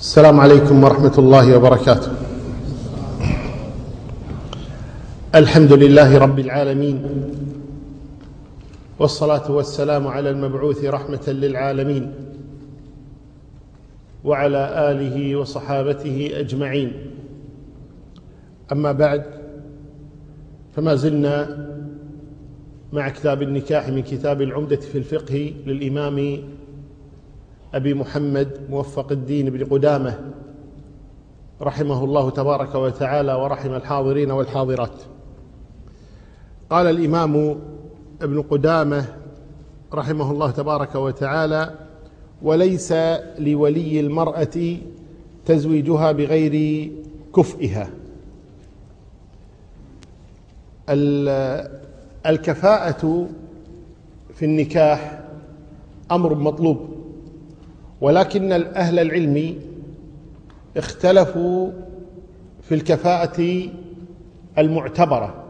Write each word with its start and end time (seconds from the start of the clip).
السلام 0.00 0.40
عليكم 0.40 0.84
ورحمة 0.84 1.12
الله 1.18 1.56
وبركاته. 1.56 2.12
الحمد 5.34 5.72
لله 5.72 6.18
رب 6.18 6.38
العالمين 6.38 6.96
والصلاة 8.98 9.50
والسلام 9.52 10.08
على 10.08 10.30
المبعوث 10.30 10.84
رحمة 10.84 11.26
للعالمين 11.28 12.12
وعلى 14.24 14.62
آله 14.90 15.36
وصحابته 15.36 16.30
أجمعين. 16.34 16.92
أما 18.72 18.92
بعد 18.92 19.22
فما 20.76 20.94
زلنا 20.94 21.36
مع 22.92 23.08
كتاب 23.08 23.42
النكاح 23.42 23.88
من 23.88 24.02
كتاب 24.02 24.42
العمدة 24.42 24.80
في 24.80 24.98
الفقه 24.98 25.52
للإمام 25.66 26.38
أبي 27.74 27.94
محمد 27.94 28.60
موفق 28.70 29.12
الدين 29.12 29.50
بن 29.50 29.64
قدامة 29.64 30.18
رحمه 31.62 32.04
الله 32.04 32.30
تبارك 32.30 32.74
وتعالى 32.74 33.34
ورحم 33.34 33.74
الحاضرين 33.74 34.30
والحاضرات. 34.30 35.02
قال 36.70 36.86
الإمام 36.86 37.56
ابن 38.22 38.42
قدامة 38.42 39.04
رحمه 39.94 40.30
الله 40.30 40.50
تبارك 40.50 40.94
وتعالى 40.94 41.74
وليس 42.42 42.92
لولي 43.38 44.00
المرأة 44.00 44.76
تزويجها 45.46 46.12
بغير 46.12 46.90
كفئها. 47.36 47.90
الكفاءة 52.26 53.28
في 54.34 54.44
النكاح 54.44 55.20
أمر 56.10 56.34
مطلوب. 56.34 56.99
ولكن 58.00 58.52
أهل 58.52 58.98
العلم 58.98 59.54
اختلفوا 60.76 61.70
في 62.62 62.74
الكفاءة 62.74 63.68
المعتبرة. 64.58 65.44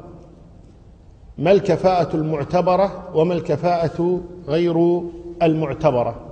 ما 1.39 1.53
الكفاءة 1.53 2.17
المعتبرة 2.17 3.17
وما 3.17 3.35
الكفاءة 3.35 4.21
غير 4.49 5.03
المعتبرة؟ 5.43 6.27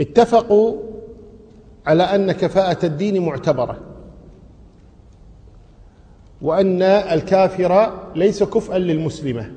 اتفقوا 0.00 0.76
على 1.86 2.02
أن 2.02 2.32
كفاءة 2.32 2.86
الدين 2.86 3.22
معتبرة 3.26 3.80
وأن 6.42 6.82
الكافر 6.82 7.92
ليس 8.16 8.42
كفءا 8.42 8.78
للمسلمة. 8.78 9.52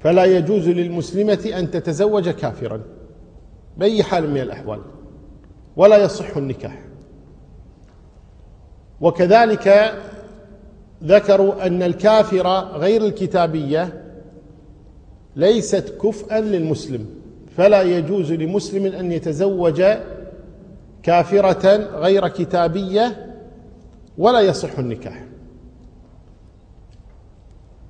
فلا 0.00 0.24
يجوز 0.24 0.68
للمسلمة 0.68 1.50
أن 1.58 1.70
تتزوج 1.70 2.28
كافرا. 2.28 2.80
بأي 3.78 4.02
حال 4.02 4.30
من 4.30 4.40
الأحوال. 4.40 4.80
ولا 5.76 5.96
يصح 5.96 6.36
النكاح. 6.36 6.78
وكذلك 9.00 9.94
ذكروا 11.04 11.66
أن 11.66 11.82
الكافر 11.82 12.48
غير 12.58 13.04
الكتابية 13.04 14.04
ليست 15.36 15.98
كفءا 16.02 16.40
للمسلم. 16.40 17.06
فلا 17.56 17.82
يجوز 17.82 18.32
لمسلم 18.32 18.86
أن 18.86 19.12
يتزوج 19.12 19.82
كافرة 21.02 21.76
غير 21.76 22.28
كتابية 22.28 23.34
ولا 24.18 24.40
يصح 24.40 24.78
النكاح. 24.78 25.24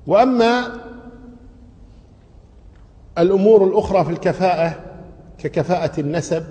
وأما 0.07 0.73
الأمور 3.19 3.65
الأخرى 3.65 4.05
في 4.05 4.11
الكفاءة 4.11 4.88
ككفاءة 5.39 6.01
النسب 6.01 6.45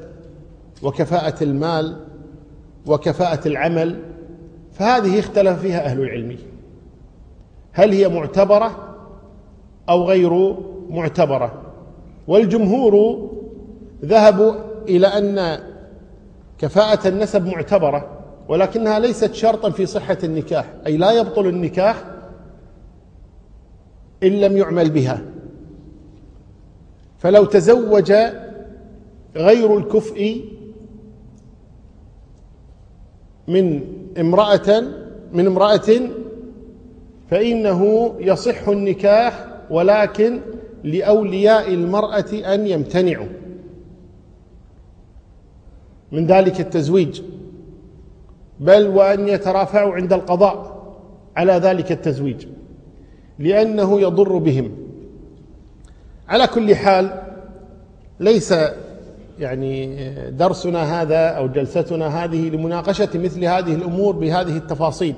وكفاءة 0.83 1.43
المال 1.43 1.97
وكفاءة 2.85 3.47
العمل 3.47 3.99
فهذه 4.73 5.19
اختلف 5.19 5.59
فيها 5.59 5.85
أهل 5.85 6.01
العلم. 6.01 6.38
هل 7.72 7.91
هي 7.91 8.09
معتبرة 8.09 8.95
أو 9.89 10.03
غير 10.03 10.57
معتبرة؟ 10.89 11.62
والجمهور 12.28 13.28
ذهبوا 14.06 14.53
إلى 14.88 15.07
أن 15.07 15.59
كفاءة 16.57 17.07
النسب 17.07 17.45
معتبرة 17.45 18.09
ولكنها 18.50 19.00
ليست 19.00 19.33
شرطا 19.33 19.69
في 19.69 19.85
صحة 19.85 20.17
النكاح 20.23 20.73
أي 20.88 20.97
لا 20.97 21.12
يبطل 21.12 21.47
النكاح 21.47 22.03
إن 24.23 24.31
لم 24.31 24.57
يعمل 24.57 24.89
بها. 24.89 25.22
فلو 27.19 27.45
تزوج 27.45 28.13
غير 29.38 29.78
الكفء 29.78 30.44
من 33.48 33.81
امرأة 34.20 34.84
من 35.34 35.48
امرأة 35.48 35.90
فإنه 37.30 38.14
يصح 38.20 38.68
النكاح 38.68 39.48
ولكن 39.70 40.40
لأولياء 40.84 41.74
المرأة 41.74 42.53
أن 42.53 42.68
يمتنعوا 42.68 43.28
من 46.12 46.25
ذلك 46.28 46.59
التزويج 46.59 47.22
بل 48.59 48.88
وأن 48.88 49.28
يترافعوا 49.28 49.94
عند 49.94 50.14
القضاء 50.14 50.78
على 51.36 51.54
ذلك 51.54 51.92
التزويج 51.92 52.46
لأنه 53.40 54.02
يضر 54.02 54.38
بهم. 54.38 54.72
على 56.28 56.48
كل 56.48 56.75
حال 56.75 57.22
ليس 58.19 58.54
يعني 59.40 59.96
درسنا 60.30 61.02
هذا 61.02 61.28
أو 61.28 61.48
جلستنا 61.48 62.24
هذه 62.24 62.50
لمناقشة 62.50 63.09
مثل 63.16 63.46
هذه 63.46 63.74
الأمور 63.75 64.16
بهذه 64.16 64.58
التفاصيل. 64.58 65.16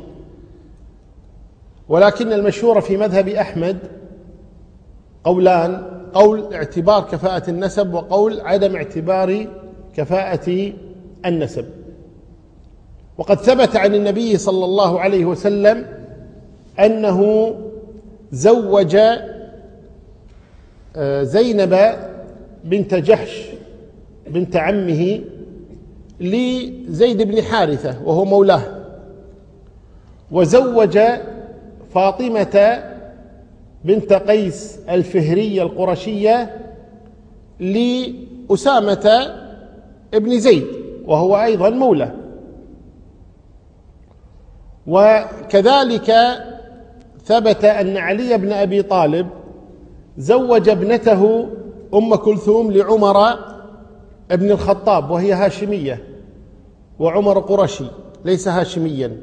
ولكن 1.90 2.34
المشهور 2.34 2.82
في 2.82 2.98
مذهب 2.98 3.28
أحمد 3.28 3.78
قولان 5.24 5.84
قول 6.14 6.54
اعتبار 6.54 7.02
كفاءة 7.02 7.50
النسب 7.50 7.94
وقول 7.94 8.42
عدم 8.42 8.76
اعتبار 8.76 9.48
كفاءة 9.96 10.74
النسب. 11.26 11.66
وقد 13.18 13.38
ثبت 13.38 13.76
عن 13.76 13.96
النبي 13.96 14.38
صلى 14.38 14.66
الله 14.66 15.00
عليه 15.00 15.26
وسلم 15.26 15.86
أنه 16.80 17.52
زوج 18.32 18.98
آه، 20.96 21.24
زينب 21.24 21.78
بنت 22.64 22.96
جحش 22.96 23.49
بنت 24.30 24.56
عمه 24.56 25.22
لزيد 26.20 27.22
بن 27.22 27.42
حارثة 27.42 27.96
وهو 28.06 28.26
مولاه. 28.26 28.62
وزوج 30.32 31.00
فاطمة 31.94 32.84
بنت 33.86 34.14
قيس 34.14 34.80
الفهرية 34.90 35.64
القرشية 35.64 36.58
لأسامة 37.60 39.36
ابن 40.14 40.40
زيد 40.40 40.68
وهو 41.06 41.38
أيضا 41.38 41.70
مولى. 41.70 42.12
وكذلك 44.88 46.16
ثبت 47.26 47.66
أن 47.66 47.98
علي 47.98 48.38
بن 48.38 48.52
أبي 48.52 48.82
طالب 48.82 49.28
زوج 50.18 50.70
ابنته 50.70 51.50
أم 51.94 52.16
كلثوم 52.16 52.72
لعمر 52.72 53.40
ابن 54.32 54.52
الخطاب 54.52 55.10
وهي 55.10 55.34
هاشمية 55.34 56.04
وعمر 57.00 57.40
قرشي 57.40 57.86
ليس 58.26 58.48
هاشميا. 58.48 59.18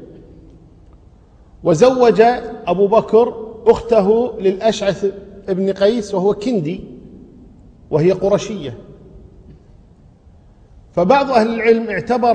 وزوج 1.63 2.21
أبو 2.67 2.87
بكر 2.87 3.47
أخته 3.67 4.39
للأشعث 4.39 5.13
ابن 5.49 5.71
قيس 5.71 6.13
وهو 6.13 6.33
كندي 6.33 6.83
وهي 7.91 8.11
قرشية. 8.11 8.77
فبعض 10.91 11.31
أهل 11.31 11.53
العلم 11.53 11.89
اعتبر 11.89 12.33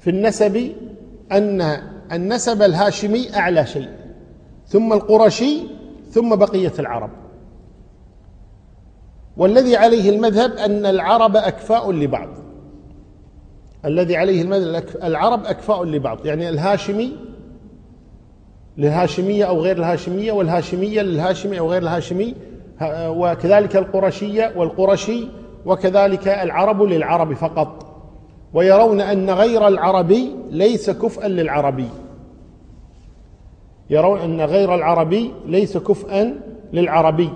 في 0.00 0.10
النسب 0.10 0.72
أن 1.32 1.78
النسب 2.12 2.62
الهاشمي 2.62 3.36
أعلى 3.36 3.66
شيء 3.66 3.88
ثم 4.66 4.92
القرشي 4.92 5.60
ثم 6.10 6.36
بقية 6.36 6.72
العرب. 6.78 7.10
والذي 9.36 9.76
عليه 9.76 10.10
المذهب 10.10 10.52
أن 10.52 10.86
العرب 10.86 11.36
أكفاء 11.36 11.92
لبعض. 11.92 12.28
الذي 13.84 14.16
عليه 14.16 14.42
المذهب 14.42 14.84
العرب 15.02 15.44
أكفاء 15.46 15.84
لبعض. 15.84 16.26
يعني 16.26 16.48
الهاشمي 16.48 17.12
للهاشمية 18.78 19.44
أو 19.44 19.60
غير 19.60 19.76
الهاشمية 19.76 20.32
والهاشمية 20.32 21.02
للهاشمي 21.02 21.58
أو 21.58 21.70
غير 21.70 21.82
الهاشمي 21.82 22.34
وكذلك 22.92 23.76
القرشية 23.76 24.52
والقرشي 24.56 25.28
وكذلك 25.66 26.28
العرب 26.28 26.82
للعرب 26.82 27.34
فقط. 27.34 27.86
ويرون 28.54 29.00
أن 29.00 29.30
غير 29.30 29.68
العربي 29.68 30.36
ليس 30.50 30.90
كفءا 30.90 31.28
للعربي. 31.28 31.88
يرون 33.90 34.18
أن 34.18 34.40
غير 34.40 34.74
العربي 34.74 35.30
ليس 35.46 35.78
كفءا 35.78 36.40
للعربي. 36.72 37.30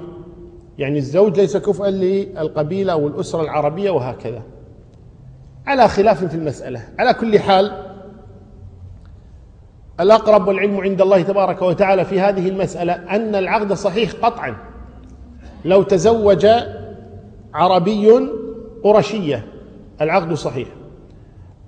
يعني 0.79 0.99
الزوج 0.99 1.41
ليس 1.41 1.57
كفءا 1.57 1.91
للقبيلة 1.91 2.93
أو 2.93 3.07
الأسرة 3.07 3.43
العربية 3.43 3.91
وهكذا. 3.91 4.43
على 5.67 5.89
خلاف 5.89 6.25
في 6.25 6.35
المسألة. 6.35 6.83
على 6.99 7.15
كل 7.15 7.39
حال 7.39 7.85
الأقرب 10.01 10.49
والعلم 10.49 10.81
عند 10.81 11.01
الله 11.01 11.23
تبارك 11.23 11.63
وتعالى 11.63 12.05
في 12.05 12.21
هذه 12.21 12.49
المسألة 12.49 12.93
أن 12.93 13.35
العقد 13.35 13.73
صحيح 13.73 14.13
قطعا. 14.13 14.57
لو 15.65 15.83
تزوج 15.83 16.47
عربي 17.55 18.29
قرشية 18.85 19.47
العقد 20.01 20.33
صحيح. 20.33 20.69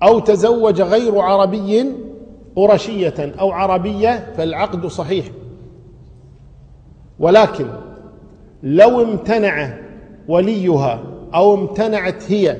أو 0.02 0.18
تزوج 0.18 0.82
غير 0.82 1.18
عربي 1.18 1.92
قرشية 2.56 3.32
أو 3.40 3.52
عربية 3.52 4.32
فالعقد 4.36 4.86
صحيح. 4.86 5.26
ولكن 7.18 7.66
لو 8.62 9.02
امتنع 9.02 9.74
وليها 10.28 11.02
أو 11.34 11.54
امتنعت 11.54 12.32
هي 12.32 12.56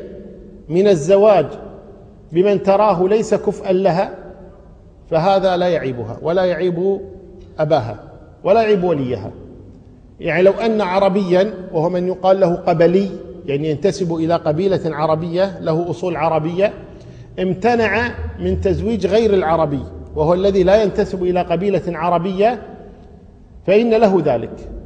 من 0.69 0.89
الزواج 0.89 1.47
بمن 2.33 2.63
تراه 2.63 3.09
ليس 3.09 3.35
كفءا 3.35 3.73
لها 3.73 4.15
فهذا 5.11 5.57
لا 5.57 5.69
يعيبها 5.69 6.19
ولا 6.23 6.45
يعيب 6.45 7.01
أباها 7.59 7.99
ولا 8.45 8.63
يعيب 8.63 8.85
وليها. 8.85 9.31
يعني 10.21 10.43
لو 10.43 10.53
أن 10.53 10.81
عربيا 10.81 11.55
وهو 11.73 11.89
من 11.89 12.07
يقال 12.07 12.41
له 12.41 12.55
قبلي 12.55 13.09
يعني 13.47 13.71
ينتسب 13.71 14.15
إلى 14.15 14.35
قبيلة 14.35 14.81
عربية 14.85 15.59
له 15.61 15.91
أصول 15.91 16.17
عربية 16.17 16.73
امتنع 17.39 18.11
من 18.41 18.61
تزويج 18.61 19.07
غير 19.07 19.35
العربي 19.35 19.83
وهو 20.17 20.35
الذي 20.35 20.63
لا 20.63 20.83
ينتسب 20.83 21.23
إلى 21.23 21.43
قبيلة 21.43 21.83
عربية 21.87 22.63
فإن 23.67 23.91
له 23.91 24.23
ذلك. 24.25 24.80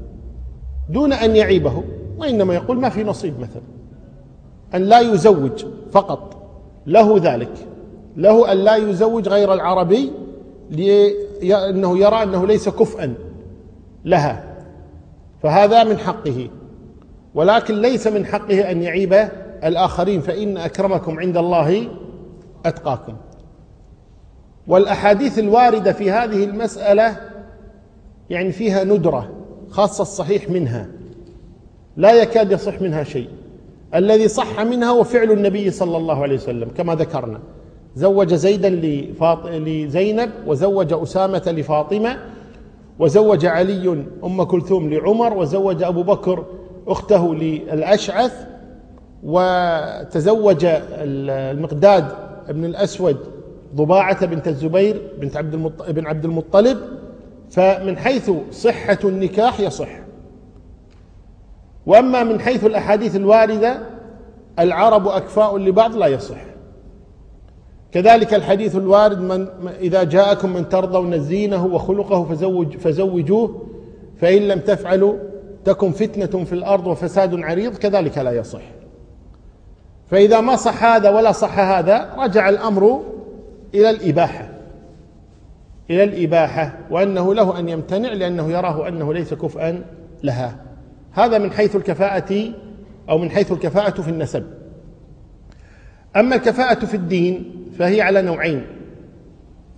دون 0.90 1.12
أن 1.12 1.36
يعيبه 1.36 1.82
وإنما 2.19 2.54
يقول 2.54 2.81
ما 2.81 2.88
في 2.88 3.04
نصيب 3.04 3.40
مثلا. 3.40 3.62
أن 4.75 4.82
لا 4.82 5.00
يزوج 5.00 5.64
فقط 5.92 6.36
له 6.86 7.19
ذلك. 7.22 7.52
له 8.16 8.52
أن 8.52 8.56
لا 8.58 8.76
يزوج 8.76 9.28
غير 9.28 9.54
العربي 9.54 10.12
لأنه 10.70 11.98
يرى 11.98 12.22
أنه 12.22 12.46
ليس 12.46 12.69
كفءا 12.69 13.14
لها. 14.04 14.44
فهذا 15.42 15.84
من 15.84 15.98
حقه. 15.98 16.48
ولكن 17.34 17.75
ليس 17.75 18.06
من 18.06 18.26
حقه 18.26 18.70
أن 18.70 18.82
يعيب 18.82 19.28
الآخرين 19.64 20.20
فإن 20.20 20.56
أكرمكم 20.56 21.19
عند 21.19 21.37
الله 21.37 21.88
أتقاكم. 22.66 23.16
والأحاديث 24.66 25.38
الواردة 25.38 25.92
في 25.92 26.10
هذه 26.10 26.44
المسألة 26.44 27.16
يعني 28.30 28.52
فيها 28.52 28.84
ندرة. 28.84 29.44
خاصة 29.75 30.03
الصحيح 30.03 30.50
منها. 30.50 30.88
لا 31.97 32.23
يكاد 32.23 32.53
يصح 32.53 32.81
منها 32.81 33.05
شيء. 33.05 33.29
الذي 33.94 34.29
صح 34.29 34.61
منها 34.61 34.91
هو 34.91 35.05
فعل 35.05 35.32
النبي 35.32 35.71
صلى 35.71 35.97
الله 35.97 36.23
عليه 36.23 36.35
وسلم 36.35 36.69
كما 36.69 36.94
ذكرنا. 36.94 37.41
زوج 37.97 38.35
زيدا 38.35 38.71
لفاط... 38.71 39.47
لزينب 39.47 40.31
وزوج 40.47 40.93
أسامة 40.93 41.43
لفاطمة 41.47 42.19
وزوج 42.99 43.47
علي 43.47 44.05
أم 44.25 44.43
كلثوم 44.43 44.91
لعمر 44.91 45.38
وزوج 45.38 45.82
أبو 45.82 46.03
بكر 46.03 46.44
أخته 46.88 47.35
للأشعث 47.35 48.47
وتزوج 49.23 50.67
المقداد 50.67 52.09
بن 52.49 52.65
الأسود 52.65 53.17
ضباعة 53.75 54.26
بنت 54.26 54.49
الزبير 54.49 55.03
بنت 55.21 55.37
عبد 55.37 55.55
المطلب 55.55 55.94
بن 55.94 56.06
عبد 56.06 56.25
المطلب 56.25 56.79
فمن 57.54 57.98
حيث 57.98 58.30
صحة 58.52 58.98
النكاح 59.04 59.60
يصح. 59.60 59.88
وأما 61.86 62.24
من 62.24 62.40
حيث 62.40 62.64
الأحاديث 62.64 63.16
الواردة 63.16 63.78
العرب 64.58 65.08
أكفاء 65.08 65.58
لبعض 65.58 65.96
لا 65.96 66.06
يصح. 66.06 66.44
كذلك 67.92 68.34
الحديث 68.34 68.76
الوارد 68.76 69.20
من 69.20 69.48
إذا 69.80 70.02
جاءكم 70.04 70.52
من 70.52 70.68
ترضون 70.68 71.20
زينه 71.20 71.66
وخلقه 71.66 72.24
فزوج 72.24 72.76
فزوجوه 72.76 73.66
فإن 74.20 74.42
لم 74.42 74.60
تفعلوا 74.60 75.14
تكن 75.64 75.90
فتنة 75.90 76.44
في 76.44 76.52
الأرض 76.52 76.86
وفساد 76.86 77.40
عريض 77.40 77.76
كذلك 77.76 78.18
لا 78.18 78.32
يصح. 78.32 78.62
فإذا 80.10 80.40
ما 80.40 80.56
صح 80.56 80.84
هذا 80.84 81.10
ولا 81.10 81.32
صح 81.32 81.58
هذا 81.58 82.14
رجع 82.18 82.48
الأمر 82.48 83.00
إلى 83.74 83.90
الإباحة. 83.90 84.53
إلى 85.90 86.04
الإباحة 86.04 86.78
وأنه 86.90 87.34
له 87.34 87.58
أن 87.58 87.69
يمتنع 87.69 88.12
لأنه 88.12 88.50
يراه 88.50 88.88
أنه 88.88 89.14
ليس 89.14 89.34
كفءا 89.34 89.84
لها. 90.22 90.56
هذا 91.12 91.38
من 91.38 91.52
حيث 91.52 91.76
الكفاءة 91.76 92.52
أو 93.08 93.19
من 93.19 93.31
حيث 93.31 93.52
الكفاءة 93.52 94.02
في 94.02 94.08
النسب. 94.08 94.44
أما 96.16 96.36
الكفاءة 96.36 96.84
في 96.84 96.94
الدين 96.94 97.52
فهي 97.78 98.00
على 98.00 98.22
نوعين. 98.22 98.66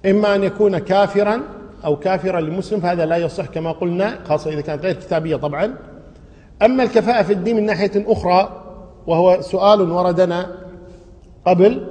إما 0.07 0.35
أن 0.35 0.43
يكون 0.43 0.79
كافرا 0.79 1.41
أو 1.85 1.97
كافرا 1.97 2.41
لمسلم 2.41 2.81
فهذا 2.81 3.07
لا 3.07 3.17
يصح 3.17 3.47
كما 3.47 3.73
قلنا 3.73 4.19
خاصة 4.25 4.53
إذا 4.53 4.61
كانت 4.61 4.85
غير 4.85 4.95
كتابية 4.95 5.37
طبعا. 5.37 5.75
أما 6.63 6.83
الكفاءة 6.83 7.23
في 7.23 7.33
الدين 7.33 7.57
من 7.57 7.67
ناحية 7.67 8.05
أخرى 8.07 8.63
وهو 9.07 9.41
سؤال 9.41 9.91
وردنا 9.91 10.57
قبل 11.45 11.87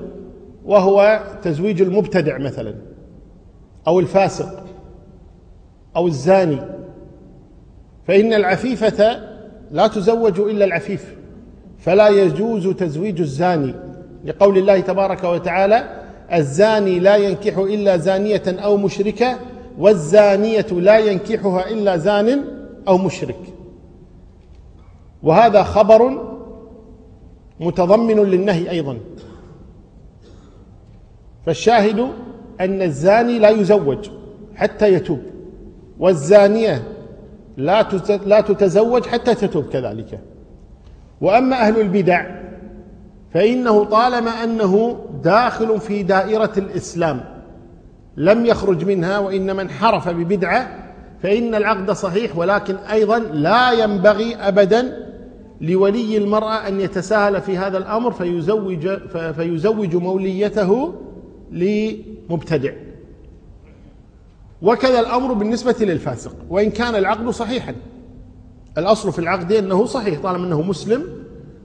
وهو 0.66 1.24
تزويج 1.42 1.82
المبتدع 1.82 2.38
مثلا. 2.38 2.76
أو 3.88 4.00
الفاسق 4.00 4.64
أو 5.96 6.08
الزاني. 6.08 6.60
فإن 8.08 8.34
العفيفة 8.34 9.20
لا 9.72 9.88
تزوج 9.88 10.40
إلا 10.40 10.66
العفيف 10.66 11.16
فلا 11.80 12.10
يجوز 12.10 12.68
تزويج 12.68 13.22
الزاني. 13.22 13.74
لقول 14.26 14.58
الله 14.58 14.80
تبارك 14.80 15.24
وتعالى 15.24 16.02
الزاني 16.34 17.00
لا 17.00 17.16
ينكح 17.16 17.58
إلا 17.58 17.98
زانية 17.98 18.44
أو 18.48 18.78
مشركة 18.78 19.40
والزانية 19.78 20.68
لا 20.72 20.98
ينكحها 20.98 21.70
إلا 21.70 21.98
زان 21.98 22.44
أو 22.88 22.98
مشرك. 22.98 23.40
وهذا 25.24 25.64
خبر 25.64 26.32
متضمن 27.60 28.20
للنهي 28.20 28.70
أيضا. 28.70 28.98
فالشاهد 31.46 32.08
أن 32.62 32.82
الزاني 32.82 33.40
لا 33.40 33.50
يزوج 33.50 34.10
حتى 34.56 34.94
يتوب 34.94 35.20
والزانية 36.00 36.84
لا 37.58 37.88
لا 38.26 38.42
تتزوج 38.42 39.06
حتى 39.06 39.36
تتوب 39.36 39.66
كذلك. 39.66 40.20
وأما 41.22 41.56
أهل 41.56 41.82
البدع 41.82 42.26
فإنه 43.34 43.84
طالما 43.84 44.32
أنه 44.44 45.00
داخل 45.24 45.80
في 45.80 46.04
دائرة 46.04 46.52
الإسلام 46.58 47.22
لم 48.18 48.46
يخرج 48.46 48.86
منها 48.86 49.20
وإنما 49.20 49.62
انحرف 49.62 50.10
ببدعة 50.10 50.68
فإن 51.24 51.56
العقد 51.56 51.92
صحيح 51.92 52.38
ولكن 52.38 52.76
أيضا 52.76 53.20
لا 53.20 53.72
ينبغي 53.72 54.36
أبدا 54.36 55.06
لولي 55.62 56.18
المرأة 56.18 56.68
أن 56.68 56.80
يتساهل 56.80 57.42
في 57.42 57.58
هذا 57.58 57.78
الأمر 57.78 58.12
فيزوج 58.12 58.90
فيزوج 59.36 59.96
موليته 59.96 60.94
لمبتدع. 61.52 62.72
وكذا 64.62 65.00
الأمر 65.00 65.34
بالنسبة 65.34 65.76
للفاسق 65.80 66.36
وإن 66.50 66.70
كان 66.70 66.96
العقد 66.96 67.30
صحيحا. 67.30 67.76
الأصل 68.78 69.12
في 69.12 69.20
العقد 69.20 69.52
أنه 69.52 69.86
صحيح 69.86 70.22
طالما 70.22 70.48
أنه 70.48 70.62
مسلم 70.62 71.04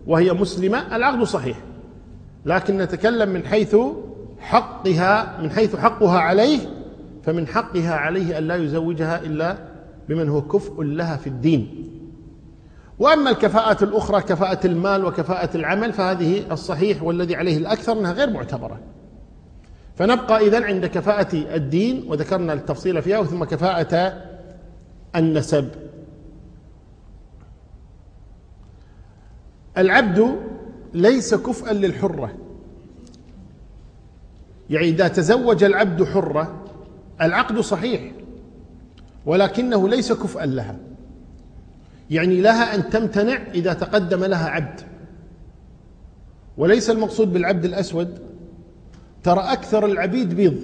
وهي 0.06 0.32
مسلمة 0.32 0.96
العقد 0.96 1.22
صحيح. 1.22 1.58
لكن 2.44 2.78
نتكلم 2.78 3.28
من 3.28 3.46
حيث 3.46 3.76
حقها 4.38 5.40
من 5.42 5.50
حيث 5.50 5.76
حقها 5.76 6.18
عليه 6.18 6.58
فمن 7.22 7.46
حقها 7.46 7.94
عليه 7.94 8.38
أن 8.38 8.44
لا 8.44 8.56
يزوجها 8.56 9.22
إلا 9.22 9.58
بمن 10.08 10.28
هو 10.28 10.42
كفء 10.42 10.82
لها 10.82 11.16
في 11.16 11.26
الدين. 11.26 11.87
وأما 12.99 13.30
الكفاءات 13.30 13.82
الأخرى 13.82 14.20
كفاءة 14.20 14.66
المال 14.66 15.04
وكفاءة 15.04 15.56
العمل 15.56 15.92
فهذه 15.92 16.52
الصحيح 16.52 17.02
والذي 17.02 17.37
عليه 17.37 17.56
الأكثر 17.56 17.92
أنها 17.92 18.12
غير 18.12 18.30
معتبرة. 18.30 18.80
فنبقى 20.00 20.47
إذن 20.47 20.64
عند 20.64 20.87
كفاءة 20.87 21.37
الدين 21.57 22.04
وذكرنا 22.09 22.52
التفصيل 22.52 23.02
فيها 23.02 23.25
ثم 23.25 23.45
كفاءة 23.45 24.23
النسب. 25.16 25.69
العبد 29.78 30.37
ليس 30.95 31.35
كفءا 31.35 31.73
للحرة. 31.73 32.35
يعني 34.71 34.88
إذا 34.88 35.09
تزوج 35.09 35.64
العبد 35.64 36.04
حرة 36.04 36.64
العقد 37.21 37.59
صحيح 37.61 38.12
ولكنه 39.26 39.88
ليس 39.88 40.12
كفءا 40.12 40.47
لها. 40.47 40.76
يعني 42.11 42.40
لها 42.40 42.75
أن 42.75 42.90
تمتنع 42.90 43.38
إذا 43.54 43.73
تقدم 43.73 44.25
لها 44.25 44.49
عبد. 44.49 44.80
وليس 46.59 46.90
المقصود 46.90 47.33
بالعبد 47.33 47.64
الأسود 47.64 48.29
ترى 49.22 49.40
أكثر 49.40 49.86
العبيد 49.86 50.34
بيض. 50.34 50.56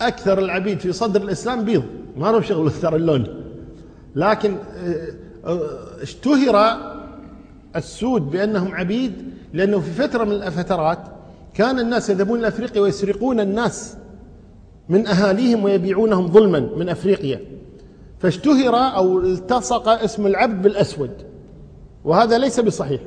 أكثر 0.00 0.38
العبيد 0.38 0.80
في 0.80 0.92
صدر 0.92 1.22
الإسلام 1.22 1.64
بيض. 1.64 1.84
ما 2.16 2.26
له 2.26 2.40
شغل 2.40 2.70
ترى 2.70 2.96
اللون. 2.96 3.44
لكن 4.16 4.56
آه، 4.76 5.08
آه، 5.44 6.02
اشتهر 6.02 6.78
السود 7.76 8.30
بأنهم 8.30 8.74
عبيد 8.74 9.12
لأنه 9.52 9.80
في 9.80 9.90
فترة 9.90 10.24
من 10.24 10.32
الفترات 10.32 10.98
كان 11.54 11.78
الناس 11.78 12.10
يذهبون 12.10 12.38
إلى 12.38 12.48
أفريقيا 12.48 12.80
ويسرقون 12.82 13.40
الناس 13.40 13.96
من 14.88 15.06
أهاليهم 15.06 15.64
ويبيعونهم 15.64 16.28
ظلما 16.28 16.60
من 16.76 16.88
أفريقيا. 16.88 17.40
فاشتهر 18.18 18.76
أو 18.76 19.20
التصق 19.20 19.88
اسم 19.88 20.26
العبد 20.26 20.62
بالأسود. 20.62 21.10
وهذا 22.04 22.38
ليس 22.38 22.60
بصحيح. 22.60 23.00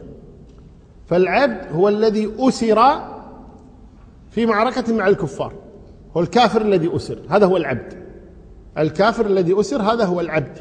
فالعبد 1.07 1.71
هو 1.71 1.89
الذي 1.89 2.31
أسر 2.39 2.79
في 4.37 4.45
معركة 4.45 4.93
مع 4.93 5.07
الكفار. 5.07 5.53
هو 6.17 6.21
الكافر 6.21 6.61
الذي 6.61 6.95
أسر 6.95 7.19
هذا 7.29 7.45
هو 7.45 7.57
العبد. 7.57 7.93
الكافر 8.77 9.25
الذي 9.25 9.59
أسر 9.59 9.81
هذا 9.81 10.05
هو 10.05 10.21
العبد. 10.21 10.57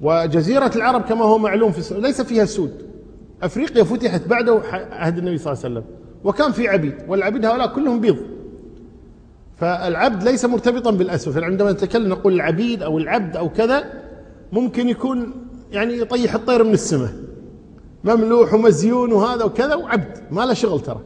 وجزيرة 0.00 0.70
العرب 0.76 1.02
كما 1.02 1.24
هو 1.24 1.38
معلوم 1.38 1.72
في 1.72 2.00
ليس 2.00 2.20
فيها 2.20 2.44
سود. 2.44 2.72
أفريقيا 3.42 3.84
فتحت 3.84 4.26
بعده 4.26 4.60
عهد 4.72 5.18
النبي 5.18 5.38
صلى 5.38 5.52
الله 5.52 5.64
عليه 5.64 5.74
وسلم 5.74 5.84
وكان 6.24 6.52
في 6.52 6.68
عبيد 6.68 6.94
والعبيد 7.08 7.44
هؤلاء 7.44 7.74
كلهم 7.74 8.00
بيض. 8.00 8.16
فالعبد 9.56 10.22
ليس 10.22 10.44
مرتبطا 10.44 10.90
بالأسود. 10.90 11.34
فعندما 11.34 11.72
نتكلم 11.72 12.08
نقول 12.08 12.32
العبيد 12.34 12.82
أو 12.82 12.98
العبد 12.98 13.36
أو 13.36 13.48
كذا 13.48 13.84
ممكن 14.52 14.88
يكون 14.88 15.32
يعني 15.72 15.98
يطيح 15.98 16.34
الطير 16.34 16.64
من 16.64 16.72
السماء. 16.72 17.12
مملوح 18.04 18.54
ومزيون 18.54 19.12
وهذا 19.12 19.44
وكذا 19.44 19.74
وعبد 19.74 20.18
ما 20.30 20.42
له 20.42 20.54
شغل 20.54 20.80
ترى. 20.80 21.00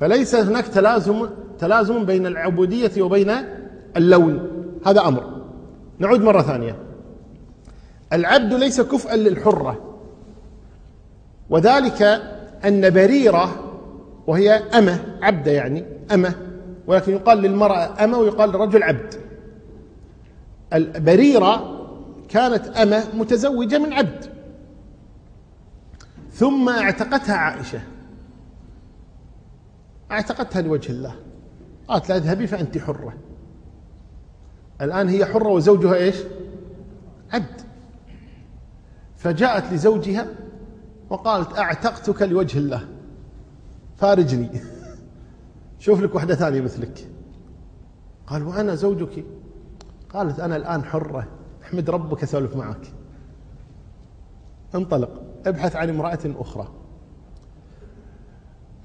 فليس 0.00 0.34
هناك 0.34 0.68
تلازم 0.68 1.28
تلازم 1.58 2.04
بين 2.04 2.26
العبودية 2.26 3.02
وبين 3.02 3.32
اللون. 3.96 4.48
هذا 4.86 5.00
أمر. 5.00 5.42
نعود 5.98 6.20
مرة 6.20 6.42
ثانية. 6.42 6.76
العبد 8.12 8.54
ليس 8.54 8.80
كفءا 8.80 9.16
للحرة. 9.16 9.96
وذلك 11.50 12.02
أن 12.64 12.90
بريرة 12.90 13.72
وهي 14.26 14.50
أمة 14.50 14.98
عبدة 15.22 15.52
يعني 15.52 15.84
أمة 16.14 16.34
ولكن 16.86 17.12
يقال 17.12 17.38
للمرأة 17.38 18.04
أمة 18.04 18.18
ويقال 18.18 18.48
للرجل 18.48 18.82
عبد. 18.82 19.14
البريرة 20.72 21.76
كانت 22.28 22.66
أمة 22.66 23.04
متزوجة 23.14 23.78
من 23.78 23.92
عبد. 23.92 24.24
ثم 26.32 26.68
اعتقتها 26.68 27.36
عائشة. 27.36 27.80
اعتقتها 30.10 30.62
لوجه 30.62 30.92
الله. 30.92 31.14
قالت 31.88 32.08
لا 32.08 32.16
اذهبي 32.16 32.46
فأنت 32.46 32.78
حرة. 32.78 33.14
الآن 34.80 35.08
هي 35.08 35.24
حرة 35.24 35.48
وزوجها 35.48 35.94
إيش؟ 35.94 36.16
عبد. 37.32 37.60
فجاءت 39.16 39.72
لزوجها 39.72 40.26
وقالت 41.10 41.58
أعتقتك 41.58 42.22
لوجه 42.22 42.58
الله. 42.58 42.88
فارجني. 43.96 44.50
شوف 45.78 46.00
لك 46.00 46.14
واحدة 46.14 46.34
ثانية 46.34 46.60
مثلك. 46.60 47.08
قال 48.26 48.42
وأنا 48.42 48.74
زوجك؟ 48.74 49.24
قالت 50.10 50.40
أنا 50.40 50.56
الآن 50.56 50.84
حرة. 50.84 51.28
احمد 51.64 51.90
ربك 51.90 52.22
أسولف 52.22 52.56
معك. 52.56 52.92
انطلق. 54.74 55.22
ابحث 55.46 55.76
عن 55.76 55.88
امرأة 55.88 56.18
أخرى. 56.24 56.68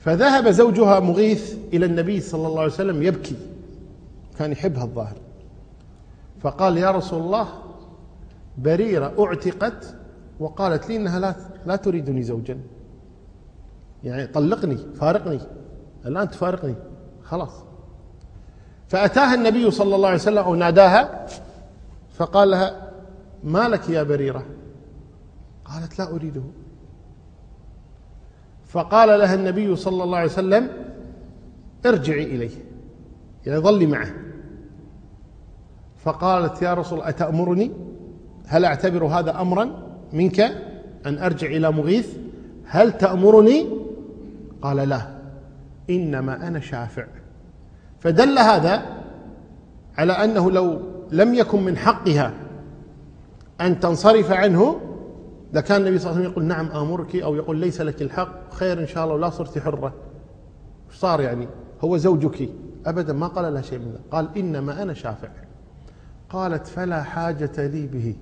فذهب 0.01 0.50
زوجها 0.50 1.00
مغيث 1.00 1.55
إلى 1.74 1.86
النبي 1.86 2.20
صلى 2.20 2.48
الله 2.48 2.62
عليه 2.62 2.72
وسلم 2.72 3.03
يبكي. 3.03 3.36
كان 4.39 4.51
يحبها 4.51 4.84
الظاهر. 4.84 5.17
فقال 6.41 6.77
يا 6.77 6.91
رسول 6.91 7.22
الله 7.22 7.48
بريرة 8.58 9.13
أعتقت 9.20 9.96
وقالت 10.39 10.89
لي 10.89 10.96
إنها 10.96 11.20
لا, 11.20 11.36
لا 11.65 11.75
تريدني 11.75 12.24
زوجا. 12.24 12.60
يعني 14.03 14.27
طلقني 14.27 14.77
فارقني. 14.77 15.39
الآن 16.05 16.29
تفارقني. 16.29 16.75
خلاص. 17.24 17.53
فأتاها 18.88 19.34
النبي 19.36 19.72
صلى 19.72 19.96
الله 19.96 20.08
عليه 20.08 20.17
وسلم 20.17 20.38
أو 20.38 20.55
ناداها 20.55 21.25
فقال 22.13 22.50
لها 22.51 22.91
ما 23.43 23.70
لك 23.70 23.89
يا 23.89 24.03
بريرة؟ 24.03 24.46
قالت 25.65 26.00
لا 26.00 26.12
أريده. 26.12 26.41
فقال 28.71 29.19
لها 29.19 29.35
النبي 29.35 29.75
صلى 29.75 30.03
الله 30.03 30.17
عليه 30.17 30.29
وسلم 30.29 30.69
ارجعي 31.85 32.23
إليه. 32.23 32.49
يعني 33.45 33.59
ظلي 33.59 33.85
معه. 33.85 34.11
فقالت 35.97 36.61
يا 36.61 36.73
رسول 36.73 37.01
أتأمرني؟ 37.01 37.71
هل 38.47 38.65
أعتبر 38.65 39.05
هذا 39.05 39.41
أمرا 39.41 39.71
منك 40.13 40.39
أن 41.05 41.17
أرجع 41.17 41.47
إلى 41.47 41.71
مغيث؟ 41.71 42.17
هل 42.65 42.97
تأمرني؟ 42.97 43.67
قال 44.61 44.77
لا 44.77 45.01
إنما 45.89 46.47
أنا 46.47 46.59
شافع. 46.59 47.05
فدل 47.99 48.39
هذا 48.39 48.85
على 49.97 50.13
أنه 50.13 50.51
لو 50.51 50.81
لم 51.11 51.33
يكن 51.33 51.61
من 51.63 51.77
حقها 51.77 52.33
أن 53.61 53.79
تنصرف 53.79 54.31
عنه 54.31 54.90
لكان 55.53 55.81
النبي 55.81 56.00
صلى 56.00 56.12
الله 56.12 56.20
عليه 56.20 56.29
وسلم 56.29 56.31
يقول 56.31 56.43
نعم 56.43 56.67
آمرك 56.67 57.15
أو 57.15 57.36
يقول 57.36 57.58
ليس 57.58 57.81
لك 57.81 58.01
الحق 58.01 58.53
خير 58.53 58.79
إن 58.79 58.88
شاء 58.88 59.03
الله 59.03 59.15
ولا 59.15 59.29
صرت 59.29 59.60
حرة 59.60 59.93
صار 60.91 61.22
يعني؟ 61.22 61.48
هو 61.81 61.98
زوجك. 61.98 62.50
أبدا 62.86 63.13
ما 63.13 63.27
قال 63.27 63.53
لها 63.53 63.62
شيء 63.62 63.79
من 63.79 63.91
ذلك. 63.91 64.01
قال 64.12 64.38
إنما 64.38 64.81
أنا 64.81 64.93
شافع. 64.93 65.27
قالت 66.29 66.67
فلا 66.67 67.03
حاجة 67.03 67.67
لي 67.67 67.88
به. 67.88 68.15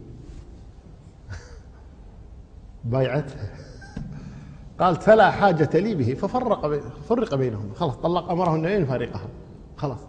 بايعتها. 2.91 3.49
قالت 4.79 5.03
فلا 5.03 5.31
حاجة 5.31 5.69
لي 5.73 5.95
به. 5.95 6.13
ففرق 6.13 6.81
فرق 7.09 7.35
بينهم. 7.35 7.71
خلاص 7.75 7.95
طلق 7.95 8.31
أمره 8.31 8.55
النبي 8.55 8.77
أن 8.77 8.81
يفارقها 8.81 9.27
خلاص. 9.77 9.99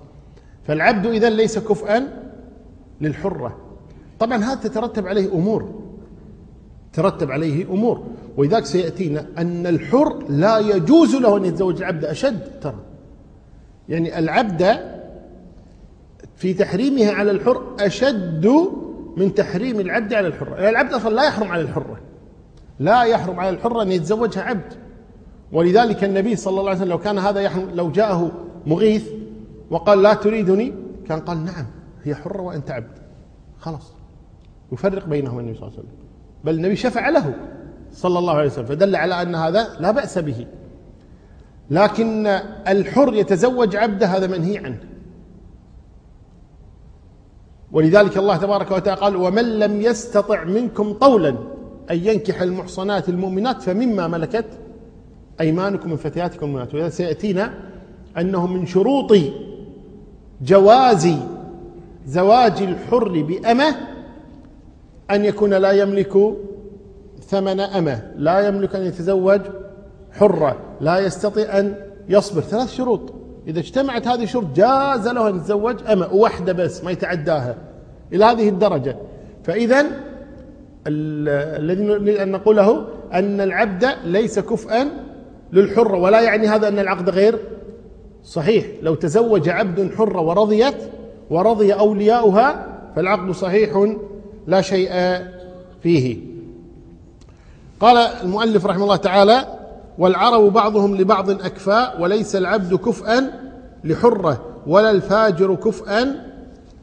فالعبد 0.67 1.07
إذا 1.07 1.31
ليس 1.31 1.59
كفءا 1.59 2.09
للحرة. 3.01 3.59
طبعا 4.21 4.39
هذا 4.39 4.55
تترتب 4.55 5.07
عليه 5.07 5.33
أمور. 5.33 5.90
ترتب 6.93 7.31
عليه 7.31 7.65
أمور. 7.65 8.03
ولذلك 8.37 8.65
سيأتينا 8.65 9.27
أن 9.39 9.67
الحر 9.67 10.25
لا 10.29 10.59
يجوز 10.59 11.15
له 11.15 11.37
أن 11.37 11.45
يتزوج 11.45 11.77
العبد 11.77 12.05
أشد 12.05 12.61
ترى. 12.61 12.79
يعني 13.89 14.19
العبد 14.19 14.79
في 16.37 16.55
تحريمها 16.55 17.13
على 17.13 17.31
الحر 17.31 17.63
أشد 17.81 18.51
من 19.17 19.35
تحريم 19.35 19.81
العبد 19.81 20.15
على 20.15 20.27
الحرة. 20.27 20.55
يعني 20.55 20.69
العبد 20.69 20.93
أصلا 20.93 21.15
لا 21.15 21.25
يحرم 21.25 21.49
على 21.49 21.63
الحرة. 21.63 22.01
لا 22.79 23.03
يحرم 23.03 23.41
على 23.41 23.51
الحرة 23.51 23.83
أن 23.83 23.93
يتزوجها 23.93 24.43
عبد. 24.43 24.73
ولذلك 25.53 26.05
النبي 26.05 26.37
صلى 26.37 26.51
الله 26.51 26.71
عليه 26.71 26.79
وسلم 26.79 26.91
لو 26.91 26.99
كان 26.99 27.19
هذا 27.19 27.41
يحرم 27.41 27.71
لو 27.75 27.91
جاءه 27.91 28.31
مغيث 28.67 29.09
وقال 29.71 30.03
لا 30.03 30.15
تريدني 30.15 30.75
كان 31.09 31.21
قال 31.21 31.45
نعم 31.45 31.67
هي 32.05 32.15
حرة 32.15 32.43
وأنت 32.43 32.71
عبد. 32.71 32.99
خلاص. 33.59 33.93
يفرق 34.73 35.07
بينهم 35.07 35.39
النبي 35.39 35.55
صلى 35.55 35.69
الله 35.69 35.79
عليه 35.79 35.89
وسلم. 35.89 36.00
بل 36.45 36.55
النبي 36.55 36.77
شفع 36.77 37.09
له 37.09 37.35
صلى 37.93 38.19
الله 38.19 38.37
عليه 38.37 38.47
وسلم 38.47 38.67
فدل 38.67 38.97
على 38.97 39.23
أن 39.23 39.35
هذا 39.35 39.69
لا 39.81 39.91
بأس 39.91 40.19
به. 40.19 40.47
لكن 41.71 42.27
الحر 42.69 43.15
يتزوج 43.15 43.77
عبده 43.77 44.07
هذا 44.07 44.27
منهي 44.27 44.59
عنه. 44.59 44.79
ولذلك 47.73 48.19
الله 48.19 48.37
تبارك 48.37 48.71
وتعالى 48.71 49.01
قال 49.01 49.17
ومن 49.17 49.59
لم 49.59 49.81
يستطع 49.81 50.45
منكم 50.45 50.93
طولا 50.93 51.29
أن 51.91 51.97
ينكح 51.97 52.43
المحصنات 52.43 53.09
المؤمنات 53.09 53.63
فمما 53.63 54.09
ملكت 54.09 54.47
أيمانكم 55.41 55.91
من 55.91 55.97
فتياتكم 55.97 56.47
المؤمنات. 56.47 56.75
وإذا 56.75 56.89
سيأتينا 56.89 57.55
أنه 58.19 58.47
من 58.47 58.67
شروط 58.67 59.13
جواز 60.43 61.09
زواج 62.07 62.63
الحر 62.63 63.23
بأمة 63.23 63.77
أن 65.11 65.25
يكون 65.25 65.55
لا 65.55 65.71
يملك 65.71 66.13
ثمن 67.21 67.61
أمة 67.61 68.13
لا 68.17 68.49
يملك 68.49 68.77
أن 68.77 68.83
يتزوج 68.83 69.41
حرة 70.13 70.57
لا 70.81 70.99
يستطيع 70.99 71.59
أن 71.59 71.75
يصبر. 72.09 72.41
ثلاث 72.41 72.73
شروط. 72.73 73.13
إذا 73.47 73.59
اجتمعت 73.59 74.09
هذه 74.09 74.23
الشروط 74.23 74.47
جاز 74.57 75.09
له 75.09 75.29
أن 75.29 75.37
يتزوج 75.37 75.77
أمة 75.93 76.15
واحدة 76.15 76.53
بس 76.53 76.85
ما 76.85 76.91
يتعداها 76.91 77.57
إلى 78.13 78.25
هذه 78.25 78.49
الدرجة. 78.49 78.97
فإذا 79.45 79.87
الذي 80.87 81.83
نريد 81.83 82.17
أن 82.17 82.31
نقوله 82.31 82.87
أن 83.13 83.41
العبد 83.41 83.87
ليس 84.05 84.39
كفءا 84.39 84.89
للحرة 85.53 85.99
ولا 85.99 86.21
يعني 86.21 86.47
هذا 86.47 86.69
أن 86.69 86.79
العقد 86.79 87.11
غير 87.11 87.39
صحيح. 88.23 88.67
لو 88.83 88.95
تزوج 88.95 89.49
عبد 89.49 89.95
حرة 89.95 90.21
ورضيت 90.21 90.77
ورضي 91.31 91.73
أولياؤها 91.73 92.67
فالعقد 92.97 93.31
صحيح 93.31 93.87
لا 94.47 94.61
شيء 94.61 94.91
فيه. 95.83 96.19
قال 97.81 97.97
المؤلف 97.97 98.67
رحمه 98.67 98.85
الله 98.85 98.97
تعالى 98.97 99.59
والعرب 99.99 100.53
بعضهم 100.53 100.97
لبعض 100.97 101.31
أكفاء 101.31 102.01
وليس 102.03 102.37
العبد 102.37 102.75
كفءا 102.75 103.31
لحرة 103.85 104.45
ولا 104.67 104.91
الفاجر 104.91 105.55
كفءا 105.55 106.31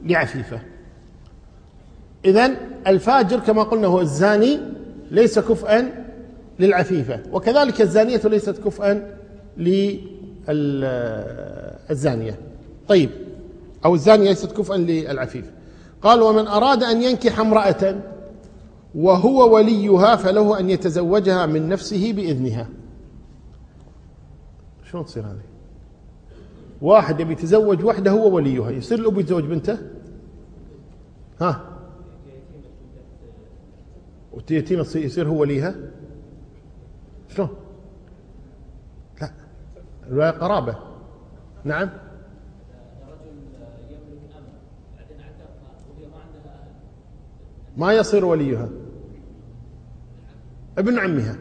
لعفيفة. 0.05 0.59
إذن 2.25 2.55
الفاجر 2.87 3.39
كما 3.39 3.63
قلنا 3.63 3.87
هو 3.87 4.01
الزاني 4.01 4.59
ليس 5.11 5.39
كفءا 5.39 6.05
للعفيفة 6.59 7.19
وكذلك 7.31 7.81
الزانية 7.81 8.21
ليست 8.25 8.57
كفءا 8.65 9.17
للزانية 11.89 12.39
طيب 12.87 13.09
أو 13.85 13.95
الزانية 13.95 14.29
ليست 14.29 14.51
كفءا 14.51 14.77
للعفيف 14.77 15.45
قال 16.01 16.22
ومن 16.22 16.48
أراد 16.48 16.84
أن 16.84 17.01
ينكح 17.01 17.39
امرأة 17.39 18.01
وهو 18.96 19.56
وليها 19.56 20.16
فله 20.16 20.60
أن 20.60 20.70
يتزوجها 20.70 21.46
من 21.46 21.70
نفسه 21.70 22.13
بإذنها. 22.13 22.70
شلون 24.92 25.06
تصير 25.06 25.25
هذه؟ 25.25 25.42
واحد 26.82 27.20
يبي 27.20 27.34
يتزوج 27.34 27.86
وحده 27.86 28.12
هو 28.12 28.36
وليها 28.36 28.72
يصير 28.72 29.00
الأب 29.00 29.20
يتزوج 29.20 29.44
بنته؟ 29.44 29.77
ها؟ 31.42 31.62
ويتيمة 34.34 34.88
يصير 34.96 35.27
هو 35.27 35.42
وليها؟ 35.42 35.75
شلون؟ 37.36 37.50
لا. 39.22 39.32
الولاية 40.08 40.32
قرابة. 40.32 40.75
نعم؟ 41.63 41.89
ما 47.77 47.93
يصير 47.93 48.25
وليها. 48.25 48.69
ابن 50.77 51.00
عمها 51.00 51.36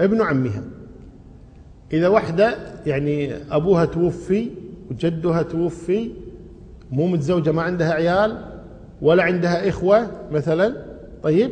ابن 0.00 0.22
عمها. 0.22 0.62
إذا 1.92 2.08
وحدة 2.08 2.56
يعني 2.86 3.34
أبوها 3.50 3.84
توفي 3.84 4.50
وجدها 4.90 5.42
توفي 5.42 6.10
مو 6.90 7.06
متزوجة 7.06 7.52
ما 7.52 7.62
عندها 7.62 7.92
عيال 7.92 8.44
ولا 9.02 9.22
عندها 9.22 9.68
إخوة 9.68 10.10
مثلا 10.32 10.76
طيب 11.22 11.50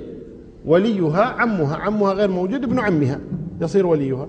وليها 0.67 1.23
عمها. 1.23 1.77
عمها 1.77 2.13
غير 2.13 2.31
موجود 2.31 2.65
ابن 2.65 2.79
عمها 2.79 3.21
يصير 3.61 3.87
وليها. 3.87 4.29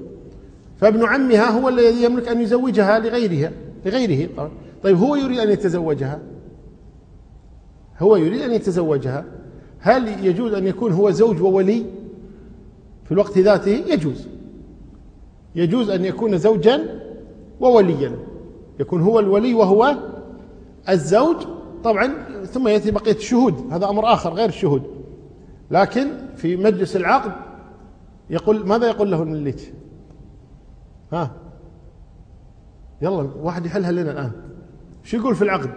فابن 0.78 1.06
عمها 1.06 1.50
هو 1.50 1.70
الذي 1.70 2.04
يملك 2.04 2.28
أن 2.28 2.42
يزوجها 2.42 3.00
لغيرها 3.00 3.52
لغيره. 3.86 4.30
طيب 4.84 4.98
هو 4.98 5.16
يريد 5.16 5.40
أن 5.40 5.52
يتزوجها؟ 5.52 6.20
هو 8.00 8.16
يريد 8.16 8.42
أن 8.42 8.52
يتزوجها. 8.52 9.26
هل 9.84 10.26
يجوز 10.26 10.54
أن 10.54 10.68
يكون 10.68 10.92
هو 10.92 11.12
زوج 11.12 11.42
وولي؟ 11.42 11.86
في 13.06 13.12
الوقت 13.12 13.38
ذاته 13.38 13.72
يجوز. 13.72 14.28
يجوز 15.56 15.90
أن 15.90 16.06
يكون 16.06 16.38
زوجا 16.38 17.00
ووليا. 17.60 18.18
يكون 18.80 19.02
هو 19.02 19.20
الولي 19.20 19.54
وهو 19.54 19.98
الزوج 20.90 21.36
طبعا 21.84 22.14
ثم 22.46 22.68
يأتي 22.68 22.92
بقية 22.92 23.16
الشهود. 23.16 23.54
هذا 23.72 23.90
أمر 23.90 24.14
آخر 24.14 24.34
غير 24.34 24.50
الشهود. 24.50 24.84
لكن 25.72 26.08
في 26.36 26.56
مجلس 26.56 26.96
العقد 26.96 27.32
يقول 28.30 28.68
ماذا 28.68 28.88
يقول 28.88 29.12
له 29.12 29.24
الملك؟ 29.24 29.74
ها؟ 31.14 31.32
يلا 33.02 33.30
واحد 33.42 33.66
يحلها 33.66 33.92
لنا 33.92 34.12
الآن. 34.12 34.32
شو 35.04 35.18
يقول 35.18 35.36
في 35.36 35.42
العقد؟ 35.42 35.72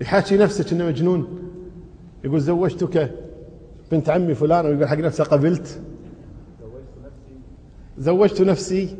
يحاكي 0.00 0.36
نفسك 0.36 0.72
انه 0.72 0.86
مجنون. 0.86 1.51
يقول 2.24 2.40
زوجتك 2.40 3.14
بنت 3.92 4.10
عمي 4.10 4.34
فلان 4.34 4.66
ويقول 4.66 4.88
حق 4.88 4.96
نفسه 4.96 5.24
قبلت. 5.24 5.80
زوجت 7.98 8.40
نفسي 8.40 8.96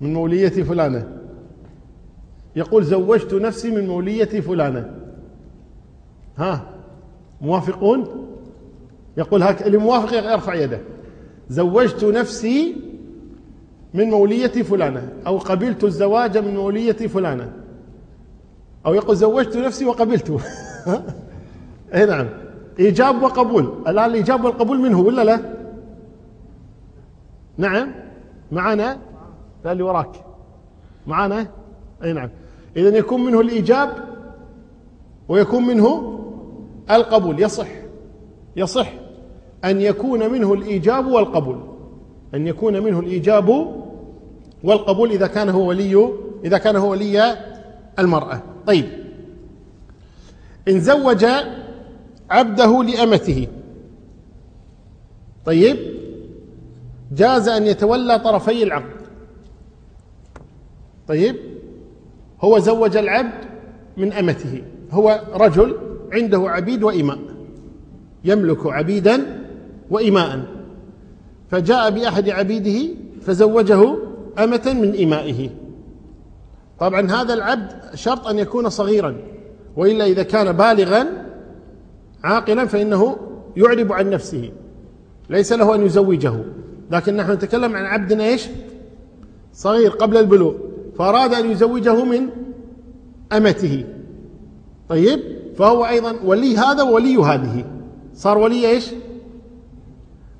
من 0.00 0.14
موليتي 0.14 0.64
فلانة. 0.64 1.18
يقول 2.56 2.84
زوجت 2.84 3.34
نفسي 3.34 3.70
من 3.70 3.86
موليتي 3.86 4.42
فلانة. 4.42 4.94
ها؟ 6.38 6.70
موافقون؟ 7.40 8.26
يقول 9.16 9.42
هك 9.42 9.62
اللي 9.62 9.78
موافق 9.78 10.12
يرفع 10.12 10.54
يده. 10.54 10.80
زوجت 11.48 12.04
نفسي 12.04 12.76
من 13.94 14.10
مولية 14.10 14.62
فلانة 14.62 15.12
أو 15.26 15.38
قبلت 15.38 15.84
الزواج 15.84 16.38
من 16.38 16.54
مولية 16.54 16.92
فلانة. 16.92 17.52
أو 18.86 18.94
يقول 18.94 19.16
زوجت 19.16 19.56
نفسي 19.56 19.84
وقبلته 19.84 20.40
اي 21.94 22.06
نعم. 22.06 22.28
إيجاب 22.78 23.22
وقبول. 23.22 23.82
الآن 23.88 24.10
الإيجاب 24.10 24.44
والقبول 24.44 24.78
منه 24.78 25.00
ولا 25.00 25.24
لا؟ 25.24 25.40
نعم. 27.58 27.92
معنا؟ 28.52 28.98
لا 29.64 29.72
اللي 29.72 29.82
وراك؟ 29.82 30.10
معنا؟ 31.06 31.46
أي 32.04 32.12
نعم. 32.12 32.30
إذا 32.76 32.98
يكون 32.98 33.24
منه 33.24 33.40
الإيجاب 33.40 33.90
ويكون 35.28 35.66
منه 35.66 36.18
القبول. 36.90 37.42
يصح. 37.42 37.68
يصح 38.56 38.92
أن 39.64 39.80
يكون 39.80 40.32
منه 40.32 40.52
الإيجاب 40.52 41.06
والقبول. 41.06 41.58
أن 42.34 42.46
يكون 42.46 42.82
منه 42.82 43.00
الإيجاب 43.00 43.48
والقبول 44.64 45.10
إذا 45.10 45.26
كان 45.26 45.48
هو 45.48 45.68
ولي 45.68 46.08
إذا 46.44 46.58
كان 46.58 46.76
هو 46.76 46.90
ولي 46.90 47.36
المرأة. 47.98 48.42
طيب. 48.66 48.84
إن 50.68 50.80
زوج 50.80 51.26
عبده 52.30 52.82
لأمته. 52.82 53.46
طيب. 55.44 55.76
جاز 57.12 57.48
أن 57.48 57.66
يتولى 57.66 58.18
طرفي 58.18 58.62
العقد. 58.62 59.06
طيب. 61.08 61.36
هو 62.40 62.58
زوج 62.58 62.96
العبد 62.96 63.44
من 63.96 64.12
أمته. 64.12 64.62
هو 64.90 65.22
رجل 65.34 65.76
عنده 66.12 66.50
عبيد 66.50 66.82
وإماء. 66.82 67.18
يملك 68.24 68.66
عبيدا 68.66 69.42
وإماء. 69.90 70.46
فجاء 71.50 71.90
بأحد 71.90 72.28
عبيده 72.28 72.94
فزوجه 73.20 73.96
أمة 74.38 74.76
من 74.80 75.02
إمائه. 75.02 75.50
طبعا 76.78 77.10
هذا 77.10 77.34
العبد 77.34 77.94
شرط 77.94 78.26
أن 78.26 78.38
يكون 78.38 78.68
صغيرا 78.68 79.16
وإلا 79.76 80.04
إذا 80.04 80.22
كان 80.22 80.52
بالغا 80.52 81.06
عاقلا 82.24 82.66
فإنه 82.66 83.16
يعرب 83.56 83.92
عن 83.92 84.10
نفسه 84.10 84.50
ليس 85.30 85.52
له 85.52 85.74
أن 85.74 85.86
يزوجه. 85.86 86.34
لكن 86.90 87.16
نحن 87.16 87.32
نتكلم 87.32 87.76
عن 87.76 87.84
عبد 87.84 88.12
إيش؟ 88.12 88.48
صغير 89.52 89.90
قبل 89.90 90.16
البلوغ 90.16 90.54
فأراد 90.98 91.34
أن 91.34 91.50
يزوجه 91.50 92.04
من 92.04 92.28
أمته. 93.32 93.84
طيب؟ 94.88 95.20
فهو 95.58 95.86
أيضا 95.86 96.16
ولي 96.24 96.56
هذا 96.56 96.82
وولي 96.82 97.16
هذه. 97.16 97.64
صار 98.14 98.38
ولي 98.38 98.70
إيش؟ 98.70 98.90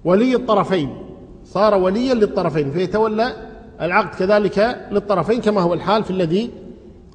ولي 0.05 0.35
الطرفين. 0.35 1.07
صار 1.44 1.75
وليا 1.75 2.14
للطرفين 2.14 2.70
فيتولى 2.70 3.45
العقد 3.80 4.14
كذلك 4.14 4.88
للطرفين 4.90 5.40
كما 5.40 5.60
هو 5.60 5.74
الحال 5.74 6.04
في 6.04 6.10
الذي 6.10 6.50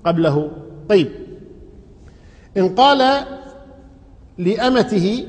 قبله. 0.04 0.52
طيب. 0.89 1.12
إن 2.58 2.76
قال 2.76 3.26
لأمته 4.38 5.28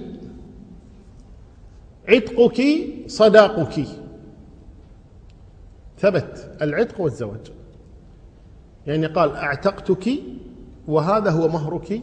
عتقك 2.09 2.63
صداقك. 3.07 3.87
ثبت. 5.99 6.57
العتق 6.63 7.01
والزواج. 7.01 7.53
يعني 8.87 9.07
قال 9.07 9.37
أعتقتك 9.37 10.11
وهذا 10.89 11.31
هو 11.31 11.49
مهرك 11.49 12.03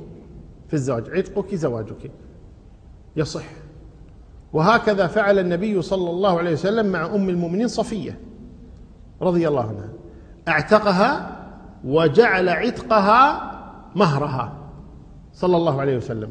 في 0.68 0.74
الزواج. 0.74 1.10
عتقك 1.10 1.56
زواجك. 1.56 2.12
يصح. 3.16 3.46
وهكذا 4.54 5.08
فعل 5.08 5.40
النبي 5.40 5.82
صلى 5.82 6.10
الله 6.10 6.38
عليه 6.38 6.52
وسلم 6.52 6.86
مع 6.86 7.06
أم 7.06 7.30
المؤمنين 7.30 7.68
صفية. 7.68 8.29
رضي 9.22 9.48
الله 9.48 9.62
عنها. 9.62 9.90
اعتقها 10.48 11.36
وجعل 11.84 12.50
عتقها 12.50 13.52
مهرها. 13.96 14.54
صلى 15.34 15.58
الله 15.58 15.82
عليه 15.82 15.98
وسلم. 15.98 16.30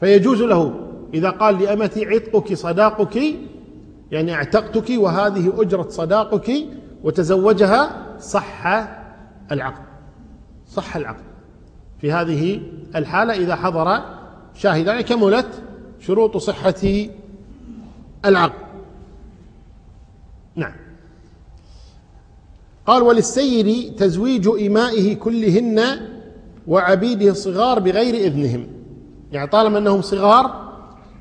فيجوز 0.00 0.42
له 0.42 0.74
إذا 1.14 1.30
قال 1.30 1.62
لأمتي 1.62 2.06
عتقك 2.06 2.54
صداقك 2.54 3.20
يعني 4.12 4.34
اعتقتك 4.34 4.90
وهذه 4.90 5.52
أجرة 5.60 5.88
صداقك 5.88 6.52
وتزوجها 7.04 7.90
صح 8.18 8.66
العقد. 9.52 9.84
صح 10.68 10.96
العقد. 10.96 11.24
في 12.00 12.12
هذه 12.12 12.60
الحالة 12.96 13.34
إذا 13.34 13.56
حضر 13.56 14.00
شاهدان 14.54 15.00
كملت 15.00 15.62
شروط 16.00 16.36
صحة 16.36 17.08
العقد. 18.24 18.64
نعم. 20.56 20.83
قال 22.86 23.02
وللسيد 23.02 23.94
تزويج 23.96 24.48
إمائه 24.66 25.14
كلهن 25.14 25.80
وعبيده 26.66 27.30
الصغار 27.30 27.78
بغير 27.78 28.14
إذنهم. 28.14 28.66
يعني 29.32 29.50
طالما 29.50 29.78
أنهم 29.78 30.02
صغار 30.02 30.64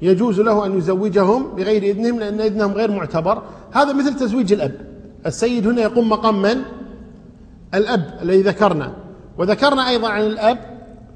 يجوز 0.01 0.39
له 0.39 0.65
أن 0.65 0.77
يزوجهم 0.77 1.55
بغير 1.55 1.83
إذنهم 1.83 2.19
لأن 2.19 2.41
إذنهم 2.41 2.71
غير 2.71 2.91
معتبر. 2.91 3.43
هذا 3.71 3.93
مثل 3.93 4.15
تزويج 4.15 4.53
الأب. 4.53 4.75
السيد 5.25 5.67
هنا 5.67 5.81
يقوم 5.81 6.09
مقام 6.09 6.41
من؟ 6.41 6.61
الأب 7.73 8.19
الذي 8.21 8.41
ذكرنا. 8.41 8.93
وذكرنا 9.37 9.89
أيضا 9.89 10.09
عن 10.09 10.21
الأب 10.21 10.57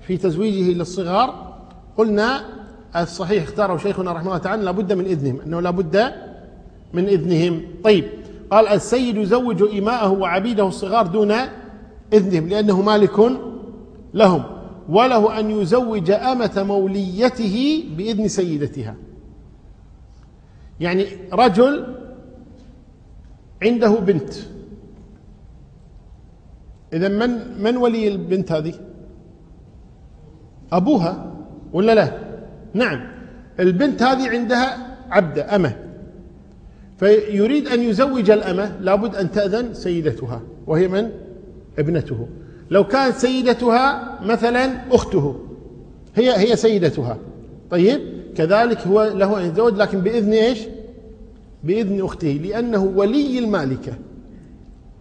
في 0.07 0.17
تزويجه 0.17 0.77
للصغار. 0.77 1.57
قلنا 1.97 2.41
الصحيح 2.95 3.43
اختاره 3.43 3.77
شيخنا 3.77 4.12
رحمه 4.12 4.25
الله 4.27 4.38
تعالى 4.38 4.63
لابد 4.63 4.93
من 4.93 5.05
إذنهم. 5.05 5.41
أنه 5.41 5.62
لابد 5.62 6.12
من 6.93 7.07
إذنهم. 7.07 7.62
طيب. 7.83 8.05
قال 8.51 8.67
السيد 8.67 9.17
يزوج 9.17 9.77
إماءه 9.77 10.12
وعبيده 10.12 10.67
الصغار 10.67 11.07
دون 11.07 11.33
إذنهم 12.13 12.49
لأنه 12.49 12.81
مالك 12.81 13.19
لهم. 14.13 14.43
وله 14.89 15.39
أن 15.39 15.51
يزوج 15.51 16.12
أمة 16.12 16.63
موليته 16.67 17.83
بإذن 17.97 18.27
سيدتها. 18.27 18.95
يعني 20.79 21.05
رجل 21.33 21.95
عنده 23.63 23.89
بنت. 23.89 24.33
إذا 26.93 27.07
من 27.07 27.62
من 27.63 27.77
ولي 27.77 28.07
البنت 28.07 28.51
هذه؟ 28.51 28.73
أبوها 30.71 31.33
ولا 31.73 31.95
لا؟ 31.95 32.19
نعم. 32.73 33.07
البنت 33.60 34.03
هذه 34.03 34.29
عندها 34.29 34.97
عبدة 35.10 35.55
أمة. 35.55 35.87
فيريد 36.97 37.67
أن 37.67 37.81
يزوج 37.81 38.31
الأمة 38.31 38.77
لابد 38.81 39.15
أن 39.15 39.31
تأذن 39.31 39.73
سيدتها 39.73 40.41
وهي 40.67 40.88
من؟ 40.88 41.10
ابنته. 41.79 42.27
لو 42.71 42.83
كانت 42.83 43.15
سيدتها 43.15 44.19
مثلا 44.23 44.95
أخته 44.95 45.36
هي 46.15 46.38
هي 46.38 46.55
سيدتها. 46.55 47.17
طيب 47.71 48.01
كذلك 48.36 48.88
هو 48.88 49.03
له 49.03 49.39
أن 49.39 49.47
يتزوج 49.47 49.77
لكن 49.77 49.99
بإذن 49.99 50.33
إيش؟ 50.33 50.60
بإذن 51.63 52.01
أخته 52.01 52.39
لأنه 52.43 52.93
ولي 52.95 53.39
المالكة. 53.39 53.93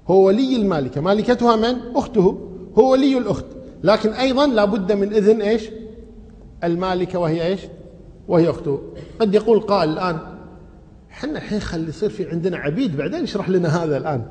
هو 0.09 0.27
ولي 0.27 0.57
المالكة. 0.57 1.01
مالكتها 1.01 1.57
من؟ 1.57 1.77
أخته. 1.95 2.39
هو 2.79 2.93
ولي 2.93 3.19
الأخت. 3.19 3.45
لكن 3.85 4.11
أيضا 4.11 4.47
لابد 4.47 4.93
من 4.93 5.13
إذن 5.13 5.43
إيش؟ 5.43 5.71
المالكة 6.65 7.19
وهي 7.19 7.47
إيش؟ 7.47 7.61
وهي 8.29 8.51
أخته. 8.51 8.81
قد 9.21 9.35
يقول 9.35 9.61
قائل 9.61 9.91
الآن 9.91 10.36
إحنا 11.17 11.39
الحين 11.39 11.61
خلي 11.61 11.89
يصير 11.89 12.11
في 12.11 12.31
عندنا 12.31 12.57
عبيد 12.57 12.97
بعدين 12.97 13.23
اشرح 13.23 13.49
لنا 13.49 13.85
هذا 13.85 13.97
الآن. 13.97 14.27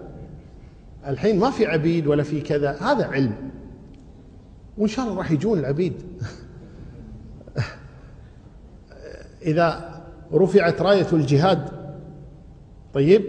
الحين 1.08 1.40
ما 1.40 1.52
في 1.52 1.66
عبيد 1.66 2.08
ولا 2.08 2.24
في 2.24 2.42
كذا 2.42 2.72
هذا 2.72 3.06
علم. 3.06 3.36
وإن 4.78 4.88
شاء 4.88 5.06
الله 5.06 5.18
راح 5.18 5.32
يجون 5.32 5.60
العبيد. 5.60 5.94
إذا 9.46 9.96
رفعت 10.34 10.82
راية 10.82 11.08
الجهاد 11.14 11.70
طيب 12.94 13.24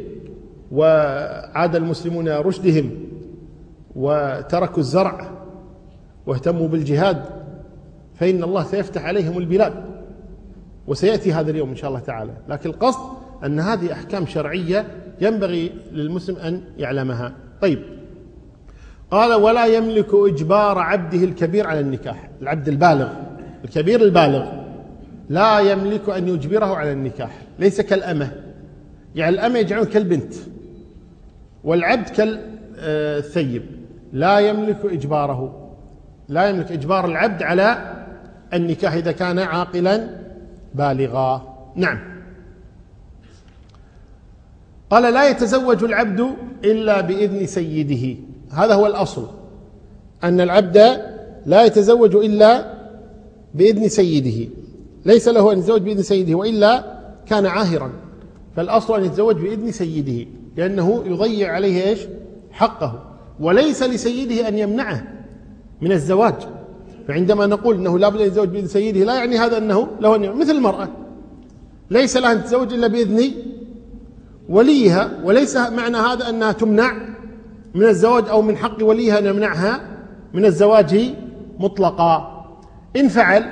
وعاد 0.73 1.77
المسلمون 1.77 2.29
رشدهم 2.29 2.91
وتركوا 3.97 4.79
الزرع 4.79 5.31
واهتموا 6.27 6.69
بالجهاد 6.69 7.25
فإن 8.15 8.43
الله 8.43 8.65
سيفتح 8.65 9.05
عليهم 9.05 9.39
البلاد 9.39 9.85
وسيأتي 10.87 11.33
هذا 11.33 11.51
اليوم 11.51 11.69
إن 11.69 11.77
شاء 11.77 11.91
الله 11.91 12.01
تعالى. 12.01 12.33
لكن 12.49 12.71
القصد 12.71 13.16
أن 13.47 13.61
هذه 13.61 13.93
أحكام 13.93 14.27
شرعية 14.27 14.87
ينبغي 15.21 15.73
للمسلم 15.93 16.37
أن 16.37 16.61
يعلمها. 16.79 17.33
طيب. 17.63 17.83
قال 19.11 19.33
ولا 19.35 19.67
يملك 19.67 20.09
إجبار 20.13 20.79
عبده 20.79 21.25
الكبير 21.25 21.67
على 21.67 21.81
النكاح. 21.81 22.31
العبد 22.43 22.69
البالغ 22.69 23.09
الكبير 23.65 24.03
البالغ 24.03 24.47
لا 25.29 25.59
يملك 25.59 26.09
أن 26.09 26.29
يجبره 26.29 26.77
على 26.77 26.93
النكاح 26.93 27.39
ليس 27.59 27.81
كالأمة. 27.81 28.33
يعني 29.15 29.35
الأمة 29.35 29.59
يجعلون 29.59 29.87
كالبنت 29.87 30.35
والعبد 31.65 32.09
كالثيب 32.09 33.63
لا 34.13 34.39
يملك 34.39 34.79
إجباره. 34.85 35.73
لا 36.29 36.49
يملك 36.49 36.73
إجبار 36.73 37.05
العبد 37.05 37.43
على 37.43 37.95
النكاح 38.55 38.93
إذا 38.93 39.13
كان 39.13 39.39
عاقلا 39.39 40.09
بالغا. 40.75 41.57
نعم. 41.77 42.16
قال 44.91 45.15
لا 45.15 45.29
يتزوج 45.29 45.85
العبد 45.85 46.27
إلا 46.65 47.01
بإذن 47.01 47.47
سيده. 47.47 48.19
هذا 48.51 48.75
هو 48.75 48.87
الأصل. 48.87 49.27
أن 50.25 50.41
العبد 50.41 50.77
لا 51.47 51.65
يتزوج 51.65 52.17
إلا 52.17 52.75
بإذن 53.55 53.89
سيده. 53.89 54.51
ليس 55.05 55.29
له 55.29 55.53
أن 55.53 55.59
يتزوج 55.59 55.83
بإذن 55.83 56.03
سيده 56.03 56.35
وإلا 56.35 56.99
كان 57.27 57.47
عاهرا. 57.47 57.93
فالأصل 58.57 58.99
أن 58.99 59.05
يتزوج 59.05 59.37
بإذن 59.37 59.73
سيده 59.73 60.31
لأنه 60.57 61.03
يضيع 61.07 61.53
عليه 61.53 61.89
إيش؟ 61.89 62.01
حقه. 62.51 63.03
وليس 63.41 63.83
لسيده 63.83 64.49
أن 64.49 64.59
يمنعه 64.59 65.05
من 65.81 65.93
الزواج. 65.93 66.35
فعندما 67.09 67.47
نقول 67.47 67.77
أنه 67.77 67.99
لا 67.99 68.09
بد 68.09 68.21
أن 68.21 68.27
يتزوج 68.27 68.49
بإذن 68.49 68.67
سيده 68.67 69.05
لا 69.05 69.15
يعني 69.15 69.39
هذا 69.39 69.59
أنه 69.59 69.89
له 70.01 70.17
أن 70.17 70.37
مثل 70.37 70.51
المرأة. 70.51 70.89
ليس 71.91 72.17
لها 72.17 72.33
أن 72.33 72.43
تتزوج 72.43 72.73
إلا 72.73 72.87
بإذن 72.87 73.31
وليها 74.49 75.11
وليس 75.25 75.57
معنى 75.57 75.97
هذا 75.97 76.29
أنها 76.29 76.53
تمنع 76.53 76.93
من 77.75 77.85
الزواج 77.85 78.29
أو 78.29 78.43
من 78.43 78.57
حق 78.57 78.85
وليها 78.85 79.19
أن 79.19 79.27
يمنعها 79.27 79.81
من 80.35 80.45
الزواج 80.45 81.15
مطلقا. 81.59 82.45
إن 82.97 83.09
فعل 83.09 83.45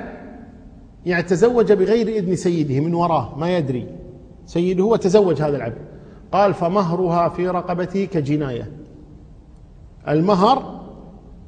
يعني 1.06 1.22
تزوج 1.22 1.72
بغير 1.72 2.08
إذن 2.08 2.36
سيده 2.36 2.80
من 2.80 2.94
وراه 2.94 3.38
ما 3.38 3.56
يدري. 3.56 3.86
سيده 4.46 4.84
وتزوج 4.84 5.42
هذا 5.42 5.56
العبد. 5.56 5.78
قال 6.32 6.54
فمهرها 6.54 7.28
في 7.28 7.48
رقبته 7.48 8.04
كجناية. 8.04 8.70
المهر 10.08 10.80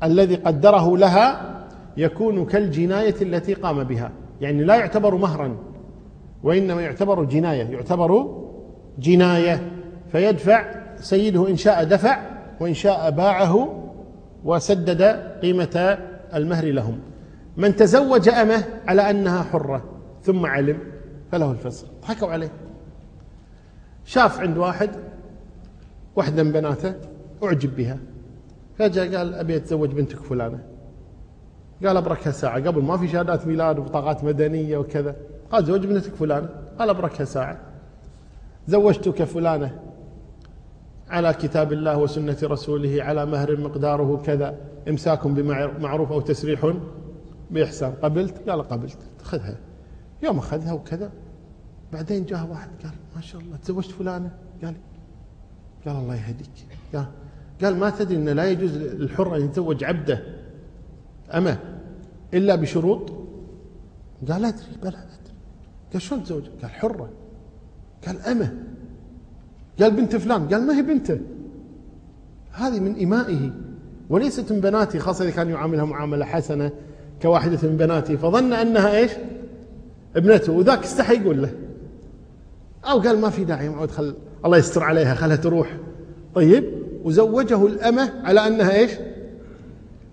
الذي 0.02 0.34
قدره 0.34 0.96
لها 0.96 1.56
يكون 1.96 2.44
كالجناية 2.44 3.14
التي 3.22 3.54
قام 3.54 3.84
بها. 3.84 4.10
يعني 4.40 4.64
لا 4.64 4.74
يعتبر 4.74 5.14
مهرا 5.14 5.56
وإنما 6.42 6.82
يعتبر 6.82 7.24
جناية 7.24 7.62
يعتبر 7.62 8.28
جناية 8.98 9.70
فيدفع 10.12 10.64
سيده 10.96 11.48
إن 11.48 11.56
شاء 11.56 11.84
دفع 11.84 12.18
وإن 12.60 12.74
شاء 12.74 13.10
باعه 13.10 13.82
وسدد 14.44 15.02
قيمة 15.42 15.98
المهر 16.34 16.64
لهم. 16.64 16.98
من 17.56 17.76
تزوج 17.76 18.28
أمه 18.28 18.64
على 18.86 19.10
أنها 19.10 19.42
حرة 19.42 19.84
ثم 20.22 20.46
علم 20.46 20.78
فله 21.32 21.50
الفسق. 21.50 21.86
ضحكوا 22.02 22.28
عليه. 22.28 22.50
شاف 24.04 24.40
عند 24.40 24.58
واحد 24.58 24.90
واحدة 26.16 26.42
من 26.42 26.52
بناته 26.52 26.94
أعجب 27.42 27.76
بها. 27.76 27.98
فجاء 28.78 29.16
قال 29.16 29.34
أبي 29.34 29.56
أتزوج 29.56 29.90
بنتك 29.90 30.18
فلانة. 30.18 30.58
قال 31.84 31.96
أبركها 31.96 32.30
ساعة. 32.30 32.66
قبل 32.66 32.82
ما 32.82 32.96
في 32.96 33.08
شهادات 33.08 33.46
ميلاد 33.46 33.78
وبطاقات 33.78 34.24
مدنية 34.24 34.76
وكذا. 34.76 35.16
قال 35.50 35.64
زوج 35.64 35.86
بنتك 35.86 36.14
فلانة. 36.14 36.48
قال 36.78 36.90
أبركها 36.90 37.24
ساعة. 37.24 37.58
زوجتك 38.68 39.24
فلانة 39.24 39.80
على 41.08 41.32
كتاب 41.32 41.72
الله 41.72 41.98
وسنة 41.98 42.36
رسوله 42.42 43.02
على 43.02 43.26
مهر 43.26 43.60
مقداره 43.60 44.22
كذا 44.24 44.58
إمساك 44.88 45.26
بمعروف 45.26 46.12
أو 46.12 46.20
تسريح 46.20 46.72
بإحسان. 47.50 47.92
قبلت؟ 48.02 48.48
قال 48.50 48.62
قبلت. 48.62 48.98
خذها. 49.22 49.56
يوم 50.22 50.38
أخذها 50.38 50.72
وكذا. 50.72 51.10
بعدين 51.92 52.24
جاء 52.24 52.46
واحد 52.46 52.68
قال 52.82 52.92
ما 53.16 53.20
شاء 53.20 53.40
الله 53.40 53.56
تزوجت 53.56 53.90
فلانة؟ 53.90 54.30
قال 54.64 54.74
قال 55.86 55.96
الله 55.96 56.14
يهديك. 56.14 56.50
قال 56.94 57.06
قال 57.62 57.76
ما 57.76 57.90
تدري 57.90 58.16
أن 58.16 58.28
لا 58.28 58.50
يجوز 58.50 58.76
للحر 58.76 59.36
أن 59.36 59.44
يتزوج 59.44 59.84
عبده 59.84 60.22
أما 61.34 61.58
إلا 62.34 62.54
بشروط؟ 62.54 63.10
قال 64.28 64.44
أدري. 64.44 64.66
بلى 64.82 64.88
أدري. 64.88 65.34
قال 65.92 66.02
شلون 66.02 66.24
تزوج؟ 66.24 66.44
قال 66.62 66.70
حرة. 66.70 67.08
قال 68.06 68.20
أمه. 68.20 68.54
قال 69.80 69.90
بنت 69.90 70.16
فلان. 70.16 70.48
قال 70.48 70.66
ما 70.66 70.76
هي 70.76 70.82
بنته؟ 70.82 71.20
هذه 72.52 72.80
من 72.80 73.02
إمائه. 73.02 73.50
وليست 74.10 74.52
من 74.52 74.60
بناته 74.60 74.98
خاصة 74.98 75.24
إذا 75.24 75.30
كان 75.30 75.50
يعاملها 75.50 75.84
معاملة 75.84 76.24
حسنة 76.24 76.70
كواحدة 77.22 77.68
من 77.68 77.76
بناته. 77.76 78.16
فظن 78.16 78.52
أنها 78.52 78.96
إيش؟ 78.96 79.10
ابنته. 80.16 80.52
وذاك 80.52 80.84
استحى 80.84 81.14
يقول 81.14 81.42
له. 81.42 81.50
أو 82.84 82.98
قال 82.98 83.20
ما 83.20 83.30
في 83.30 83.44
داعي 83.44 83.68
معود 83.68 83.90
خل. 83.90 84.14
الله 84.44 84.58
يستر 84.58 84.82
عليها 84.82 85.14
خلها 85.14 85.36
تروح. 85.36 85.76
طيب. 86.34 86.64
وزوجه 87.04 87.66
الأمة 87.66 88.12
على 88.24 88.46
أنها 88.46 88.74
إيش؟ 88.74 88.90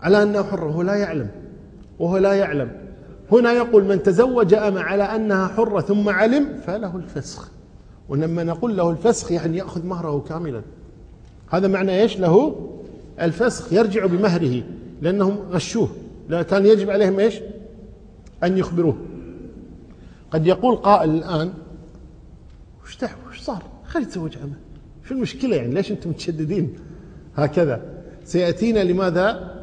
على 0.01 0.23
أنها 0.23 0.43
حرة. 0.43 0.65
وهو 0.65 0.81
لا 0.81 0.95
يعلم. 0.95 1.27
وهو 1.99 2.17
لا 2.17 2.33
يعلم. 2.33 2.71
هنا 3.31 3.51
يقول 3.51 3.83
من 3.83 4.03
تزوج 4.03 4.53
أمة 4.53 4.81
على 4.81 5.03
أنها 5.03 5.47
حرة 5.47 5.81
ثم 5.81 6.09
علم 6.09 6.47
فله 6.65 6.95
الفسخ. 6.95 7.52
ولما 8.09 8.43
نقول 8.43 8.77
له 8.77 8.89
الفسخ 8.89 9.31
يعني 9.31 9.57
يأخذ 9.57 9.85
مهره 9.85 10.25
كاملا. 10.29 10.61
هذا 11.49 11.67
معنى 11.67 12.01
إيش 12.01 12.19
له؟ 12.19 12.55
الفسخ 13.21 13.73
يرجع 13.73 14.05
بمهره 14.05 14.63
لأنهم 15.01 15.37
غشوه. 15.51 15.89
لا 16.29 16.41
كان 16.41 16.65
يجب 16.65 16.89
عليهم 16.89 17.19
إيش؟ 17.19 17.39
أن 18.43 18.57
يخبروه. 18.57 18.97
قد 20.31 20.47
يقول 20.47 20.75
قائل 20.75 21.09
الآن 21.09 21.53
وش 22.83 22.97
وش 23.29 23.39
صار؟ 23.39 23.63
خلي 23.85 24.03
يتزوج 24.03 24.37
أمه 24.43 24.55
شو 25.07 25.13
المشكلة 25.13 25.55
يعني؟ 25.55 25.73
ليش 25.73 25.91
أنتم 25.91 26.09
متشددين؟ 26.09 26.75
هكذا. 27.35 27.81
سيأتينا 28.25 28.79
لماذا؟ 28.79 29.53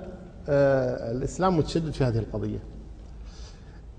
آه 0.49 1.13
الإسلام 1.13 1.57
متشدد 1.57 1.91
في 1.91 2.05
هذه 2.05 2.19
القضية. 2.19 2.59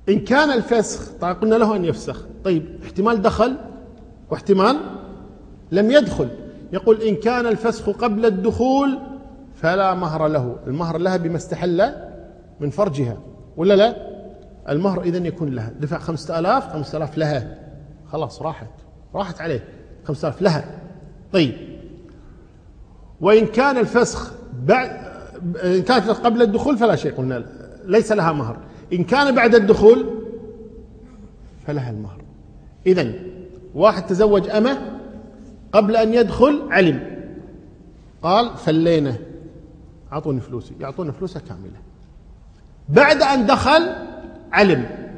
إن 0.09 0.19
كان 0.19 0.51
الفسخ 0.51 1.11
طيب 1.21 1.35
قلنا 1.35 1.55
له 1.55 1.75
أن 1.75 1.85
يفسخ. 1.85 2.25
طيب 2.43 2.65
احتمال 2.83 3.21
دخل 3.21 3.57
واحتمال 4.31 4.77
لم 5.71 5.91
يدخل. 5.91 6.29
يقول 6.73 7.01
إن 7.01 7.15
كان 7.15 7.45
الفسخ 7.47 7.89
قبل 7.89 8.25
الدخول 8.25 8.99
فلا 9.55 9.93
مهر 9.93 10.27
له. 10.27 10.55
المهر 10.67 10.97
لها 10.97 11.17
بما 11.17 11.35
استحل 11.35 11.91
من 12.59 12.69
فرجها. 12.69 13.17
ولا 13.57 13.73
لا؟ 13.73 13.95
المهر 14.69 15.01
إذن 15.01 15.25
يكون 15.25 15.49
لها. 15.49 15.71
دفع 15.79 15.97
خمسة 15.97 16.39
آلاف 16.39 16.73
خمسة 16.73 16.97
آلاف 16.97 17.17
لها. 17.17 17.57
خلاص 18.11 18.41
راحت. 18.41 18.67
راحت 19.15 19.41
عليه. 19.41 19.63
خمسة 20.03 20.27
آلاف 20.27 20.41
لها. 20.41 20.65
طيب. 21.33 21.53
وإن 23.21 23.45
كان 23.45 23.77
الفسخ 23.77 24.33
بعد 24.63 24.89
إن 25.63 25.81
كانت 25.81 26.09
قبل 26.09 26.41
الدخول 26.41 26.77
فلا 26.77 26.95
شيء. 26.95 27.13
قلنا 27.13 27.45
ليس 27.85 28.11
لها 28.11 28.31
مهر. 28.31 28.57
إن 28.93 29.03
كان 29.03 29.35
بعد 29.35 29.55
الدخول 29.55 30.05
فلها 31.67 31.89
المهر. 31.89 32.21
إذا 32.87 33.13
واحد 33.75 34.05
تزوج 34.05 34.49
أمه 34.49 34.99
قبل 35.71 35.95
أن 35.95 36.13
يدخل 36.13 36.67
علم. 36.71 37.21
قال 38.23 38.57
فلينا 38.57 39.17
أعطوني 40.11 40.41
فلوسي. 40.41 40.75
يعطونا 40.79 41.11
فلوسه 41.11 41.39
كاملة. 41.39 41.81
بعد 42.89 43.21
أن 43.21 43.45
دخل 43.45 43.95
علم. 44.51 45.11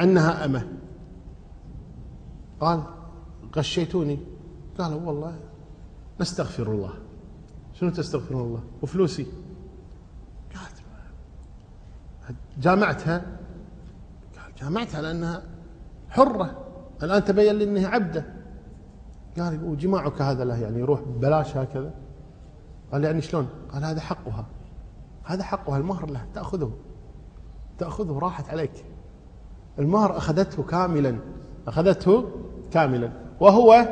أنها 0.00 0.44
أمه. 0.44 0.68
قال 2.60 2.82
غشيتوني. 3.56 4.18
قالوا 4.78 5.00
والله 5.00 5.36
نستغفر 6.20 6.72
الله. 6.72 6.92
شنو 7.74 7.90
تستغفر 7.90 8.34
الله؟ 8.34 8.60
وفلوسي. 8.82 9.26
قالت 10.54 10.82
جامعتها. 12.60 13.16
قال 14.36 14.54
جامعتها 14.60 15.02
لأنها 15.02 15.42
حرة. 16.10 16.65
الآن 17.02 17.24
تبين 17.24 17.54
لي 17.54 17.64
أنها 17.64 17.88
عبدة. 17.88 18.24
قال 19.38 19.64
وجماعك 19.64 20.22
هذا 20.22 20.44
له 20.44 20.62
يعني 20.62 20.78
يروح 20.78 21.00
ببلاش 21.00 21.56
هكذا. 21.56 21.90
قال 22.92 23.04
يعني 23.04 23.20
شلون؟ 23.20 23.48
قال 23.72 23.84
هذا 23.84 24.00
حقها. 24.00 24.46
هذا 25.24 25.42
حقها 25.42 25.78
المهر 25.78 26.10
له 26.10 26.26
تأخذه. 26.34 26.72
تأخذه 27.78 28.18
راحت 28.18 28.50
عليك. 28.50 28.84
المهر 29.78 30.16
أخذته 30.16 30.62
كاملا. 30.62 31.18
أخذته 31.68 32.24
كاملا. 32.70 33.10
وهو 33.40 33.88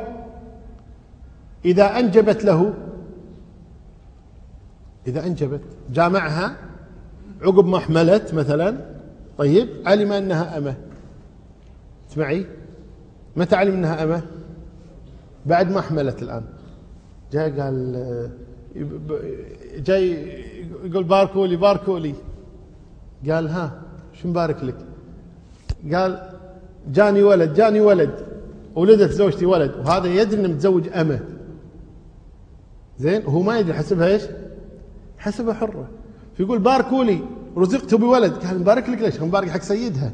إذا 1.65 1.99
أنجبت 1.99 2.45
له 2.45 2.73
إذا 5.07 5.25
أنجبت 5.25 5.61
جامعها 5.89 6.57
عقب 7.41 7.65
ما 7.65 7.79
حملت 7.79 8.33
مثلا. 8.33 8.95
طيب 9.37 9.69
علم 9.85 10.11
أنها 10.11 10.57
أمة. 10.57 10.75
اسمعي 12.11 12.45
متى 13.35 13.55
علم 13.55 13.73
أنها 13.73 14.03
أمة؟ 14.03 14.21
بعد 15.45 15.71
ما 15.71 15.81
حملت 15.81 16.21
الآن. 16.21 16.43
جاء 17.31 17.59
قال 17.59 18.29
جاي 19.77 20.11
يقول 20.83 21.03
باركوا 21.03 21.47
لي 21.47 21.55
باركوا 21.55 21.99
لي 21.99 22.13
قال 23.29 23.47
ها 23.47 23.81
شو 24.13 24.27
مبارك 24.27 24.63
لك؟ 24.63 24.75
قال 25.93 26.29
جاني 26.91 27.23
ولد 27.23 27.53
جاني 27.53 27.79
ولد. 27.79 28.25
ولدت 28.75 29.11
زوجتي 29.11 29.45
ولد. 29.45 29.75
وهذا 29.75 30.07
يدري 30.07 30.39
إنه 30.39 30.47
متزوج 30.47 30.89
أمة. 30.93 31.19
زين؟ 32.99 33.25
وهو 33.25 33.41
ما 33.41 33.59
يدري 33.59 33.73
حسبها 33.73 34.07
إيش؟ 34.07 34.23
حسبها 35.17 35.53
حرة. 35.53 35.87
فيقول 36.37 36.59
باركوا 36.59 37.03
لي 37.03 37.19
رزقت 37.57 37.95
بولد. 37.95 38.33
قال 38.33 38.59
مبارك 38.59 38.89
لك 38.89 39.01
ليش؟ 39.01 39.21
مبارك 39.21 39.49
حق 39.49 39.61
سيدها. 39.61 40.13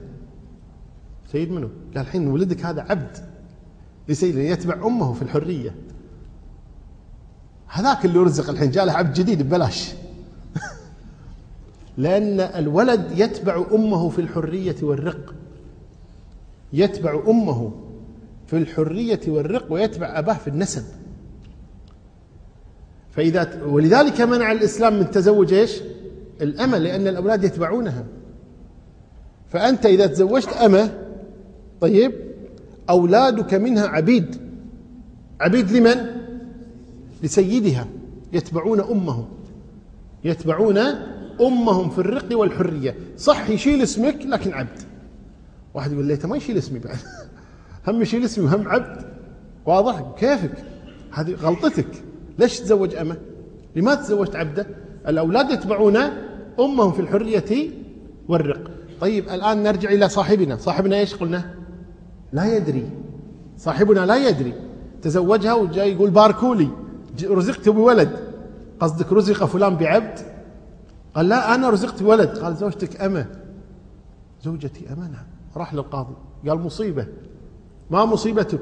سيد 1.32 1.52
منه؟ 1.52 1.70
قال 1.96 2.06
الحين 2.06 2.28
ولدك 2.28 2.66
هذا 2.66 2.82
عبد 2.82 3.18
لسيد 4.10 4.38
يتبع 4.38 4.88
أمه 4.88 5.14
في 5.14 5.22
الحرية. 5.22 5.76
هذاك 7.68 8.06
اللي 8.06 8.20
رزق 8.20 8.50
الحين 8.50 8.72
جاء 8.72 8.86
له 8.86 8.94
عبد 8.94 9.14
جديد 9.14 9.42
ببلاش. 9.42 9.94
لأن 11.98 12.40
الولد 12.40 13.12
يتبع 13.20 13.66
أمه 13.72 14.10
في 14.10 14.22
الحرية 14.22 14.76
والرق. 14.82 15.34
يتبع 16.74 17.24
أمه 17.28 17.72
في 18.48 18.58
الحرية 18.58 19.22
والرق 19.28 19.72
ويتبع 19.72 20.20
أباه 20.20 20.34
في 20.34 20.48
النسب. 20.48 20.84
فإذا 23.12 23.64
ولذلك 23.64 24.22
منع 24.22 24.52
الإسلام 24.52 25.00
من 25.00 25.12
تزوج 25.12 25.54
إيش؟ 25.54 25.82
الأمة 26.42 26.78
لأن 26.78 27.08
الأولاد 27.08 27.44
يتبعونها. 27.44 28.06
فأنت 29.50 29.86
إذا 29.86 30.08
تزوجت 30.08 30.50
أمة 30.50 31.11
طيب 31.82 32.14
أولادك 32.90 33.54
منها 33.54 33.88
عبيد. 33.88 34.36
عبيد 35.42 35.72
لمن؟ 35.72 36.06
لسيدها. 37.24 37.88
يتبعون 38.34 38.80
أمهم. 38.80 39.26
يتبعون 40.24 40.78
أمهم 41.42 41.90
في 41.90 42.00
الرق 42.00 42.38
والحرية. 42.38 42.96
صح 43.18 43.50
يشيل 43.50 43.82
اسمك 43.82 44.26
لكن 44.26 44.54
عبد. 44.54 44.80
واحد 45.74 45.92
يقول 45.92 46.06
ليته 46.06 46.28
ما 46.28 46.38
يشيل 46.38 46.58
اسمي 46.58 46.80
بعد. 46.80 46.98
هم 47.88 48.02
يشيل 48.02 48.26
اسمي 48.26 48.46
وهم 48.46 48.68
عبد. 48.68 49.06
واضح؟ 49.66 50.14
كيفك؟ 50.18 50.54
هذه 51.12 51.34
غلطتك. 51.34 51.88
ليش 52.40 52.60
تزوج 52.60 52.96
أمه؟ 52.96 53.18
لماذا 53.76 54.02
تزوجت 54.02 54.36
عبده؟ 54.36 54.68
الأولاد 55.08 55.50
يتبعون 55.50 55.98
أمهم 56.60 56.92
في 56.92 57.00
الحرية 57.00 57.72
والرق. 58.28 58.72
طيب 59.02 59.30
الآن 59.30 59.64
نرجع 59.64 59.90
إلى 59.90 60.10
صاحبنا. 60.10 60.58
صاحبنا 60.58 61.00
إيش 61.00 61.16
قلنا؟ 61.16 61.61
لا 62.34 62.56
يدري. 62.56 62.90
صاحبنا 63.58 64.06
لا 64.06 64.30
يدري. 64.30 64.54
تزوجها 65.02 65.54
وجاي 65.54 65.94
يقول 65.94 66.10
باركوا 66.10 66.56
لي 66.56 66.70
رزقت 67.24 67.70
بولد. 67.70 68.10
قصدك 68.80 69.14
رزق 69.14 69.46
فلان 69.46 69.76
بعبد؟ 69.76 70.20
قال 71.16 71.30
لا 71.30 71.56
أنا 71.56 71.70
رزقت 71.70 72.04
بولد. 72.04 72.30
قال 72.30 72.56
زوجتك 72.56 73.02
أمة. 73.02 73.26
زوجتي 74.44 74.94
أمة 74.94 75.08
نعم. 75.08 75.26
راح 75.58 75.74
للقاضي. 75.74 76.14
قال 76.48 76.60
مصيبة. 76.60 77.08
ما 77.92 78.06
مصيبتك؟ 78.06 78.60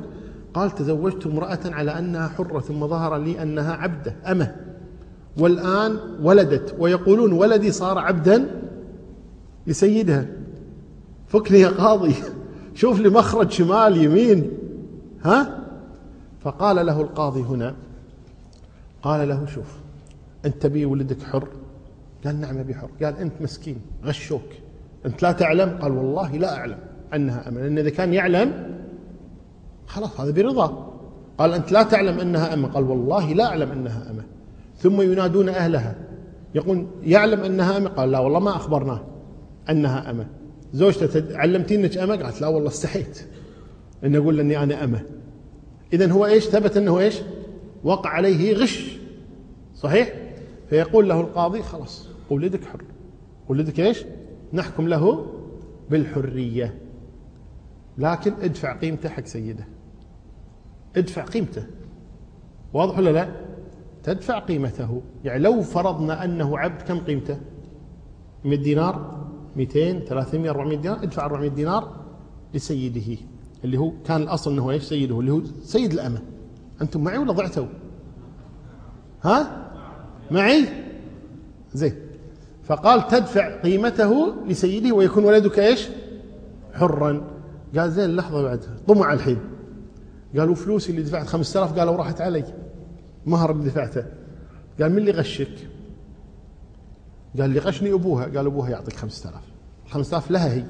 قال 0.54 0.72
تزوجت 0.72 1.28
امرأة 1.28 1.60
على 1.66 2.00
أنها 2.00 2.28
حرة 2.28 2.60
ثم 2.60 2.88
ظهر 2.88 3.18
لي 3.18 3.44
أنها 3.44 3.74
عبدة 3.74 4.16
أمة. 4.26 4.56
والآن 5.38 6.00
ولدت. 6.22 6.76
ويقولون 6.80 7.34
ولدي 7.34 7.72
صار 7.72 7.98
عبدا 7.98 8.62
لسيدها. 9.68 10.26
فكني 11.28 11.60
يا 11.60 11.70
قاضي. 11.70 12.16
شوف 12.76 13.00
لي 13.00 13.10
مخرج 13.10 13.52
شمال 13.52 13.98
يمين. 13.98 14.52
ها؟ 15.24 15.60
فقال 16.42 16.86
له 16.86 17.02
القاضي 17.02 17.42
هنا 17.42 17.76
قال 19.02 19.30
له 19.30 19.46
شوف 19.46 19.78
أنت 20.46 20.62
تبي 20.62 20.86
ولدك 20.86 21.24
حر؟ 21.24 21.48
قال 22.26 22.42
نعم 22.42 22.58
أبي 22.58 22.76
حر. 22.76 22.90
قال 23.04 23.18
أنت 23.18 23.34
مسكين 23.42 23.82
غشوك. 24.06 24.50
أنت 25.06 25.22
لا 25.22 25.32
تعلم؟ 25.32 25.80
قال 25.82 25.92
والله 25.92 26.38
لا 26.38 26.58
أعلم 26.58 26.78
أنها 27.14 27.50
أمة 27.50 27.62
لأن 27.62 27.78
إذا 27.78 27.90
كان 27.90 28.14
يعلم 28.14 28.80
خلاص 29.88 30.20
هذا 30.20 30.32
برضا. 30.32 30.94
قال 31.38 31.54
أنت 31.54 31.72
لا 31.72 31.84
تعلم 31.84 32.20
أنها 32.20 32.54
أمة 32.54 32.68
قال 32.68 32.84
والله 32.84 33.34
لا 33.34 33.46
أعلم 33.46 33.72
أنها 33.72 34.12
أمة 34.12 34.24
ثم 34.78 35.02
ينادون 35.02 35.50
أهلها. 35.50 35.96
يقول 36.56 36.88
يعلم 37.04 37.40
أنها 37.40 37.78
أمة 37.78 37.90
قال 37.90 38.12
لا 38.12 38.20
والله 38.20 38.40
ما 38.40 38.56
أخبرناه 38.56 39.02
أنها 39.70 40.12
أمة 40.12 40.26
زوجته 40.74 41.38
علمتي 41.38 41.76
أنك 41.76 41.98
أمة؟ 41.98 42.16
قالت 42.16 42.42
لا 42.42 42.48
والله 42.48 42.70
استحيت. 42.70 43.26
أن 44.04 44.16
أقول 44.16 44.40
أني 44.40 44.64
أنا 44.64 44.84
أمة. 44.84 45.02
إذا 45.94 46.12
هو 46.12 46.26
إيش؟ 46.26 46.46
ثبت 46.46 46.78
أنه 46.78 47.00
إيش؟ 47.00 47.22
وقع 47.84 48.10
عليه 48.10 48.54
غش. 48.54 48.98
صحيح؟ 49.76 50.14
فيقول 50.70 51.10
له 51.10 51.22
القاضي 51.22 51.62
خلاص 51.62 52.08
ولدك 52.30 52.66
حر. 52.66 52.84
ولدك 53.50 53.80
إيش؟ 53.80 54.06
نحكم 54.54 54.88
له 54.88 55.26
بالحرية. 55.90 56.80
لكن 57.98 58.34
ادفع 58.42 58.78
قيمته 58.78 59.10
حق 59.10 59.26
سيده. 59.26 59.68
ادفع 60.96 61.24
قيمته. 61.24 61.64
واضح 62.74 62.98
ولا 62.98 63.10
لا؟ 63.10 63.30
تدفع 64.04 64.40
قيمته. 64.40 65.02
يعني 65.24 65.44
لو 65.44 65.62
فرضنا 65.62 66.24
أنه 66.24 66.58
عبد 66.58 66.82
كم 66.82 67.00
قيمته؟ 67.00 67.38
100 68.46 68.58
دينار. 68.58 69.19
200 69.56 70.00
300 70.00 70.50
400 70.50 70.78
دينار 70.78 71.04
ادفع 71.04 71.26
400 71.26 71.50
دينار 71.50 71.96
لسيده 72.54 73.18
اللي 73.64 73.78
هو 73.78 73.92
كان 74.06 74.22
الأصل 74.22 74.52
أنه 74.52 74.72
إيش؟ 74.72 74.84
سيده 74.84 75.20
اللي 75.20 75.32
هو 75.32 75.42
سيد 75.64 75.94
الأمة. 75.94 76.22
أنتم 76.82 77.04
معي 77.04 77.18
ولا 77.18 77.32
ضعتوا؟ 77.32 77.66
ها؟ 79.24 79.72
معي؟ 80.32 80.66
زين. 81.74 81.96
فقال 82.64 83.08
تدفع 83.08 83.62
قيمته 83.62 84.36
لسيده 84.48 84.96
ويكون 84.96 85.24
ولدك 85.24 85.60
إيش؟ 85.60 85.88
حرا. 86.74 87.22
قال 87.78 87.92
زين 87.92 88.16
لحظة 88.16 88.42
بعد 88.42 88.60
طمع 88.88 89.14
الحين. 89.14 89.38
قالوا 90.38 90.56
فلوسي 90.56 90.92
اللي 90.92 91.02
دفعت 91.04 91.28
5000 91.28 91.80
قالوا 91.80 91.96
راحت 91.96 92.22
علي. 92.22 92.44
مهر 93.26 93.52
اللي 93.52 93.66
دفعته. 93.66 94.06
قال 94.82 94.92
من 94.92 94.98
اللي 94.98 95.12
غشك 95.12 95.69
قال 97.40 97.50
لي 97.50 97.60
غشني 97.60 97.94
أبوها. 97.94 98.24
قال 98.24 98.46
أبوها 98.46 98.70
يعطيك 98.70 98.96
5000 98.96 99.36
5000 99.88 100.32
لها 100.32 100.54
هي. 100.54 100.64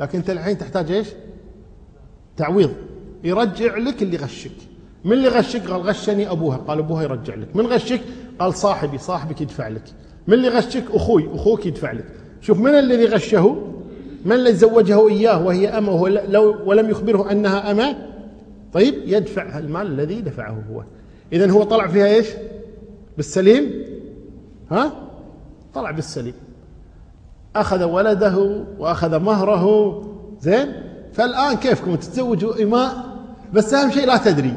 لكن 0.00 0.18
أنت 0.18 0.30
الحين 0.30 0.58
تحتاج 0.58 0.92
إيش؟ 0.92 1.08
تعويض. 2.36 2.72
يرجع 3.24 3.76
لك 3.76 4.02
اللي 4.02 4.16
غشك. 4.16 4.50
من 5.04 5.12
اللي 5.12 5.28
غشك؟ 5.28 5.70
قال 5.70 5.80
غشني 5.80 6.30
أبوها. 6.30 6.56
قال 6.56 6.78
أبوها 6.78 7.02
يرجع 7.02 7.34
لك. 7.34 7.56
من 7.56 7.66
غشك؟ 7.66 8.00
قال 8.38 8.54
صاحبي. 8.54 8.98
صاحبك 8.98 9.40
يدفع 9.40 9.68
لك. 9.68 9.84
من 10.26 10.34
اللي 10.34 10.48
غشك؟ 10.48 10.84
أخوي. 10.90 11.34
أخوك 11.34 11.66
يدفع 11.66 11.92
لك. 11.92 12.04
شوف 12.40 12.58
من 12.60 12.74
الذي 12.74 13.06
غشه؟ 13.06 13.72
من 14.24 14.32
الذي 14.32 14.56
زوجه 14.56 15.08
إياه 15.08 15.46
وهي 15.46 15.68
أمة 15.68 15.92
ولم 16.66 16.90
يخبره 16.90 17.32
أنها 17.32 17.70
أمة؟ 17.70 17.96
طيب 18.72 18.94
يدفع 19.06 19.58
المال 19.58 19.86
الذي 19.86 20.20
دفعه 20.20 20.64
هو. 20.70 20.84
إذا 21.32 21.50
هو 21.50 21.62
طلع 21.62 21.86
فيها 21.86 22.06
إيش؟ 22.06 22.26
بالسليم. 23.16 23.70
ها؟ 24.70 25.05
طلع 25.76 25.90
بالسليم. 25.90 26.34
أخذ 27.56 27.84
ولده 27.84 28.64
وأخذ 28.78 29.18
مهره. 29.18 29.64
زين؟ 30.40 30.72
فالآن 31.12 31.56
كيفكم؟ 31.56 31.94
تتزوجوا 31.94 32.62
إماء 32.62 33.16
بس 33.52 33.74
أهم 33.74 33.90
شيء 33.90 34.06
لا 34.06 34.16
تدري. 34.16 34.54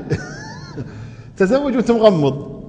تزوج 1.38 1.76
وانت 1.76 1.92
مغمض 1.92 2.62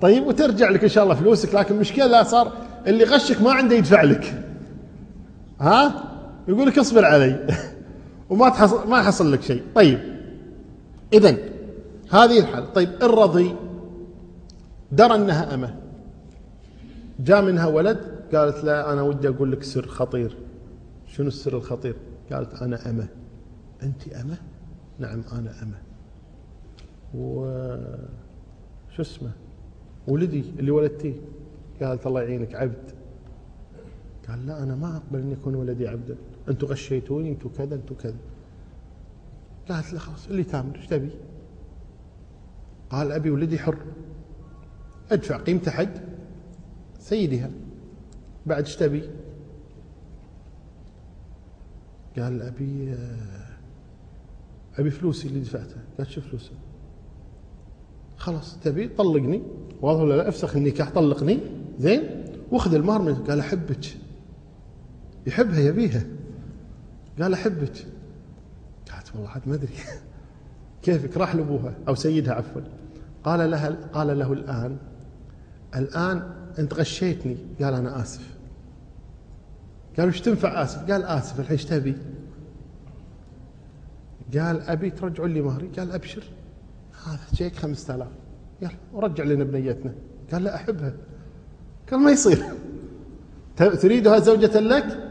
طيب 0.00 0.26
وترجع 0.26 0.70
لك 0.70 0.82
إن 0.82 0.88
شاء 0.88 1.04
الله 1.04 1.14
فلوسك 1.14 1.54
لكن 1.54 1.74
المشكلة 1.74 2.22
صار 2.22 2.52
اللي 2.86 3.04
غشك 3.04 3.42
ما 3.42 3.52
عنده 3.52 3.76
يدفع 3.76 4.02
لك. 4.02 4.44
ها؟ 5.60 6.04
يقول 6.48 6.66
لك 6.66 6.78
اصبر 6.78 7.04
علي. 7.04 7.46
وما 8.30 8.48
تحصل 8.48 8.88
ما 8.88 8.98
يحصل 8.98 9.32
لك 9.32 9.42
شيء. 9.42 9.62
طيب. 9.74 9.98
اذا 11.12 11.36
هذه 12.10 12.38
الحالة. 12.38 12.66
طيب 12.66 12.88
الرضي 13.02 13.54
درى 14.92 15.14
أنها 15.14 15.54
أمة. 15.54 15.87
جاء 17.18 17.42
منها 17.42 17.66
ولد 17.66 17.98
قالت 18.34 18.64
لا 18.64 18.92
أنا 18.92 19.02
ودي 19.02 19.28
أقول 19.28 19.52
لك 19.52 19.62
سر 19.62 19.86
خطير. 19.86 20.36
شنو 21.06 21.28
السر 21.28 21.56
الخطير؟ 21.56 21.96
قالت 22.32 22.62
أنا 22.62 22.90
أمة. 22.90 23.08
أنت 23.82 24.08
أمة؟ 24.08 24.36
نعم 24.98 25.22
أنا 25.32 25.62
أمة. 25.62 25.78
و 27.14 27.46
شو 28.90 29.02
اسمه؟ 29.02 29.30
ولدي 30.08 30.44
اللي 30.58 30.70
ولدتيه. 30.70 31.14
قالت 31.82 32.06
الله 32.06 32.22
يعينك 32.22 32.54
عبد. 32.54 32.90
قال 34.28 34.46
لا 34.46 34.62
أنا 34.62 34.74
ما 34.74 34.96
أقبل 34.96 35.18
أن 35.18 35.30
يكون 35.30 35.54
ولدي 35.54 35.88
عبدا. 35.88 36.16
أنتم 36.48 36.66
غشيتوني 36.66 37.30
أنتم 37.30 37.48
كذا 37.58 37.74
أنتم 37.74 37.94
كذا. 37.94 38.16
قالت 39.68 39.92
له 39.92 39.98
خلاص 39.98 40.28
اللي 40.28 40.44
تامر 40.44 40.76
إيش 40.76 40.86
تبي؟ 40.86 41.10
قال 42.90 43.12
أبي 43.12 43.30
ولدي 43.30 43.58
حر. 43.58 43.76
أدفع 45.10 45.36
قيمته 45.36 45.70
حد. 45.70 46.17
سيدها 47.08 47.50
بعد 48.46 48.64
إيش 48.64 48.76
تبي؟ 48.76 49.02
قال 52.18 52.42
أبي 52.42 52.96
أبي 54.78 54.90
فلوسي 54.90 55.28
اللي 55.28 55.40
دفعتها. 55.40 55.82
قالت 55.98 56.10
شو 56.10 56.20
فلوسه؟ 56.20 56.50
خلاص 58.16 58.60
تبي 58.60 58.88
طلقني؟ 58.88 59.42
واضح 59.80 60.00
ولا 60.00 60.14
لا؟ 60.14 60.28
افسخ 60.28 60.56
النكاح 60.56 60.90
طلقني. 60.90 61.40
زين؟ 61.78 62.24
واخذ 62.50 62.74
المهر 62.74 63.02
منه 63.02 63.24
قال 63.24 63.38
أحبك. 63.38 63.86
يحبها 65.26 65.60
يبيها. 65.60 66.06
قال 67.20 67.32
أحبك. 67.32 67.86
قالت 68.92 69.14
والله 69.14 69.28
عاد 69.28 69.48
ما 69.48 69.54
أدري. 69.54 69.74
كيفك؟ 70.82 71.16
راح 71.16 71.34
لأبوها 71.34 71.74
أو 71.88 71.94
سيدها 71.94 72.34
عفوا. 72.34 72.62
قال 73.24 73.50
لها 73.50 73.70
قال 73.92 74.18
له 74.18 74.32
الآن 74.32 74.78
الآن 75.76 76.22
أنت 76.58 76.74
غشيتني. 76.74 77.36
قال 77.62 77.74
أنا 77.74 78.02
آسف. 78.02 78.36
قال 79.98 80.08
وش 80.08 80.20
تنفع 80.20 80.62
آسف؟ 80.62 80.90
قال 80.90 81.04
آسف 81.04 81.40
الحين 81.40 81.52
إيش 81.52 81.64
تبي؟ 81.64 81.96
قال 84.34 84.60
أبي 84.60 84.90
ترجعون 84.90 85.34
لي 85.34 85.40
مهري. 85.40 85.68
قال 85.78 85.92
أبشر. 85.92 86.22
هذا 87.06 87.20
جيك 87.34 87.56
خمسة 87.56 87.94
آلاف. 87.94 88.08
يلا 88.62 88.70
ورجع 88.92 89.24
لنا 89.24 89.44
بنيتنا. 89.44 89.92
قال 90.32 90.44
لا 90.44 90.54
أحبها. 90.54 90.92
قال 91.90 92.00
ما 92.00 92.10
يصير. 92.10 92.44
تريدها 93.56 94.18
زوجة 94.18 94.60
لك؟ 94.60 95.08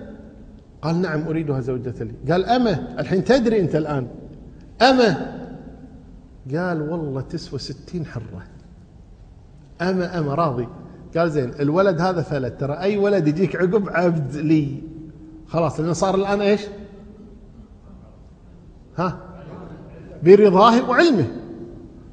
قال 0.82 1.02
نعم 1.02 1.28
أريدها 1.28 1.60
زوجة 1.60 2.04
لي. 2.04 2.32
قال 2.32 2.46
أمة 2.46 3.00
الحين 3.00 3.24
تدري 3.24 3.60
أنت 3.60 3.76
الآن. 3.76 4.08
أمة. 4.82 5.38
قال 6.56 6.82
والله 6.82 7.22
تسوى 7.22 7.60
ستين 7.60 8.06
حرة. 8.06 8.44
أمة 9.82 10.20
أمة 10.20 10.36
راضي. 10.36 10.68
قال 11.18 11.32
زين 11.32 11.52
الولد 11.60 12.02
هذا 12.02 12.22
فلت. 12.22 12.60
ترى 12.60 12.74
أي 12.74 12.98
ولد 12.98 13.28
يجيك 13.28 13.56
عقب 13.56 13.90
عبد 13.90 14.36
لي. 14.36 14.82
خلاص 15.48 15.80
لأنه 15.80 15.94
صار 15.94 16.16
الآن 16.16 16.42
إيش؟ 16.42 16.62
ها؟ 18.98 19.18
برضاه 20.24 20.90
وعلمه. 20.90 21.28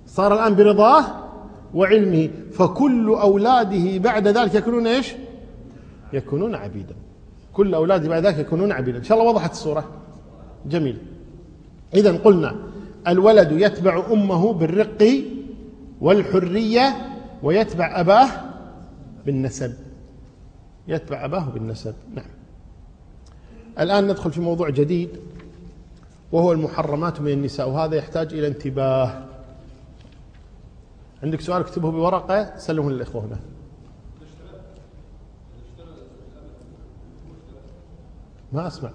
صار 0.06 0.34
الآن 0.34 0.54
برضاه 0.54 1.04
وعلمه. 1.74 2.28
فكل 2.52 3.08
أولاده 3.08 3.98
بعد 3.98 4.28
ذلك 4.28 4.54
يكونون 4.54 4.86
إيش؟ 4.86 5.14
يكونون 6.12 6.54
عبيدا. 6.54 6.94
كل 7.52 7.74
أولاده 7.74 8.08
بعد 8.08 8.26
ذلك 8.26 8.38
يكونون 8.38 8.72
عبيدا. 8.72 8.98
إن 8.98 9.04
شاء 9.04 9.18
الله 9.18 9.30
وضحت 9.30 9.52
الصورة. 9.52 9.84
جميل. 10.66 10.98
إذا 11.94 12.18
قلنا 12.18 12.56
الولد 13.08 13.52
يتبع 13.52 14.02
أمه 14.12 14.52
بالرق 14.52 15.08
والحرية 16.00 17.13
ويتبع 17.42 18.00
أباه 18.00 18.28
بالنسب. 19.26 19.74
يتبع 20.88 21.24
أباه 21.24 21.50
بالنسب. 21.50 21.94
نعم. 22.14 22.30
الآن 23.78 24.08
ندخل 24.08 24.32
في 24.32 24.40
موضوع 24.40 24.70
جديد 24.70 25.10
وهو 26.32 26.52
المحرمات 26.52 27.20
من 27.20 27.32
النساء 27.32 27.68
وهذا 27.68 27.96
يحتاج 27.96 28.34
إلى 28.34 28.46
انتباه. 28.46 29.24
عندك 31.22 31.40
سؤال 31.40 31.60
اكتبه 31.60 31.90
بورقة 31.90 32.56
سلمه 32.56 32.90
للإخوة 32.90 33.24
هنا. 33.24 33.38
ما 38.52 38.66
أسمع. 38.66 38.90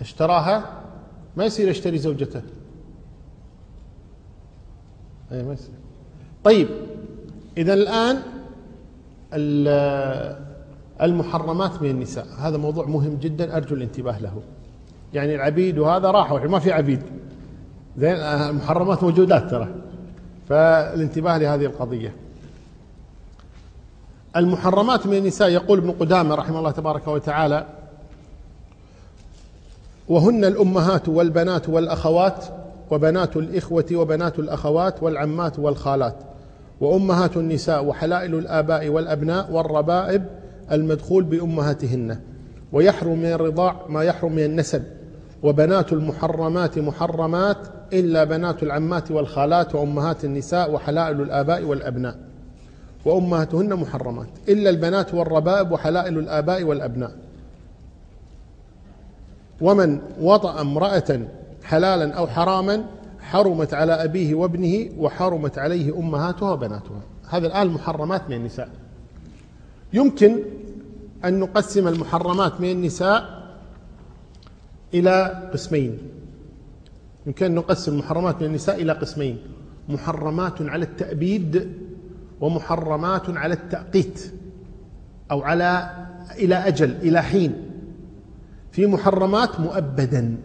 اشتراها 0.00 0.82
ما 1.36 1.44
يصير 1.44 1.68
يشتري 1.68 1.98
زوجته. 1.98 2.42
يصير. 5.30 5.74
طيب 6.44 6.68
إذا 7.56 7.74
الآن 7.74 8.22
المحرمات 11.02 11.82
من 11.82 11.90
النساء 11.90 12.26
هذا 12.38 12.56
موضوع 12.56 12.86
مهم 12.86 13.16
جدا 13.16 13.56
أرجو 13.56 13.74
الانتباه 13.74 14.18
له. 14.18 14.42
يعني 15.14 15.34
العبيد 15.34 15.78
وهذا 15.78 16.10
راحوا 16.10 16.38
ما 16.38 16.58
في 16.58 16.72
عبيد. 16.72 17.02
زين 17.98 18.14
المحرمات 18.16 19.02
موجودات 19.02 19.50
ترى. 19.50 19.68
فالانتباه 20.48 21.38
لهذه 21.38 21.64
القضية. 21.64 22.14
المحرمات 24.36 25.06
من 25.06 25.16
النساء 25.16 25.48
يقول 25.48 25.78
ابن 25.78 25.90
قدامة 25.90 26.34
رحمه 26.34 26.58
الله 26.58 26.70
تبارك 26.70 27.08
وتعالى 27.08 27.66
وهن 30.08 30.44
الأمهات 30.44 31.08
والبنات 31.08 31.68
والأخوات 31.68 32.44
وبنات 32.90 33.36
الإخوة 33.36 33.86
وبنات 33.92 34.38
الأخوات 34.38 35.02
والعمات 35.02 35.58
والخالات 35.58 36.16
وأمهات 36.80 37.36
النساء 37.36 37.84
وحلائل 37.84 38.34
الآباء 38.34 38.88
والأبناء 38.88 39.52
والربائب 39.52 40.24
المدخول 40.72 41.24
بأمهاتهن 41.24 42.18
ويحرم 42.72 43.18
من 43.18 43.32
الرضاع 43.32 43.76
ما 43.88 44.02
يحرم 44.02 44.32
من 44.32 44.44
النسب 44.44 44.82
وبنات 45.42 45.92
المحرمات 45.92 46.78
محرمات 46.78 47.56
إلا 47.92 48.24
بنات 48.24 48.62
العمات 48.62 49.10
والخالات 49.10 49.74
وأمهات 49.74 50.24
النساء 50.24 50.72
وحلائل 50.72 51.20
الآباء 51.20 51.64
والأبناء 51.64 52.16
وأمهاتهن 53.04 53.74
محرمات 53.74 54.28
إلا 54.48 54.70
البنات 54.70 55.14
والربائب 55.14 55.72
وحلائل 55.72 56.18
الآباء 56.18 56.62
والأبناء. 56.62 57.12
ومن 59.60 60.00
وطأ 60.20 60.60
امرأة 60.60 61.20
حلالا 61.66 62.14
أو 62.14 62.26
حراما 62.26 62.84
حرمت 63.20 63.74
على 63.74 63.92
أبيه 63.92 64.34
وابنه 64.34 64.90
وحرمت 64.98 65.58
عليه 65.58 65.98
أمهاتها 65.98 66.50
وبناتها. 66.52 67.00
هذا 67.28 67.46
الآن 67.46 67.68
محرمات 67.68 68.30
من 68.30 68.36
النساء. 68.36 68.68
يمكن 69.92 70.36
أن 71.24 71.40
نقسم 71.40 71.88
المحرمات 71.88 72.60
من 72.60 72.70
النساء 72.70 73.46
إلى 74.94 75.48
قسمين. 75.52 75.98
يمكن 77.26 77.46
أن 77.46 77.54
نقسم 77.54 77.92
المحرمات 77.92 78.40
من 78.40 78.46
النساء 78.46 78.82
إلى 78.82 78.92
قسمين. 78.92 79.38
محرمات 79.88 80.62
على 80.62 80.84
التأبيد 80.84 81.72
ومحرمات 82.40 83.30
على 83.30 83.54
التأقيت 83.54 84.32
أو 85.30 85.42
على 85.42 85.90
إلى 86.38 86.54
أجل 86.54 86.90
إلى 86.90 87.22
حين. 87.22 87.70
في 88.72 88.86
محرمات 88.86 89.60
مؤبدا. 89.60 90.36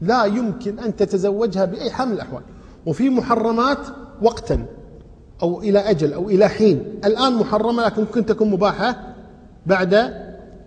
لا 0.00 0.24
يمكن 0.24 0.78
أن 0.78 0.96
تتزوجها 0.96 1.64
بأي 1.64 1.90
حال 1.90 2.08
من 2.08 2.14
الأحوال. 2.14 2.42
وفي 2.86 3.10
محرمات 3.10 3.78
وقتا 4.22 4.66
أو 5.42 5.60
إلى 5.60 5.78
أجل 5.78 6.12
أو 6.12 6.28
إلى 6.28 6.48
حين. 6.48 7.00
الآن 7.04 7.32
محرمة 7.34 7.84
لكن 7.84 8.02
ممكن 8.02 8.26
تكون 8.26 8.50
مباحة 8.50 9.14
بعد 9.66 10.14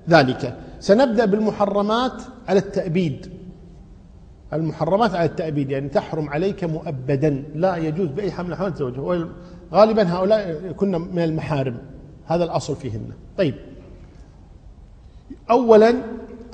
ذلك. 0.09 0.57
سنبدأ 0.79 1.25
بالمحرمات 1.25 2.21
على 2.47 2.59
التأبيد. 2.59 3.31
المحرمات 4.53 5.15
على 5.15 5.25
التأبيد 5.25 5.71
يعني 5.71 5.89
تحرم 5.89 6.29
عليك 6.29 6.63
مؤبدا. 6.63 7.43
لا 7.55 7.75
يجوز 7.75 8.07
بأي 8.07 8.31
حال 8.31 8.45
من 8.45 8.51
الأحوال 8.51 8.73
تزوجها 8.73 9.29
غالبا 9.73 10.03
هؤلاء 10.03 10.71
كنا 10.77 10.97
من 10.97 11.23
المحارم. 11.23 11.77
هذا 12.25 12.43
الأصل 12.43 12.75
فيهن. 12.75 13.11
طيب. 13.37 13.55
أولا 15.49 15.93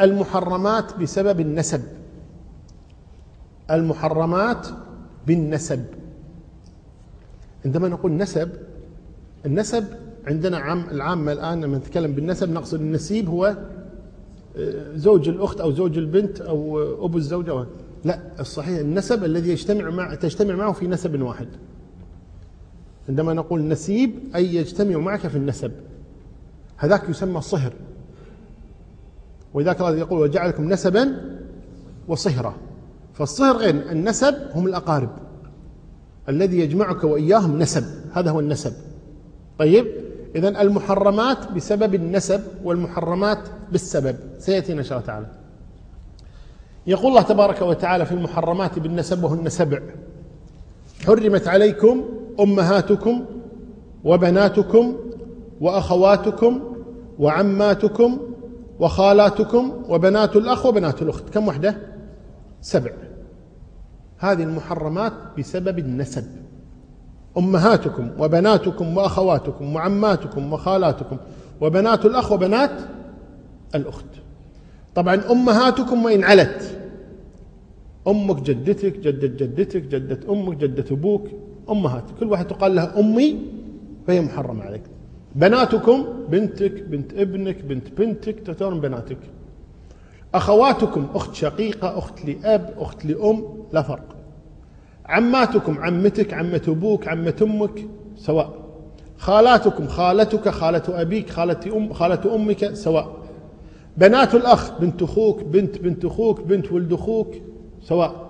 المحرمات 0.02 0.98
بسبب 0.98 1.40
النسب. 1.40 1.82
المحرمات 3.72 4.68
بالنسب. 5.28 5.86
عندما 7.66 7.88
نقول 7.88 8.18
نسب 8.18 8.50
النسب 9.46 9.86
عندنا 10.28 10.58
عام 10.58 10.90
العامة 10.92 11.32
الآن 11.32 11.62
لما 11.62 11.78
نتكلم 11.78 12.12
بالنسب 12.12 12.52
نقصد 12.52 12.82
النسيب 12.82 13.30
هو 13.30 13.58
آه، 14.58 14.96
زوج 14.96 15.30
الأخت 15.30 15.62
أو 15.62 15.72
زوج 15.72 15.98
البنت 15.98 16.42
أو 16.42 16.80
أبو 17.06 17.18
الزوجة 17.18 17.66
لا 18.06 18.20
الصحيح 18.40 18.80
النسب 18.80 19.24
الذي 19.24 19.50
يجتمع 19.50 19.90
مع 19.90 20.16
تجتمع 20.16 20.56
معه 20.56 20.72
في 20.72 20.88
نسب 20.88 21.22
واحد. 21.22 21.48
عندما 23.10 23.34
نقول 23.34 23.68
نسيب 23.68 24.12
أي 24.36 24.56
يجتمع 24.56 24.98
معك 24.98 25.28
في 25.28 25.38
النسب. 25.38 25.72
هذاك 26.78 27.10
يسمى 27.10 27.42
صهر. 27.42 27.74
ولذلك 29.54 29.82
الله 29.82 29.96
يقول 29.96 30.20
وجعلكم 30.20 30.70
نسبا 30.70 31.38
وصهرا. 32.08 32.67
فالصهر 33.18 33.58
غير 33.58 33.92
النسب 33.92 34.36
هم 34.54 34.66
الأقارب. 34.66 35.10
الذي 36.30 36.60
يجمعك 36.60 37.04
وإياهم 37.04 37.60
نسب 37.60 37.84
هذا 38.14 38.32
هو 38.32 38.40
النسب. 38.40 38.74
طيب 39.60 39.88
إذا 40.36 40.62
المحرمات 40.62 41.52
بسبب 41.52 41.96
النسب 41.96 42.42
والمحرمات 42.64 43.40
بالسبب. 43.72 44.16
سيأتينا 44.40 44.80
إن 44.80 44.86
شاء 44.86 44.98
الله 44.98 45.08
تعالى. 45.08 45.26
يقول 46.88 47.08
الله 47.08 47.22
تبارك 47.22 47.62
وتعالى 47.62 48.06
في 48.06 48.12
المحرمات 48.12 48.80
بالنسب 48.80 49.24
وهن 49.24 49.50
سبع. 49.50 49.80
حرمت 51.06 51.48
عليكم 51.48 52.04
أمهاتكم 52.40 53.26
وبناتكم 54.04 54.96
وأخواتكم 55.62 56.62
وعماتكم 57.20 58.20
وخالاتكم 58.80 59.84
وبنات 59.90 60.36
الأخ 60.36 60.66
وبنات 60.66 61.02
الأخت. 61.02 61.30
كم 61.30 61.48
وحدة؟ 61.48 61.78
سبع. 62.62 62.92
هذه 64.18 64.44
المحرمات 64.44 65.14
بسبب 65.38 65.80
النسب. 65.80 66.26
أمهاتكم 67.38 68.12
وبناتكم 68.20 68.98
وأخواتكم 68.98 69.76
وعماتكم 69.76 70.54
وخالاتكم 70.54 71.18
وبنات 71.62 72.06
الأخ 72.06 72.32
وبنات 72.32 72.72
الأخت. 73.76 74.06
طبعا 74.96 75.22
أمهاتكم 75.32 76.06
وإن 76.06 76.24
علت. 76.24 76.80
أمك 78.08 78.42
جدتك 78.42 79.00
جدة 79.00 79.28
جدتك 79.28 79.82
جدة 79.82 80.20
أمك 80.30 80.58
جدة 80.58 80.86
أبوك 80.92 81.28
أمهات 81.70 82.04
كل 82.20 82.26
واحد 82.26 82.48
تقال 82.48 82.76
لها 82.76 83.00
أمي 83.00 83.40
فهي 84.08 84.22
محرمة 84.22 84.64
عليك. 84.64 84.84
بناتكم 85.36 86.06
بنتك 86.30 86.84
بنت 86.84 87.14
ابنك 87.14 87.64
بنت 87.64 87.88
بنتك 87.98 88.40
تعتبر 88.40 88.74
بناتك. 88.74 89.18
أخواتكم 90.34 91.08
أخت 91.16 91.36
شقيقة 91.36 91.98
أخت 91.98 92.26
لأب 92.26 92.74
أخت 92.78 93.06
لأم 93.06 93.44
لا 93.74 93.82
فرق. 93.82 94.16
عماتكم 95.06 95.78
عمتك 95.80 96.34
عمة 96.34 96.62
أبوك 96.68 97.08
عمة 97.08 97.36
أمك 97.42 97.86
سواء. 98.16 98.54
خالاتكم 99.18 99.88
خالتك 99.88 100.50
خالة 100.50 100.84
أبيك 100.90 101.30
خالة 101.30 101.78
أم 101.78 101.94
خالة 101.94 102.36
أمك 102.36 102.74
سواء. 102.74 103.18
بنات 103.98 104.36
الأخ 104.36 104.80
بنت 104.80 105.04
أخوك 105.04 105.44
بنت 105.44 105.78
بنت 105.78 106.06
أخوك 106.06 106.42
بنت 106.42 106.72
ولد 106.72 106.94
أخوك 106.94 107.36
سواء. 107.82 108.28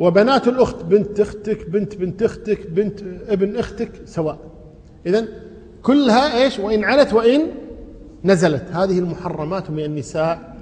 وبنات 0.00 0.48
الأخت 0.48 0.84
بنت 0.84 1.20
أختك 1.20 1.70
بنت 1.70 1.96
بنت 1.96 2.22
أختك 2.22 2.70
بنت 2.70 3.00
ابن 3.28 3.56
أختك 3.56 3.90
سواء. 4.04 4.38
إذا 5.06 5.24
كلها 5.82 6.42
إيش؟ 6.42 6.58
وإن 6.58 6.84
علت 6.84 7.12
وإن 7.12 7.40
نزلت. 8.24 8.64
هذه 8.72 8.98
المحرمات 8.98 9.70
من 9.70 9.84
النساء 9.84 10.53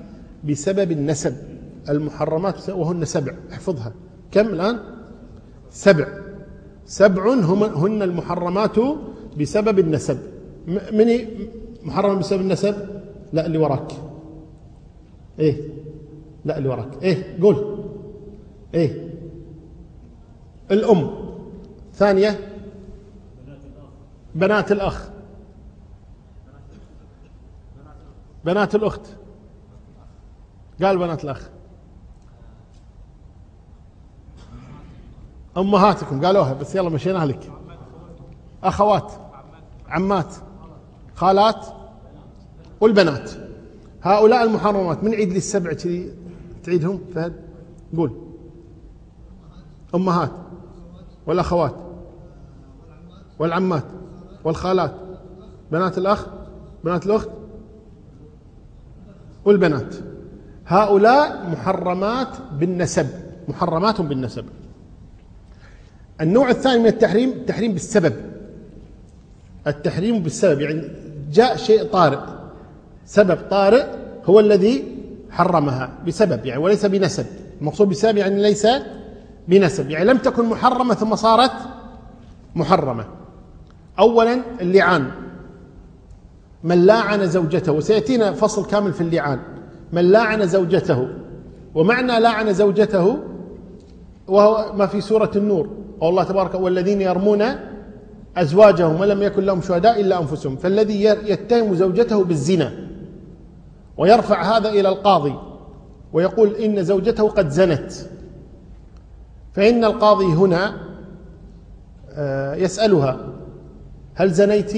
بسبب 0.48 0.92
النسب. 0.92 1.36
المحرمات 1.88 2.70
وهن 2.70 3.04
سبع. 3.04 3.34
احفظها. 3.52 3.92
كم 4.30 4.46
الآن؟ 4.46 4.78
سبع. 5.70 6.08
سبع 6.86 7.34
هم 7.34 7.62
هن 7.62 8.02
المحرمات 8.02 8.76
بسبب 9.40 9.78
النسب. 9.78 10.18
من 10.66 11.06
محرم 11.82 12.18
بسبب 12.18 12.40
النسب؟ 12.40 12.74
لا 13.32 13.46
اللي 13.46 13.58
وراك. 13.58 13.92
إيه؟ 15.38 15.56
لا 16.44 16.58
اللي 16.58 16.68
وراك. 16.68 17.02
إيه؟ 17.02 17.38
قول. 17.42 17.78
إيه؟ 18.74 19.08
الأم. 20.70 21.10
ثانية. 21.94 22.38
بنات 24.34 24.72
الأخ. 24.72 25.08
بنات 28.44 28.74
الأخت. 28.74 29.06
قال 30.82 30.98
بنات 30.98 31.24
الأخ. 31.24 31.50
أمهاتكم 35.56 36.24
قالوها 36.24 36.52
بس 36.52 36.74
يلا 36.74 36.88
مشيناها 36.88 37.26
لك 37.26 37.52
أخوات 38.64 39.12
عمات 39.88 40.34
خالات 41.14 41.66
والبنات. 42.80 43.30
هؤلاء 44.02 44.44
المحرمات 44.44 45.04
من 45.04 45.14
عيد 45.14 45.28
لي 45.28 45.36
السبع 45.36 45.72
تعيدهم؟ 46.64 47.00
فهد 47.14 47.40
قول. 47.96 48.12
أمهات 49.94 50.30
والأخوات 51.26 51.74
والعمات 53.38 53.84
والخالات. 54.44 54.94
بنات 55.72 55.98
الأخ 55.98 56.26
بنات 56.84 57.06
الأخت 57.06 57.28
والبنات. 59.44 60.11
هؤلاء 60.66 61.50
محرمات 61.50 62.28
بالنسب 62.58 63.06
محرمات 63.48 64.00
بالنسب. 64.00 64.44
النوع 66.20 66.50
الثاني 66.50 66.78
من 66.78 66.86
التحريم 66.86 67.28
التحريم 67.30 67.72
بالسبب. 67.72 68.14
التحريم 69.66 70.22
بالسبب 70.22 70.60
يعني 70.60 70.88
جاء 71.32 71.56
شيء 71.56 71.84
طارئ. 71.84 72.18
سبب 73.06 73.38
طارئ 73.50 73.86
هو 74.24 74.40
الذي 74.40 74.84
حرمها 75.30 75.90
بسبب 76.06 76.46
يعني 76.46 76.60
وليس 76.62 76.86
بنسب. 76.86 77.26
المقصود 77.60 77.88
بسبب 77.88 78.16
يعني 78.16 78.42
ليس 78.42 78.66
بنسب 79.48 79.90
يعني 79.90 80.04
لم 80.04 80.18
تكن 80.18 80.44
محرمة 80.44 80.94
ثم 80.94 81.14
صارت 81.14 81.52
محرمة. 82.54 83.04
أولا 83.98 84.42
اللعان. 84.60 85.10
من 86.64 86.86
لاعن 86.86 87.26
زوجته 87.26 87.72
وسيأتينا 87.72 88.32
فصل 88.32 88.66
كامل 88.66 88.92
في 88.92 89.00
اللعان. 89.00 89.38
من 89.92 90.04
لاعن 90.04 90.46
زوجته. 90.46 91.08
ومعنى 91.74 92.20
لاعن 92.20 92.52
زوجته 92.52 93.18
وهو 94.28 94.72
ما 94.76 94.86
في 94.86 95.00
سورة 95.00 95.30
النور. 95.36 95.68
والله 96.00 96.24
تبارك 96.24 96.54
والذين 96.54 97.00
يرمون 97.00 97.42
أزواجهم 98.36 99.00
ولم 99.00 99.22
يكن 99.22 99.42
لهم 99.42 99.60
شهداء 99.60 100.00
إلا 100.00 100.20
أنفسهم. 100.20 100.56
فالذي 100.56 101.04
يتهم 101.04 101.74
زوجته 101.74 102.24
بالزنا 102.24 102.72
ويرفع 103.96 104.56
هذا 104.56 104.68
إلى 104.68 104.88
القاضي 104.88 105.34
ويقول 106.12 106.54
إن 106.54 106.84
زوجته 106.84 107.28
قد 107.28 107.48
زنت. 107.48 107.92
فإن 109.52 109.84
القاضي 109.84 110.24
هنا 110.24 110.74
آه، 112.14 112.54
يسألها 112.54 113.18
هل 114.14 114.30
زنيت 114.30 114.72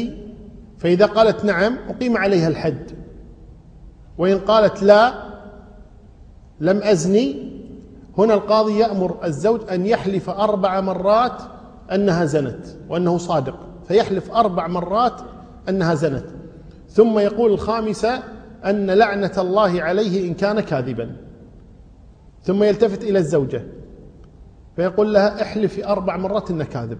فإذا 0.79 1.07
قالت 1.07 1.45
نعم 1.45 1.79
أقيم 1.89 2.17
عليها 2.17 2.49
الحد. 2.49 2.91
وإن 4.19 4.39
قالت 4.39 4.83
لا 4.83 5.15
لم 6.61 6.83
أزني. 6.83 7.55
هنا 8.19 8.35
القاضي 8.35 8.79
يأمر 8.79 9.25
الزوج 9.25 9.61
أن 9.71 9.87
يحلف 9.87 10.31
أربع 10.31 10.81
مرات 10.81 11.43
أنها 11.93 12.25
زنت 12.25 12.67
وأنه 12.89 13.19
صادق. 13.19 13.59
فيحلف 13.89 14.31
أربع 14.31 14.67
مرات 14.67 15.21
أنها 15.69 15.95
زنت. 15.95 16.25
ثم 16.89 17.19
يقول 17.19 17.53
الخامسة 17.53 18.23
أن 18.65 18.91
لعنة 18.91 19.33
الله 19.39 19.83
عليه 19.83 20.29
إن 20.29 20.35
كان 20.35 20.61
كاذبا. 20.61 21.17
ثم 22.43 22.63
يلتفت 22.63 23.05
إلى 23.05 23.19
الزوجة. 23.19 23.63
فيقول 24.77 25.15
لها 25.15 25.43
احلفي 25.43 25.87
أربع 25.87 26.17
مرات 26.17 26.51
إنه 26.51 26.65
كاذب. 26.65 26.99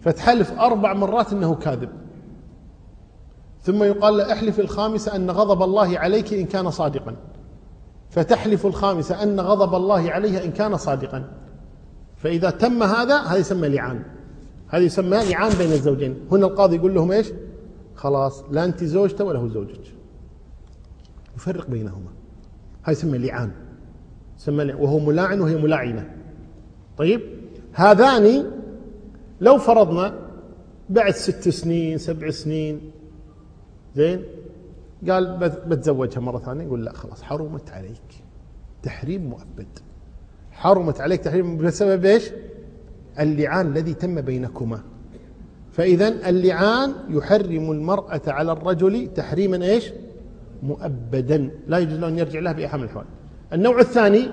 فتحلف 0.00 0.60
أربع 0.60 0.94
مرات 0.94 1.32
إنه 1.32 1.54
كاذب. 1.54 1.88
ثم 3.62 3.82
يقال 3.82 4.16
لها 4.16 4.32
احلفي 4.32 4.60
الخامسة 4.60 5.16
أن 5.16 5.30
غضب 5.30 5.62
الله 5.62 5.98
عليك 5.98 6.34
إن 6.34 6.46
كان 6.46 6.70
صادقا. 6.70 7.16
فتحلف 8.10 8.66
الخامسة 8.66 9.22
أن 9.22 9.40
غضب 9.40 9.74
الله 9.74 10.10
عليها 10.10 10.44
إن 10.44 10.50
كان 10.50 10.76
صادقا. 10.76 11.24
فإذا 12.16 12.50
تم 12.50 12.82
هذا 12.82 13.16
هذا 13.20 13.36
يسمى 13.36 13.68
لعان. 13.68 14.02
هذا 14.68 14.82
يسمى 14.82 15.24
لعان 15.30 15.52
بين 15.58 15.72
الزوجين. 15.72 16.16
هنا 16.32 16.46
القاضي 16.46 16.76
يقول 16.76 16.94
لهم 16.94 17.12
إيش؟ 17.12 17.26
خلاص 17.94 18.44
لا 18.50 18.64
أنت 18.64 18.84
زوجته 18.84 19.24
ولا 19.24 19.38
هو 19.38 19.48
زوجك. 19.48 19.80
يفرق 21.36 21.66
بينهما. 21.70 22.10
هاي 22.84 22.92
يسمى 22.92 23.18
لعان. 23.18 23.50
يسمى 24.38 24.72
وهو 24.74 24.98
ملاعن 24.98 25.40
وهي 25.40 25.56
ملاعنة. 25.56 26.10
طيب؟ 26.98 27.20
هذان 27.72 28.50
لو 29.40 29.58
فرضنا 29.58 30.14
بعد 30.88 31.12
ست 31.12 31.48
سنين 31.48 31.98
سبع 31.98 32.30
سنين 32.30 32.90
زين؟ 33.96 34.24
قال 35.10 35.36
بتزوجها 35.66 36.20
مرة 36.20 36.38
ثانية 36.38 36.64
يقول 36.64 36.84
لا 36.84 36.92
خلاص 36.92 37.22
حرمت 37.22 37.70
عليك. 37.70 38.24
تحريم 38.82 39.26
مؤبد. 39.26 39.78
حرمت 40.52 41.00
عليك 41.00 41.20
تحريم 41.20 41.56
بسبب 41.56 42.04
إيش؟ 42.04 42.30
اللعان 43.20 43.66
الذي 43.66 43.94
تم 43.94 44.20
بينكما. 44.20 44.80
فإذا 45.72 46.28
اللعان 46.28 46.94
يحرم 47.08 47.72
المرأة 47.72 48.22
على 48.26 48.52
الرجل 48.52 49.08
تحريما 49.14 49.64
إيش؟ 49.64 49.92
مؤبدا. 50.62 51.50
لا 51.66 51.78
يجوز 51.78 51.98
له 51.98 52.08
أن 52.08 52.18
يرجع 52.18 52.40
لها 52.40 52.52
من 52.52 52.82
الأحوال 52.82 53.04
النوع 53.52 53.80
الثاني 53.80 54.30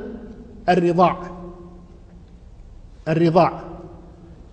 الرضاع. 0.70 1.32
الرضاع. 3.08 3.64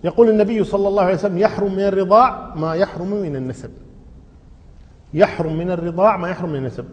يقول 0.03 0.29
النبي 0.29 0.63
صلى 0.63 0.87
الله 0.87 1.03
عليه 1.03 1.13
وسلم 1.13 1.37
يحرم 1.37 1.73
من 1.73 1.83
الرضاع 1.83 2.55
ما 2.55 2.75
يحرم 2.75 3.11
من 3.11 3.35
النسب. 3.35 3.69
يحرم 5.13 5.57
من 5.57 5.71
الرضاع 5.71 6.17
ما 6.17 6.29
يحرم 6.29 6.49
من 6.49 6.55
النسب. 6.55 6.85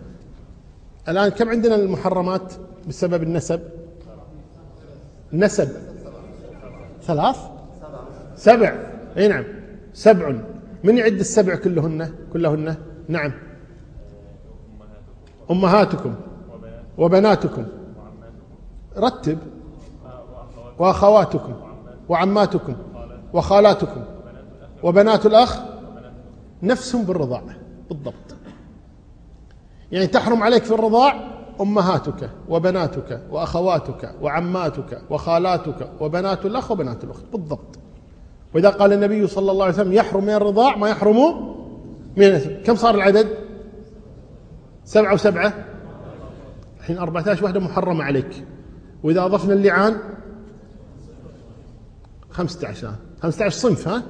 الآن 1.09 1.29
كم 1.29 1.49
عندنا 1.49 1.75
المحرمات 1.75 2.53
بسبب 2.89 3.23
النسب؟ 3.23 3.61
نسب. 5.33 5.69
ثلاث؟ 7.03 7.37
سبع. 8.37 8.75
أي 9.17 9.29
نعم. 9.29 9.45
سبع. 9.95 10.35
من 10.85 10.99
يعد 10.99 11.13
السبع 11.13 11.55
كلهن؟ 11.55 12.13
كلهن؟ 12.33 12.77
نعم. 13.09 13.33
أمهاتكم. 15.51 16.15
وبناتكم. 16.99 17.67
رتب. 18.97 19.39
وأخواتكم. 20.79 21.55
وعماتكم. 22.09 22.77
وخالاتكم. 23.33 24.05
وبنات 24.83 25.27
الأخ. 25.27 25.61
نفسهم 26.63 27.05
بالرضاعة 27.05 27.60
بالضبط. 27.91 28.37
يعني 29.93 30.07
تحرم 30.07 30.43
عليك 30.43 30.65
في 30.65 30.75
الرضاع 30.75 31.31
أمهاتك 31.61 32.31
وبناتك 32.49 33.23
وأخواتك 33.31 34.15
وعماتك 34.23 35.03
وخالاتك 35.11 35.91
وبنات 36.01 36.47
الأخ 36.47 36.71
وبنات 36.71 37.05
الأخت 37.05 37.25
بالضبط. 37.33 37.79
وإذا 38.55 38.71
قال 38.71 38.93
النبي 38.93 39.27
صلى 39.27 39.53
الله 39.53 39.65
عليه 39.65 39.75
وسلم 39.75 39.93
يحرم 39.93 40.25
من 40.25 40.35
الرضاع 40.35 40.77
ما 40.77 40.89
يحرم 40.89 41.17
من 42.17 42.39
كم 42.65 42.75
صار 42.75 42.95
العدد؟ 42.95 43.29
سبعة 44.85 45.15
وسبعة. 45.15 45.55
الحين 46.81 46.99
14 46.99 47.45
وحدة 47.45 47.61
محرمة 47.61 48.05
عليك. 48.05 48.45
وإذا 49.03 49.25
أضفنا 49.25 49.55
اللعان 49.55 49.97
15 52.31 52.95
15 53.23 53.51
صنف 53.51 53.89
ها؟ 53.89 54.03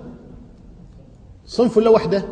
صنف 1.47 1.77
ولا 1.77 1.91
وحدة؟ 1.91 2.25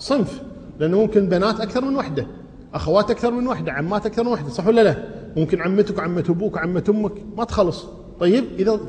صنف 0.00 0.42
لأنه 0.78 0.98
ممكن 0.98 1.28
بنات 1.28 1.60
أكثر 1.60 1.84
من 1.84 1.96
وحدة 1.96 2.26
أخوات 2.74 3.10
أكثر 3.10 3.30
من 3.30 3.46
وحدة 3.46 3.72
عمات 3.72 4.06
أكثر 4.06 4.24
من 4.24 4.32
وحدة 4.32 4.48
صح 4.48 4.66
ولا 4.66 4.80
لا؟ 4.80 5.04
ممكن 5.36 5.62
عمتك 5.62 5.98
وعمة 5.98 6.24
أبوك 6.28 6.56
وعمة 6.56 6.84
أمك 6.88 7.12
ما 7.36 7.44
تخلص. 7.44 7.86
طيب 8.20 8.44
إذا 8.58 8.80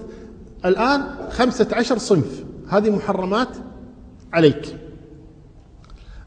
الآن 0.65 1.03
خمسة 1.29 1.67
عشر 1.73 1.97
صنف 1.97 2.45
هذه 2.69 2.89
محرمات 2.89 3.47
عليك. 4.33 4.77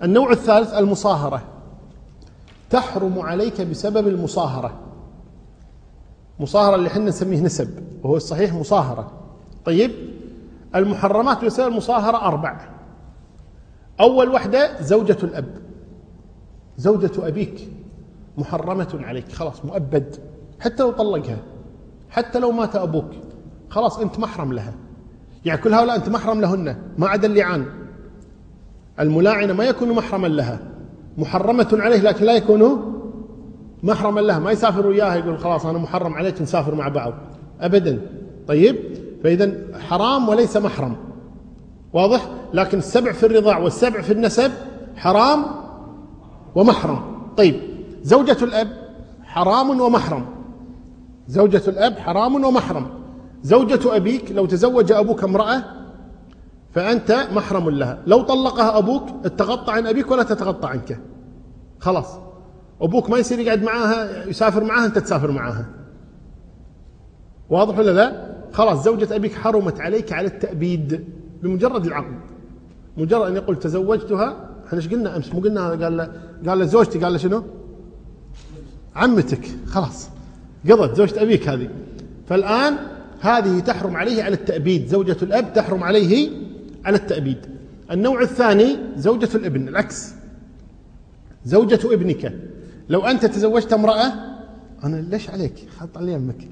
النوع 0.03 0.33
الثالث 0.33 0.75
المصاهرة. 0.75 1.43
تحرم 2.71 3.19
عليك 3.19 3.61
بسبب 3.61 4.09
المصاهرة. 4.09 4.81
مصاهرة 6.41 6.75
اللي 6.75 6.89
إحنا 6.89 7.05
نسميه 7.05 7.41
نسب 7.41 7.69
وهو 8.03 8.17
الصحيح 8.17 8.55
مصاهرة. 8.55 9.13
طيب 9.65 9.91
المحرمات 10.75 11.45
بسبب 11.45 11.69
المصاهرة 11.69 12.17
أربع. 12.17 12.74
أول 14.01 14.29
وحدة 14.29 14.83
زوجة 14.83 15.17
الأب. 15.23 15.47
زوجة 16.77 17.29
أبيك 17.29 17.69
محرمة 18.39 19.01
عليك. 19.01 19.33
خلاص 19.33 19.65
مؤبد. 19.65 20.17
حتى 20.61 20.83
لو 20.83 20.91
طلقها 20.91 21.39
حتى 22.11 22.39
لو 22.39 22.53
مات 22.53 22.77
أبوك 22.77 23.11
خلاص 23.71 23.99
أنت 23.99 24.19
محرم 24.19 24.53
لها. 24.53 24.75
يعني 25.45 25.61
كل 25.61 25.75
هؤلاء 25.75 25.97
أنت 25.97 26.09
محرم 26.09 26.41
لهن 26.41 26.77
ما 26.99 27.09
عدا 27.09 27.27
اللعان. 27.27 27.67
الملاعنة 29.01 29.53
ما 29.53 29.65
يكون 29.65 29.93
محرما 29.93 30.27
لها. 30.27 30.59
محرمة 31.19 31.69
عليه 31.73 32.01
لكن 32.01 32.25
لا 32.25 32.33
يكون 32.33 32.93
محرما 33.83 34.21
لها. 34.21 34.39
ما 34.39 34.53
يسافر 34.53 34.87
وياها 34.87 35.15
يقول 35.15 35.39
خلاص 35.39 35.67
أنا 35.67 35.79
محرم 35.79 36.15
عليك 36.15 36.43
نسافر 36.43 36.75
مع 36.75 36.89
بعض. 36.89 37.15
أبدا. 37.61 38.01
طيب 38.49 38.77
فإذا 39.25 39.53
حرام 39.79 40.29
وليس 40.29 40.57
محرم. 40.57 40.97
واضح؟ 41.93 42.29
لكن 42.55 42.79
السبع 42.79 43.13
في 43.13 43.27
الرضاع 43.27 43.59
والسبع 43.59 44.01
في 44.01 44.13
النسب 44.13 44.53
حرام 44.97 45.45
ومحرم. 46.55 47.01
طيب 47.37 47.61
زوجة 48.03 48.45
الأب 48.45 48.69
حرام 49.23 49.81
ومحرم. 49.81 50.27
زوجة 51.29 51.63
الأب 51.69 51.99
حرام 51.99 52.45
ومحرم. 52.45 52.87
زوجة 53.43 53.97
أبيك 53.97 54.33
لو 54.33 54.47
تزوج 54.47 54.93
أبوك 54.93 55.25
امرأة 55.25 55.65
فأنت 56.73 57.29
محرم 57.33 57.71
لها. 57.71 58.03
لو 58.07 58.23
طلقها 58.23 58.79
أبوك 58.79 59.09
تتغطى 59.25 59.73
عن 59.73 59.87
أبيك 59.87 60.11
ولا 60.11 60.23
تتغطى 60.23 60.69
عنك. 60.69 61.01
خلاص. 61.79 62.19
أبوك 62.81 63.11
ما 63.11 63.19
يصير 63.19 63.39
يقعد 63.39 63.63
معاها 63.63 64.27
يسافر 64.27 64.65
معاها 64.65 64.87
أنت 64.87 64.99
تسافر 64.99 65.31
معاها. 65.31 65.67
واضح 67.51 67.79
ولا 67.79 67.91
لا؟ 67.91 68.35
خلاص 68.53 68.85
زوجة 68.85 69.17
أبيك 69.17 69.35
حرمت 69.35 69.81
عليك 69.81 70.13
على 70.13 70.27
التأبيد 70.27 71.05
بمجرد 71.43 71.87
العقد. 71.87 72.34
مجرد 72.97 73.29
أن 73.31 73.37
يقول 73.37 73.59
تزوجتها 73.59 74.51
إحنا 74.67 74.79
إيش 74.79 74.89
قلنا 74.89 75.17
أمس؟ 75.17 75.35
مو 75.35 75.41
قلنا 75.41 75.69
قال 75.69 75.97
له 75.97 76.13
قال 76.47 76.59
له 76.59 76.65
زوجتي 76.65 76.99
قال 76.99 77.13
له 77.13 77.19
شنو؟ 77.19 77.43
عمتك. 78.97 79.45
خلاص. 79.67 80.09
قضت 80.71 80.97
زوجة 80.97 81.23
أبيك 81.23 81.49
هذه. 81.49 81.69
فالآن 82.29 82.77
هذه 83.21 83.59
تحرم 83.61 83.97
عليه 83.97 84.23
على 84.23 84.35
التأبيد. 84.35 84.87
زوجة 84.87 85.17
الأب 85.23 85.53
تحرم 85.53 85.83
عليه 85.85 86.31
على 86.85 86.97
التأبيد. 86.97 87.39
النوع 87.91 88.23
الثاني 88.23 88.77
زوجة 88.97 89.29
الابن 89.35 89.69
العكس. 89.69 90.13
زوجة 91.45 91.95
ابنك. 91.95 92.33
لو 92.89 93.01
أنت 93.01 93.27
تزوجت 93.27 93.73
امرأة 93.73 94.13
أنا 94.85 94.97
ليش 94.97 95.31
عليك؟ 95.31 95.55
حط 95.81 95.99
علي 95.99 96.13
يمك. 96.13 96.49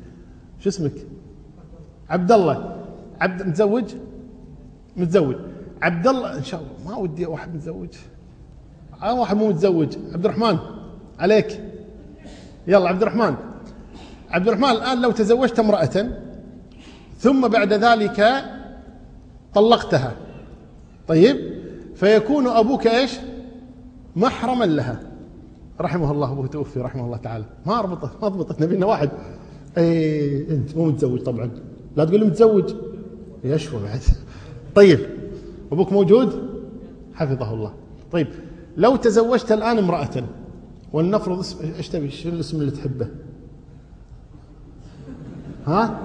شو 0.60 0.68
اسمك؟ 0.68 1.06
عبد 2.10 2.32
الله. 2.32 2.76
عبد 3.20 3.46
متزوج؟ 3.46 3.84
متزوج. 4.96 5.36
عبد 5.82 6.06
الله 6.06 6.38
إن 6.38 6.44
شاء 6.44 6.60
الله. 6.60 6.90
ما 6.90 6.96
ودي 6.96 7.26
واحد 7.26 7.54
متزوج. 7.54 7.88
أنا 9.02 9.12
واحد 9.12 9.36
مو 9.36 9.48
متزوج. 9.48 9.96
عبد 10.12 10.24
الرحمن 10.24 10.58
عليك. 11.18 11.60
يلا 12.66 12.88
عبد 12.88 13.02
الرحمن 13.02 13.34
عبد 14.30 14.48
الرحمن 14.48 14.70
الآن 14.70 15.02
لو 15.02 15.10
تزوجت 15.10 15.58
امرأة 15.58 16.06
ثم 17.18 17.48
بعد 17.48 17.72
ذلك 17.72 18.44
طلقتها. 19.54 20.16
طيب؟ 21.08 21.36
فيكون 21.94 22.46
أبوك 22.46 22.86
إيش؟ 22.86 23.12
محرما 24.16 24.64
لها. 24.64 25.00
رحمه 25.80 26.10
الله 26.12 26.32
أبوه 26.32 26.46
توفي 26.46 26.80
رحمه 26.80 27.04
الله 27.06 27.16
تعالى. 27.16 27.44
ما 27.66 27.78
اربطه 27.78 28.10
ما 28.22 28.28
ضبطت 28.28 28.62
نبينا 28.62 28.86
واحد. 28.86 29.10
اي 29.78 30.48
إنت 30.50 30.76
مو 30.76 30.84
متزوج 30.84 31.20
طبعا. 31.20 31.50
لا 31.96 32.04
تقول 32.04 32.26
متزوج. 32.26 32.74
يشوى 33.44 33.82
بعد. 33.82 34.00
طيب. 34.74 35.21
أبوك 35.72 35.92
موجود؟ 35.92 36.50
حفظه 37.14 37.54
الله. 37.54 37.72
طيب 38.12 38.26
لو 38.76 38.96
تزوجت 38.96 39.52
الآن 39.52 39.78
امرأة 39.78 40.24
ولنفرض 40.92 41.38
اسم 41.38 41.58
إيش 41.76 41.88
تبي؟ 41.88 42.10
شو 42.10 42.28
الاسم 42.28 42.60
اللي 42.60 42.70
تحبه؟ 42.70 43.06
ها؟ 45.66 45.98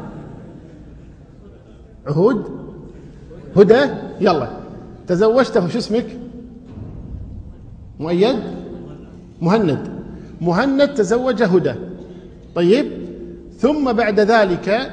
عهود؟ 2.08 2.46
هدى؟ 3.58 3.82
يلا. 4.22 4.50
تزوجته 5.08 5.68
شو 5.68 5.78
اسمك؟ 5.78 6.20
مؤيد؟ 8.00 8.40
مهند. 9.42 9.90
مهند 10.42 10.94
تزوج 10.94 11.44
هدى. 11.44 11.74
طيب 12.56 12.92
ثم 13.58 13.94
بعد 13.94 14.20
ذلك 14.20 14.92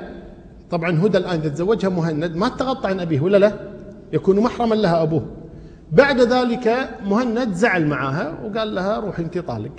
طبعا 0.71 0.91
هدى 1.07 1.19
الآن 1.19 1.41
إذا 1.41 1.49
تزوجها 1.49 1.89
مهند 1.89 2.37
ما 2.37 2.49
تتغطى 2.49 2.89
عن 2.89 3.01
أبيه 3.01 3.21
ولا 3.21 3.37
لا؟ 3.37 3.74
يكون 4.13 4.41
محرما 4.41 4.75
لها 4.75 5.03
أبوه. 5.03 5.27
بعد 5.93 6.21
ذلك 6.21 6.91
مهند 7.05 7.53
زعل 7.55 7.87
معها 7.87 8.41
وقال 8.45 8.75
لها 8.75 9.01
روحي 9.01 9.23
أنت 9.23 9.39
طالق. 9.39 9.73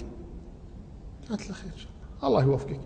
قالت 1.30 1.50
له 1.50 1.54
خير. 1.54 1.88
الله 2.24 2.44
يوفقك. 2.44 2.80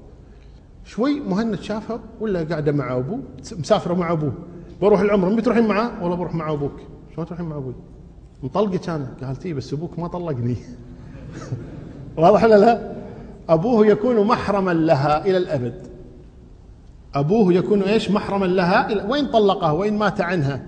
شوي 0.86 1.20
مهند 1.20 1.62
شافها 1.62 2.00
ولا 2.22 2.44
قاعدة 2.44 2.72
مع 2.72 2.98
أبوه 2.98 3.20
مسافرة 3.52 3.94
مع 3.94 4.12
أبوه. 4.12 4.34
بروح 4.82 5.00
العمره 5.00 5.30
متى 5.30 5.42
تروحين 5.42 5.68
معاه 5.68 6.04
ولا 6.04 6.16
بروح 6.16 6.36
مع 6.36 6.52
أبوك. 6.52 6.80
شلون 7.16 7.28
تروحين 7.28 7.46
مع 7.46 7.58
أبوي؟ 7.58 7.74
مطلقك 8.44 8.90
أنا. 8.90 9.14
قالت 9.24 9.46
اي 9.46 9.54
بس 9.54 9.74
أبوك 9.74 10.00
ما 10.00 10.08
طلقني. 10.08 10.56
واضح 12.18 12.44
ولا 12.44 12.56
لا؟ 12.56 12.96
أبوه 13.50 13.88
يكون 13.88 14.28
محرما 14.28 14.72
لها 14.72 15.26
إلى 15.26 15.38
الأبد. 15.38 15.88
أبوه 17.16 17.54
يكون 17.54 17.82
إيش؟ 17.82 18.12
محرما 18.12 18.46
لها 18.46 18.92
إلى 18.92 19.04
وإن 19.04 19.26
طلقها 19.26 19.72
وإن 19.72 19.98
مات 19.98 20.22
عنها؟ 20.22 20.66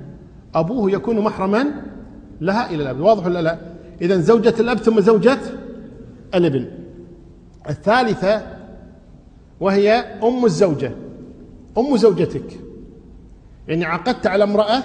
أبوه 0.55 0.91
يكون 0.91 1.19
محرما 1.19 1.65
لها 2.41 2.69
إلى 2.69 2.83
الأبد 2.83 2.99
واضح 2.99 3.25
ولا 3.25 3.41
لا؟ 3.41 3.57
إذا 4.01 4.17
زوجة 4.17 4.53
الأب 4.59 4.77
ثم 4.77 4.99
زوجة 4.99 5.39
الابن. 6.35 6.67
الثالثة 7.69 8.41
وهي 9.59 9.91
أم 10.23 10.45
الزوجة. 10.45 10.91
أم 11.77 11.97
زوجتك. 11.97 12.59
يعني 13.67 13.85
عقدت 13.85 14.27
على 14.27 14.43
امرأة 14.43 14.83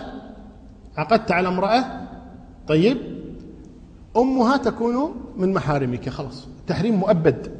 عقدت 0.97 1.33
على 1.33 1.49
امرأة 1.49 1.85
طيب 2.69 2.99
أمها 4.17 4.57
تكون 4.57 5.14
من 5.37 5.53
محارمك. 5.53 6.09
خلاص 6.09 6.49
تحريم 6.67 6.95
مؤبد. 6.95 7.51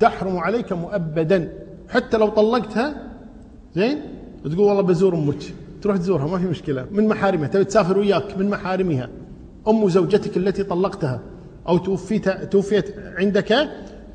تحرم 0.00 0.36
عليك 0.36 0.72
مؤبدا. 0.72 1.52
حتى 1.88 2.16
لو 2.16 2.28
طلقتها 2.28 2.94
زين 3.74 4.00
تقول 4.44 4.58
والله 4.60 4.82
بزور 4.82 5.14
أمك. 5.14 5.54
تروح 5.82 5.96
تزورها 5.96 6.26
ما 6.26 6.38
في 6.38 6.46
مشكلة. 6.46 6.86
من 6.90 7.08
محارمها 7.08 7.48
تبي 7.48 7.64
تسافر 7.64 7.98
وياك 7.98 8.38
من 8.38 8.50
محارمها. 8.50 9.08
أم 9.68 9.88
زوجتك 9.88 10.36
التي 10.36 10.64
طلقتها 10.64 11.20
أو 11.68 11.78
توفيت 11.78 12.28
توفيت 12.28 12.94
عندك 12.98 13.52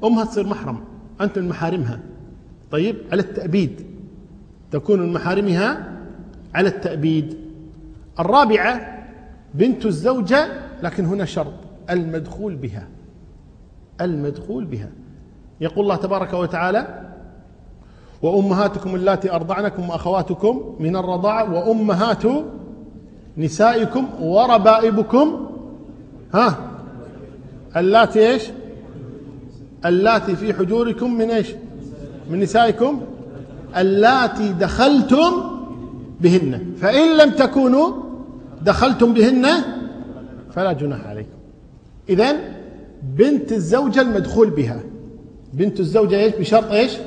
أمها 0.03 0.25
تصير 0.25 0.47
محرم 0.47 0.83
أنت 1.21 1.39
من 1.39 1.47
محارمها. 1.49 1.99
طيب 2.71 2.95
على 3.11 3.21
التأبيد. 3.21 3.81
تكون 4.71 4.99
من 4.99 5.13
محارمها 5.13 5.93
على 6.55 6.69
التأبيد. 6.69 7.37
الرابعة 8.19 9.03
بنت 9.53 9.85
الزوجة 9.85 10.47
لكن 10.83 11.05
هنا 11.05 11.25
شرط 11.25 11.53
المدخول 11.89 12.55
بها. 12.55 12.87
المدخول 14.01 14.65
بها. 14.65 14.89
يقول 15.61 15.83
الله 15.83 15.95
تبارك 15.95 16.33
وتعالى 16.33 17.12
وأمهاتكم 18.23 18.95
اللاتي 18.95 19.31
أرضعنكم 19.31 19.89
وأخواتكم 19.89 20.75
من 20.79 20.95
الرضاعة 20.95 21.53
وأمهات 21.53 22.23
نسائكم 23.37 24.07
وربائبكم 24.21 25.47
ها؟ 26.33 26.57
اللاتي 27.77 28.31
إيش؟ 28.31 28.43
اللاتي 29.85 30.35
في 30.35 30.53
حجوركم 30.53 31.13
من 31.13 31.31
إيش؟ 31.31 31.47
من 32.29 32.39
نسائكم 32.39 33.01
اللاتي 33.77 34.53
دخلتم 34.53 35.31
بهن. 36.21 36.61
فإن 36.77 37.17
لم 37.17 37.29
تكونوا 37.31 37.93
دخلتم 38.61 39.13
بهن 39.13 39.47
فلا 40.51 40.73
جناح 40.73 41.07
عليكم. 41.07 41.29
إذن 42.09 42.39
بنت 43.17 43.51
الزوجة 43.51 44.01
المدخول 44.01 44.49
بها. 44.49 44.79
بنت 45.53 45.79
الزوجة 45.79 46.19
إيش؟ 46.19 46.35
بشرط 46.35 46.71
إيش؟ 46.71 46.97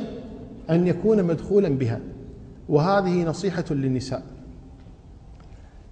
أن 0.71 0.87
يكون 0.87 1.25
مدخولا 1.25 1.69
بها. 1.69 2.01
وهذه 2.69 3.25
نصيحة 3.25 3.65
للنساء. 3.71 4.23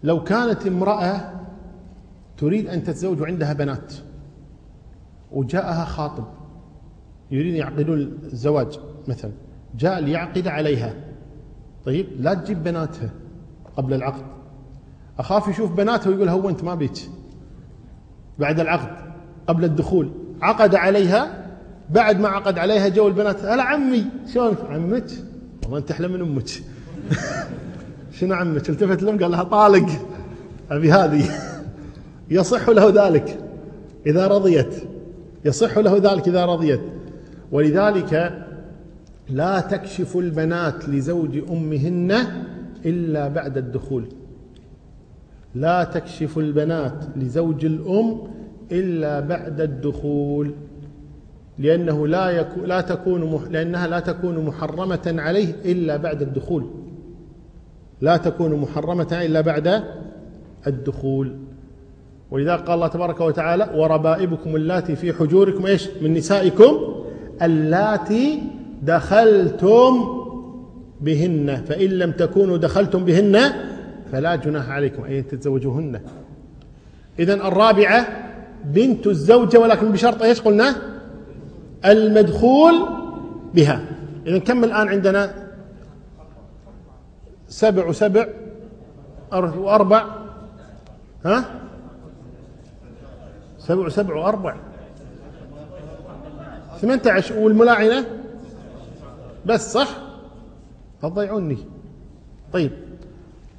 لو 0.03 0.25
كانت 0.25 0.67
امرأة 0.67 1.33
تريد 2.37 2.67
أن 2.67 2.83
تتزوج 2.83 3.23
عندها 3.23 3.53
بنات 3.53 3.95
وجاءها 5.33 5.85
خاطب 5.85 6.25
يريد 7.31 7.55
يعقدون 7.55 8.19
الزواج 8.33 8.79
مثلا 9.09 9.31
جاء 9.79 10.01
ليعقد 10.01 10.49
عليها. 10.49 10.95
طيب 11.85 12.07
لا 12.19 12.35
تجيب 12.35 12.65
بناتها 12.65 13.11
قبل 13.77 13.95
العقد. 13.95 14.25
أخاف 15.19 15.49
يشوف 15.49 15.73
بناتها 15.73 16.11
ويقول 16.11 16.29
هونت 16.29 16.65
ما 16.65 16.75
بيك. 16.75 17.11
بعد 18.39 18.61
العقد 18.61 19.15
قبل 19.47 19.65
الدخول 19.65 20.13
عقد 20.43 20.75
عليها 20.75 21.44
بعد 21.91 22.21
ما 22.21 22.29
عقد 22.29 22.59
عليها 22.59 22.89
جو 22.89 23.09
البنات 23.09 23.45
هلا 23.45 23.63
عمي؟ 23.63 24.05
شلونك 24.35 24.59
عمك؟ 24.71 25.07
والله 25.63 25.79
أنت 25.79 25.91
أحلى 25.91 26.09
من 26.09 26.21
أمك. 26.21 26.49
شنو 28.19 28.35
عمك؟ 28.35 28.71
التفت 28.71 29.03
لهم؟ 29.03 29.19
قال 29.19 29.31
لها 29.31 29.43
طالق. 29.43 29.87
أبي 30.71 30.93
هذه. 30.93 31.31
يصح 32.31 32.69
له 32.69 33.07
ذلك 33.07 33.39
إذا 34.07 34.27
رضيت. 34.27 34.75
يصح 35.45 35.79
له 35.79 35.97
ذلك 35.97 36.29
إذا 36.29 36.45
رضيت. 36.45 36.81
ولذلك 37.53 38.45
لا 39.31 39.61
تكشف 39.61 40.17
البنات 40.17 40.89
لزوج 40.89 41.39
أمهن 41.51 42.25
إلا 42.87 43.29
بعد 43.29 43.59
الدخول. 43.59 44.05
لا 45.55 45.85
تكشف 45.85 46.39
البنات 46.39 47.05
لزوج 47.17 47.65
الأم 47.65 48.19
إلا 48.73 49.21
بعد 49.21 49.61
الدخول. 49.61 50.55
لأنه 51.59 52.07
لا 52.07 52.31
يكون 52.31 52.65
لا 52.65 52.81
تكون 52.81 53.49
لأنها 53.51 53.87
لا 53.87 54.01
تكون 54.01 54.45
محرمة 54.45 55.15
عليه 55.19 55.55
إلا 55.65 55.97
بعد 55.97 56.23
الدخول. 56.23 56.67
لا 58.01 58.17
تكون 58.17 58.55
محرمة 58.55 59.19
إلا 59.23 59.41
بعد 59.41 59.85
الدخول. 60.67 61.37
ولذا 62.31 62.57
قال 62.57 62.75
الله 62.75 62.89
تبارك 62.89 63.21
وتعالى 63.21 63.71
وربائبكم 63.75 64.57
اللاتي 64.57 64.97
في 64.97 65.13
حجوركم 65.13 65.67
إيش؟ 65.67 65.89
من 66.03 66.15
نسائكم 66.15 66.79
اللاتي 67.43 68.43
دخلتم 68.83 69.93
بهن. 71.01 71.63
فإن 71.69 71.91
لم 71.91 72.11
تكونوا 72.11 72.57
دخلتم 72.57 73.05
بهن 73.05 73.41
فلا 74.13 74.37
جناح 74.37 74.71
عليكم. 74.71 75.05
أن 75.05 75.27
تتزوجوهن. 75.27 76.01
إذا 77.19 77.35
الرابعة 77.35 78.07
بنت 78.65 79.07
الزوجة 79.07 79.59
ولكن 79.59 79.93
بشرط 79.93 80.23
إيش 80.23 80.41
قلنا؟ 80.41 80.94
المدخول 81.85 82.87
بها. 83.55 83.85
إذا 84.27 84.39
كم 84.39 84.65
الآن 84.65 84.89
عندنا؟ 84.89 85.35
سبع 87.49 87.87
وسبع 87.87 88.27
وأربع. 89.33 90.05
ها؟ 91.25 91.45
سبع 93.59 93.87
وسبع 93.87 94.15
وأربع. 94.15 94.57
ثمانية 96.81 97.13
عشر 97.13 97.39
والملاعنة؟ 97.39 98.07
بس 99.47 99.73
صح؟ 99.73 99.89
تضيعوني. 101.03 101.59
طيب. 102.53 102.73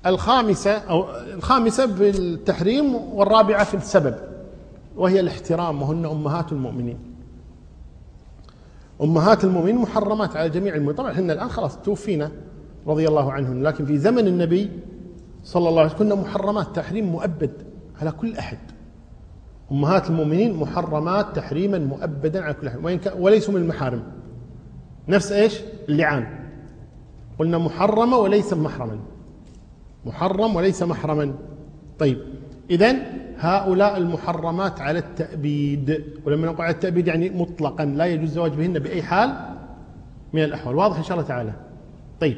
الخامسة 0.05 0.71
أو 0.71 1.05
الخامسة 1.33 1.85
بالتحريم 1.85 2.95
والرابعة 2.95 3.63
في 3.63 3.73
السبب 3.73 4.15
وهي 4.95 5.19
الاحترام 5.19 5.81
وهن 5.81 6.05
أمهات 6.05 6.51
المؤمنين. 6.51 7.14
أمهات 9.01 9.43
المؤمنين 9.43 9.75
محرمات 9.75 10.35
على 10.35 10.49
جميع 10.49 10.75
المؤمنين. 10.75 10.95
طبعا 10.95 11.11
إحنا 11.11 11.33
الآن 11.33 11.49
خلاص 11.49 11.77
توفينا 11.77 12.31
رضي 12.87 13.07
الله 13.07 13.31
عنهن 13.31 13.63
لكن 13.63 13.85
في 13.85 13.97
زمن 13.97 14.27
النبي 14.27 14.71
صلى 15.43 15.69
الله 15.69 15.81
عليه 15.81 15.95
وسلم 15.95 16.09
كنا 16.09 16.15
محرمات 16.15 16.75
تحريم 16.75 17.05
مؤبد 17.05 17.51
على 18.01 18.11
كل 18.11 18.35
أحد. 18.35 18.57
أمهات 19.71 20.09
المؤمنين 20.09 20.53
محرمات 20.53 21.35
تحريما 21.35 21.79
مؤبدا 21.79 22.43
على 22.43 22.53
كل 22.53 22.67
أحد. 22.67 22.85
وإن 22.85 22.99
وليسوا 23.19 23.53
من 23.53 23.61
المحارم. 23.61 24.03
نفس 25.07 25.31
إيش؟ 25.31 25.61
اللعان. 25.89 26.27
قلنا 27.39 27.57
محرمة 27.57 28.17
وليس 28.17 28.53
محرما. 28.53 28.99
محرم 30.05 30.55
وليس 30.55 30.83
محرما. 30.83 31.33
طيب 31.99 32.17
إذن 32.69 33.24
هؤلاء 33.37 33.97
المحرمات 33.97 34.81
على 34.81 34.99
التأبيد. 34.99 36.03
ولما 36.25 36.47
نقول 36.47 36.61
على 36.61 36.73
التأبيد 36.73 37.07
يعني 37.07 37.29
مطلقا 37.29 37.85
لا 37.85 38.05
يجوز 38.05 38.29
الزواج 38.29 38.51
بهن 38.51 38.79
بأي 38.79 39.03
حال 39.03 39.55
من 40.33 40.43
الأحوال. 40.43 40.75
واضح 40.75 40.97
إن 40.97 41.03
شاء 41.03 41.17
الله 41.17 41.27
تعالى. 41.27 41.53
طيب. 42.21 42.37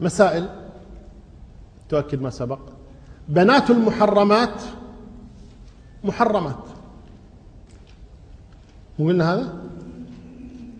مسائل؟ 0.00 0.48
تؤكد 1.88 2.22
ما 2.22 2.30
سبق. 2.30 2.60
بنات 3.28 3.70
المحرمات؟ 3.70 4.62
محرمات. 6.04 6.64
مو 8.98 9.06
قلنا 9.06 9.34
هذا؟ 9.34 9.64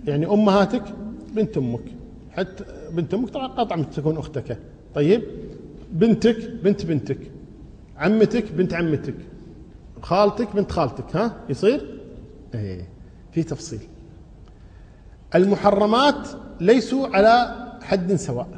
يعني 0.07 0.27
أمهاتك 0.27 0.83
بنت 1.35 1.57
أمك. 1.57 1.85
حتى 2.33 2.65
بنت 2.91 3.15
أمك 3.15 3.31
طبعا 3.31 3.47
قطعا 3.47 3.83
تكون 3.83 4.17
أختك. 4.19 4.59
طيب. 4.95 5.23
بنتك 5.93 6.51
بنت 6.51 6.87
بنتك 6.87 7.19
عمتك 7.97 8.53
بنت 8.53 8.75
عمتك 8.75 9.15
خالتك 10.03 10.57
بنت 10.57 10.73
خالتك 10.73 11.17
ها؟ 11.17 11.37
يصير؟ 11.49 12.01
إيه 12.55 12.89
في 13.33 13.43
تفصيل. 13.43 13.81
المحرمات 15.35 16.29
ليسوا 16.61 17.17
على 17.17 17.55
حد 17.83 18.15
سواء 18.15 18.49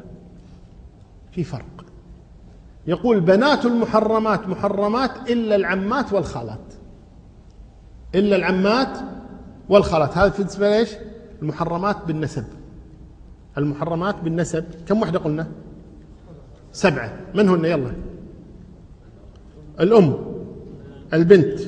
في 1.32 1.44
فرق. 1.44 1.84
يقول 2.86 3.20
بنات 3.20 3.66
المحرمات 3.66 4.48
محرمات 4.48 5.30
إلا 5.30 5.56
العمات 5.56 6.12
والخالات. 6.12 6.74
إلا 8.14 8.36
العمات 8.36 8.98
والخالات. 9.68 10.18
هذا 10.18 10.32
بالنسبة 10.38 10.78
ليش 10.78 10.90
المحرمات 11.42 11.96
بالنسب. 12.06 12.44
المحرمات 13.58 14.16
بالنسب. 14.24 14.64
كم 14.88 15.02
وحدة 15.02 15.18
قلنا؟ 15.18 15.48
سبعة. 16.72 17.20
من 17.34 17.48
هن؟ 17.48 17.64
يلا. 17.64 17.92
الأم 19.80 20.16
البنت 21.14 21.60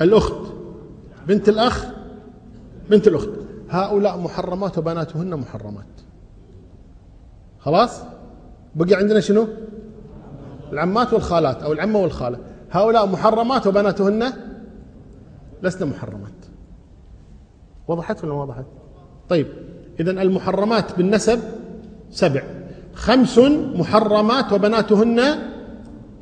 الأخت 0.00 0.52
بنت 1.28 1.48
الأخ 1.48 1.86
بنت 2.90 3.08
الأخت. 3.08 3.28
هؤلاء 3.70 4.18
محرمات 4.18 4.78
وبناتهن 4.78 5.36
محرمات. 5.36 5.86
خلاص؟ 7.58 8.02
بقي 8.74 8.94
عندنا 8.94 9.20
شنو؟ 9.20 9.46
العمات 10.72 11.12
والخالات 11.12 11.62
أو 11.62 11.72
العمة 11.72 11.98
والخالة. 11.98 12.38
هؤلاء 12.70 13.06
محرمات 13.06 13.66
وبناتهن؟ 13.66 14.32
لسنا 15.62 15.86
محرمات. 15.86 16.32
وضحت 17.88 18.24
ولا 18.24 18.34
ما 18.34 18.42
وضحت؟ 18.42 18.64
طيب 19.28 19.46
إذا 20.00 20.10
المحرمات 20.10 20.96
بالنسب 20.96 21.40
سبع. 22.10 22.59
خمس 23.00 23.38
محرمات 23.80 24.52
وبناتهن 24.52 25.20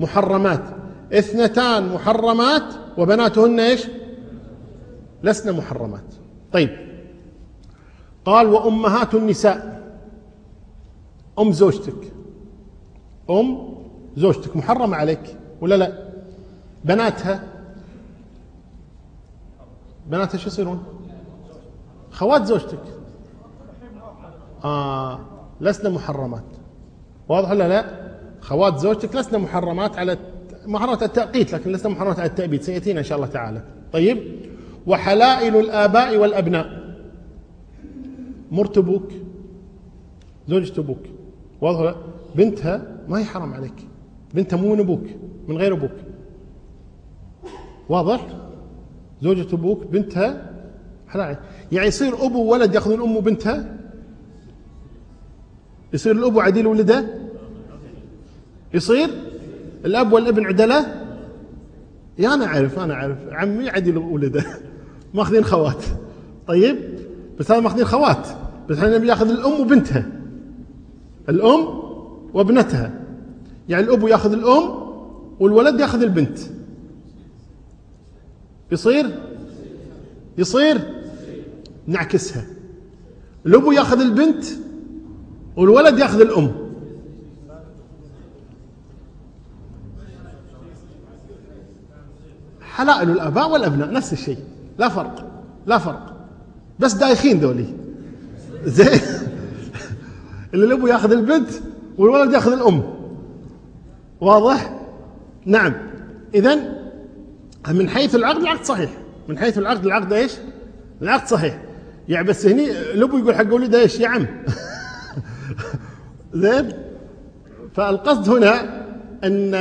محرمات. 0.01 0.64
اثنتان 1.12 1.95
محرمات 1.95 2.62
وبناتهن 2.99 3.61
إيش؟ 3.61 3.87
لسن 5.22 5.57
محرمات. 5.57 6.14
طيب. 6.53 6.70
قال 8.24 8.47
وأمهات 8.47 9.14
النساء. 9.14 9.83
أم 11.39 11.53
زوجتك. 11.53 12.12
أم 13.31 13.74
زوجتك. 14.16 14.57
محرمة 14.57 14.97
عليك 14.97 15.37
ولا 15.61 15.74
لا؟ 15.74 16.09
بناتها. 16.85 17.43
بناتها 20.07 20.39
شو 20.39 20.49
يصيرون؟ 20.49 20.83
خوات 22.11 22.45
زوجتك. 22.45 22.85
آه 24.64 25.20
لسنا 25.61 25.91
محرمات. 25.91 26.58
واضح 27.29 27.51
ولا 27.51 27.68
لا؟ 27.68 27.85
خوات 28.41 28.79
زوجتك 28.79 29.16
لسنا 29.16 29.39
محرمات 29.39 29.99
على 29.99 30.18
محرمات 30.66 31.03
التأقيت 31.03 31.55
لكن 31.55 31.72
لسنا 31.72 31.93
محرمات 31.93 32.18
على 32.18 32.29
التأبيد. 32.29 32.62
سيأتينا 32.62 32.99
إن 32.99 33.05
شاء 33.05 33.18
الله 33.18 33.29
تعالى. 33.29 33.62
طيب؟ 33.93 34.18
وحلائل 34.87 35.57
الآباء 35.57 36.16
والأبناء. 36.16 36.66
مرت 38.51 38.79
أبوك 38.79 39.12
زوجة 40.49 40.81
أبوك 40.81 41.03
واضح 41.61 41.81
ولا 41.81 41.95
بنتها 42.35 42.83
ما 43.09 43.18
هي 43.18 43.24
حرام 43.24 43.55
عليك. 43.55 43.87
بنتها 44.35 44.57
مو 44.57 44.74
من 44.74 44.81
أبوك 44.81 45.05
من 45.49 45.57
غير 45.57 45.74
أبوك. 45.74 45.91
واضح؟ 47.89 48.26
زوجة 49.22 49.55
أبوك 49.55 49.87
بنتها 49.87 50.51
حلال 51.09 51.37
يعني 51.72 51.89
يصير 51.89 52.26
أبو 52.26 52.45
وولد 52.45 52.74
يأخذون 52.74 53.01
أم 53.01 53.20
بنتها 53.20 53.76
يصير 55.93 56.12
الأب 56.12 56.39
عديل 56.39 56.66
ولده؟ 56.66 57.18
يصير؟ 58.75 59.09
الأب 59.85 60.12
والابن 60.12 60.47
عدلة؟ 60.47 61.05
يا 62.19 62.35
أنا 62.35 62.47
أعرف 62.47 62.79
أنا 62.79 62.95
أعرف. 62.95 63.19
عمي 63.31 63.69
عديل 63.69 63.99
ولده. 63.99 64.45
ماخذين 65.14 65.45
خوات. 65.45 65.85
طيب 66.47 66.77
بس 67.39 67.51
هذا 67.51 67.61
ماخذين 67.61 67.85
خوات. 67.85 68.27
بس 68.69 68.79
إحنا 68.79 68.99
نبي 68.99 69.12
الأم 69.12 69.61
وبنتها. 69.61 70.07
الأم 71.29 71.83
وابنتها. 72.35 73.01
يعني 73.69 73.85
الأب 73.85 74.09
ياخذ 74.09 74.33
الأم 74.33 74.89
والولد 75.41 75.81
ياخذ 75.81 76.03
البنت. 76.03 76.39
يصير؟ 78.73 79.07
يصير. 80.39 80.81
نعكسها. 81.87 82.45
الأب 83.47 83.73
ياخذ 83.73 84.01
البنت 84.01 84.45
والولد 85.57 85.99
ياخذ 85.99 86.21
الأم. 86.21 86.68
حلائل 92.79 93.11
الآباء 93.11 93.51
والأبناء 93.51 93.93
نفس 93.93 94.12
الشيء. 94.12 94.39
لا 94.79 94.89
فرق 94.89 95.24
لا 95.66 95.79
فرق. 95.79 96.16
بس 96.79 96.93
دايخين 96.93 97.41
ذولي. 97.41 97.66
زين. 98.64 99.01
اللي 100.55 100.66
الأب 100.66 100.89
ياخذ 100.89 101.12
البنت 101.12 101.49
والولد 101.99 102.33
ياخذ 102.33 102.53
الأم. 102.53 102.83
واضح؟ 104.20 104.81
نعم. 105.45 105.72
إذا 106.35 106.59
من 107.68 107.89
حيث 107.89 108.14
العقد 108.14 108.41
العقد 108.41 108.64
صحيح. 108.64 108.91
من 109.29 109.39
حيث 109.39 109.59
العقد 109.59 109.87
العقد 109.87 110.12
إيش؟ 110.12 110.33
العقد 111.03 111.26
صحيح. 111.26 111.62
يعني 112.09 112.26
بس 112.26 112.47
هني 112.47 112.70
الأب 112.70 113.14
يقول 113.14 113.35
حق 113.35 113.55
ولده 113.55 113.81
إيش؟ 113.81 114.01
يا 114.01 114.09
عم. 114.09 114.26
زين. 116.43 116.72
فالقصد 117.74 118.29
هنا 118.29 118.85
أن 119.24 119.55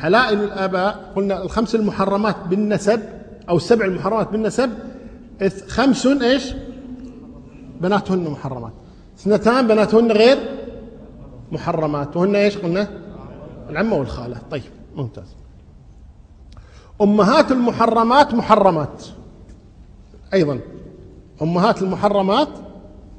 حلائل 0.00 0.44
الآباء 0.44 1.12
قلنا 1.16 1.42
الخمس 1.42 1.74
المحرمات 1.74 2.36
بالنسب 2.50 3.00
أو 3.48 3.56
السبع 3.56 3.84
المحرمات 3.84 4.28
بالنسب 4.28 4.70
خمس 5.68 6.06
إيش؟ 6.06 6.54
بناتهن 7.80 8.30
محرمات. 8.30 8.72
اثنتان 9.18 9.66
بناتهن 9.66 10.12
غير 10.12 10.38
محرمات. 11.52 12.16
وهن 12.16 12.36
إيش 12.36 12.58
قلنا؟ 12.58 12.88
العمة 13.70 13.96
والخالة. 13.96 14.36
طيب 14.50 14.62
ممتاز. 14.96 15.34
أمهات 17.02 17.52
المحرمات 17.52 18.34
محرمات. 18.34 19.04
أيضا 20.34 20.60
أمهات 21.42 21.82
المحرمات 21.82 22.48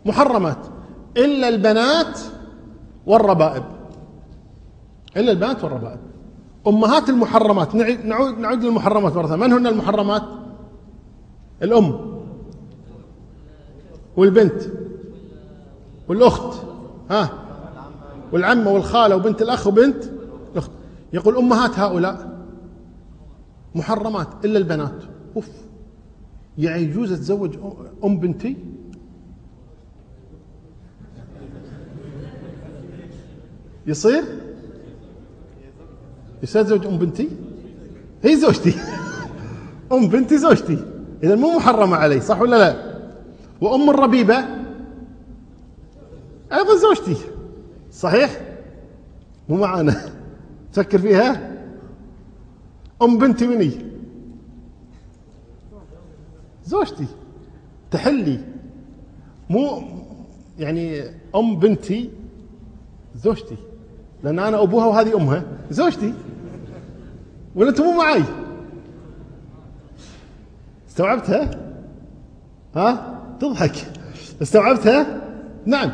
محرمات. 0.06 0.58
إلا 1.18 1.48
البنات 1.48 2.20
والربائب. 3.06 3.64
إلا 5.18 5.32
البنات 5.32 5.64
والربائب. 5.64 6.00
أمهات 6.68 7.10
المحرمات 7.10 7.76
نعود 7.76 8.38
نعود 8.38 8.64
للمحرمات 8.64 9.16
مرة 9.16 9.36
من 9.36 9.54
هن 9.54 9.68
المحرمات؟ 9.68 10.24
الأم. 11.64 12.16
والبنت. 14.18 14.62
والأخت. 16.08 16.64
ها؟ 17.10 17.30
والعمة 18.32 18.72
والخالة 18.72 19.16
وبنت 19.16 19.42
الأخ 19.42 19.68
وبنت 19.68 20.04
الأخت. 20.52 20.72
يقول 21.14 21.38
أمهات 21.38 21.80
هؤلاء 21.80 22.46
محرمات 23.76 24.46
إلا 24.46 24.58
البنات. 24.58 25.04
أوف. 25.36 25.50
يعني 26.58 26.82
يجوز 26.82 27.12
أتزوج 27.12 27.58
أم 28.04 28.20
بنتي؟ 28.20 28.58
يصير؟ 33.88 34.45
يصير 36.44 36.64
زوج 36.64 36.86
أم 36.86 36.98
بنتي؟ 36.98 37.30
هي 38.24 38.36
زوجتي. 38.36 38.74
أم 39.94 40.08
بنتي 40.08 40.38
زوجتي. 40.38 40.78
اذا 41.24 41.36
مو 41.36 41.58
محرمة 41.58 41.98
علي 41.98 42.22
صح 42.22 42.42
ولا 42.42 42.56
لا؟ 42.56 42.96
وأم 43.62 43.90
الربيبة؟ 43.90 44.38
أيضا 46.54 46.76
زوجتي. 46.82 47.16
صحيح؟ 47.92 48.42
مو 49.50 49.56
معانا. 49.56 49.96
تفكر 50.74 50.98
فيها؟ 50.98 51.56
أم 53.02 53.18
بنتي 53.18 53.48
مني. 53.48 53.72
زوجتي. 56.66 57.06
تحلي. 57.92 58.40
مو 59.50 59.84
يعني 60.60 61.02
أم 61.36 61.60
بنتي 61.60 62.10
زوجتي. 63.16 63.58
لأن 64.26 64.40
أنا 64.40 64.64
أبوها 64.64 64.86
وهذه 64.86 65.16
أمها. 65.16 65.44
زوجتي. 65.72 66.14
أنت 67.58 67.82
مو 67.82 67.98
معي 67.98 68.24
استوعبتها 70.90 71.52
ها؟ 72.76 73.20
تضحك. 73.40 73.92
استوعبتها 74.42 75.22
نعم. 75.66 75.92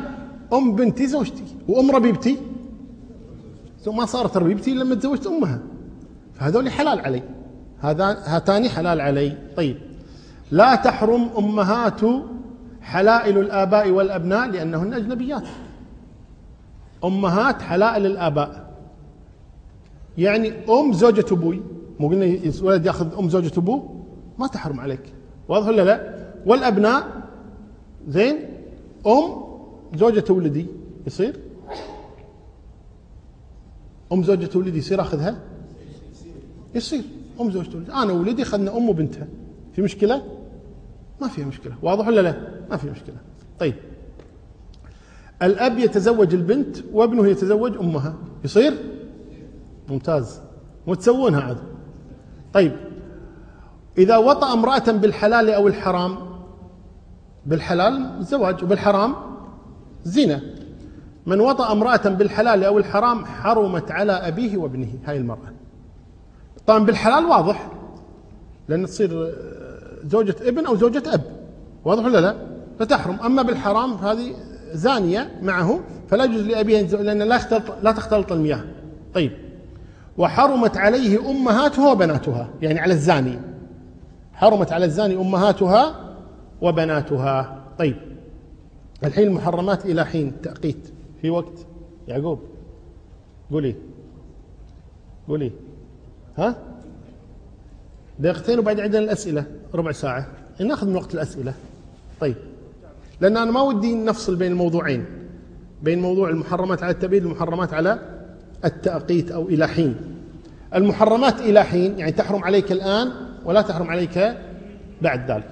أم 0.53 0.75
بنتي 0.75 1.07
زوجتي. 1.07 1.43
وأم 1.67 1.91
ربيبتي. 1.91 2.37
ما 3.87 4.05
صارت 4.05 4.37
ربيبتي 4.37 4.73
لما 4.73 4.95
تزوجت 4.95 5.27
أمها. 5.27 5.59
فهذول 6.33 6.69
حلال 6.69 6.99
علي. 6.99 7.23
هذا 7.79 8.17
هاتان 8.25 8.69
حلال 8.69 9.01
علي. 9.01 9.37
طيب. 9.57 9.77
لا 10.51 10.75
تحرم 10.75 11.29
أمهات 11.37 12.01
حلائل 12.81 13.37
الآباء 13.37 13.89
والأبناء 13.89 14.47
لأنهن 14.47 14.93
أجنبيات. 14.93 15.43
أمهات 17.03 17.61
حلائل 17.61 18.05
الآباء. 18.05 18.71
يعني 20.17 20.53
أم 20.69 20.93
زوجة 20.93 21.25
أبوي 21.31 21.61
مو 21.99 22.09
قلنا 22.09 22.25
الولد 22.25 22.85
يأخذ 22.85 23.17
أم 23.17 23.29
زوجة 23.29 23.51
أبوه؟ 23.57 24.03
ما 24.39 24.47
تحرم 24.47 24.79
عليك. 24.79 25.13
واضح 25.47 25.67
ولا 25.67 25.81
لا؟ 25.81 26.25
والأبناء 26.45 27.21
زين 28.07 28.35
أم 29.07 29.35
زوجة 29.95 30.33
ولدي 30.33 30.65
يصير؟ 31.07 31.39
أم 34.11 34.23
زوجة 34.23 34.57
ولدي 34.57 34.77
يصير 34.77 35.01
أخذها؟ 35.01 35.39
يصير. 36.75 37.03
أم 37.41 37.51
زوجة 37.51 37.77
ولدي. 37.77 37.91
أنا 37.91 38.13
ولدي 38.13 38.41
أخذنا 38.41 38.77
أم 38.77 38.89
وبنتها. 38.89 39.27
في 39.73 39.81
مشكلة؟ 39.81 40.23
ما 41.21 41.27
فيها 41.27 41.45
مشكلة. 41.45 41.75
واضح 41.81 42.07
ولا 42.07 42.21
لا؟ 42.21 42.47
ما 42.69 42.77
في 42.77 42.89
مشكلة. 42.89 43.15
طيب. 43.59 43.75
الأب 45.41 45.79
يتزوج 45.79 46.33
البنت 46.33 46.77
وابنه 46.93 47.27
يتزوج 47.27 47.77
أمها. 47.77 48.15
يصير؟ 48.43 48.73
ممتاز. 49.89 50.41
وتسوونها 50.87 51.41
عاد. 51.41 51.57
طيب 52.53 52.71
إذا 53.97 54.17
وطأ 54.17 54.53
امرأة 54.53 54.91
بالحلال 54.91 55.49
أو 55.49 55.67
الحرام 55.67 56.15
بالحلال 57.45 58.23
زواج 58.23 58.63
وبالحرام 58.63 59.15
زنا 60.03 60.41
من 61.25 61.39
وطأ 61.39 61.71
امرأة 61.71 62.09
بالحلال 62.09 62.63
أو 62.63 62.77
الحرام 62.77 63.25
حرمت 63.25 63.91
على 63.91 64.11
أبيه 64.11 64.57
وابنه. 64.57 64.93
هاي 65.05 65.17
المرأة. 65.17 65.51
طبعا 66.67 66.85
بالحلال 66.85 67.25
واضح 67.25 67.71
لأن 68.67 68.85
تصير 68.85 69.33
زوجة 70.03 70.35
ابن 70.41 70.65
أو 70.65 70.75
زوجة 70.75 71.13
أب. 71.13 71.21
واضح 71.85 72.05
ولا 72.05 72.21
لا؟ 72.21 72.35
فتحرم. 72.79 73.17
أما 73.25 73.41
بالحرام 73.41 73.97
فهذه 73.97 74.35
زانية 74.73 75.31
معه 75.41 75.79
فلا 76.09 76.23
يجوز 76.23 76.41
لأبيه 76.41 76.81
لأن 76.81 77.21
لا 77.21 77.39
لا 77.83 77.91
تختلط 77.91 78.31
المياه. 78.31 78.63
طيب. 79.13 79.31
وحرمت 80.17 80.77
عليه 80.77 81.31
أمهاتها 81.31 81.91
وبناتها 81.91 82.49
يعني 82.61 82.79
على 82.79 82.93
الزاني. 82.93 83.39
حرمت 84.33 84.71
على 84.71 84.85
الزاني 84.85 85.15
أمهاتها 85.15 86.13
وبناتها. 86.61 87.63
طيب. 87.79 87.95
الحين 89.03 89.27
المحرمات 89.27 89.85
إلى 89.85 90.05
حين 90.05 90.41
تأقيت. 90.41 90.87
في 91.21 91.29
وقت؟ 91.29 91.65
يعقوب. 92.07 92.39
قولي. 93.51 93.75
قولي. 95.27 95.51
ها؟ 96.37 96.55
دقيقتين 98.19 98.59
وبعد 98.59 98.79
عندنا 98.79 99.03
الأسئلة. 99.03 99.45
ربع 99.73 99.91
ساعة. 99.91 100.27
ناخذ 100.59 100.87
من 100.87 100.95
وقت 100.95 101.13
الأسئلة. 101.13 101.53
طيب. 102.19 102.35
لأن 103.21 103.37
أنا 103.37 103.51
ما 103.51 103.61
ودي 103.61 103.95
نفصل 103.95 104.35
بين 104.35 104.51
الموضوعين 104.51 105.05
بين 105.83 106.01
موضوع 106.01 106.29
المحرمات 106.29 106.83
على 106.83 106.91
التبييض 106.91 107.25
والمحرمات 107.25 107.73
على 107.73 107.99
التأقيت 108.65 109.31
أو 109.31 109.49
إلى 109.49 109.67
حين. 109.67 109.95
المحرمات 110.75 111.41
إلى 111.41 111.63
حين 111.63 111.99
يعني 111.99 112.11
تحرم 112.11 112.43
عليك 112.43 112.71
الآن 112.71 113.11
ولا 113.45 113.61
تحرم 113.61 113.87
عليك 113.87 114.37
بعد 115.01 115.31
ذلك. 115.31 115.49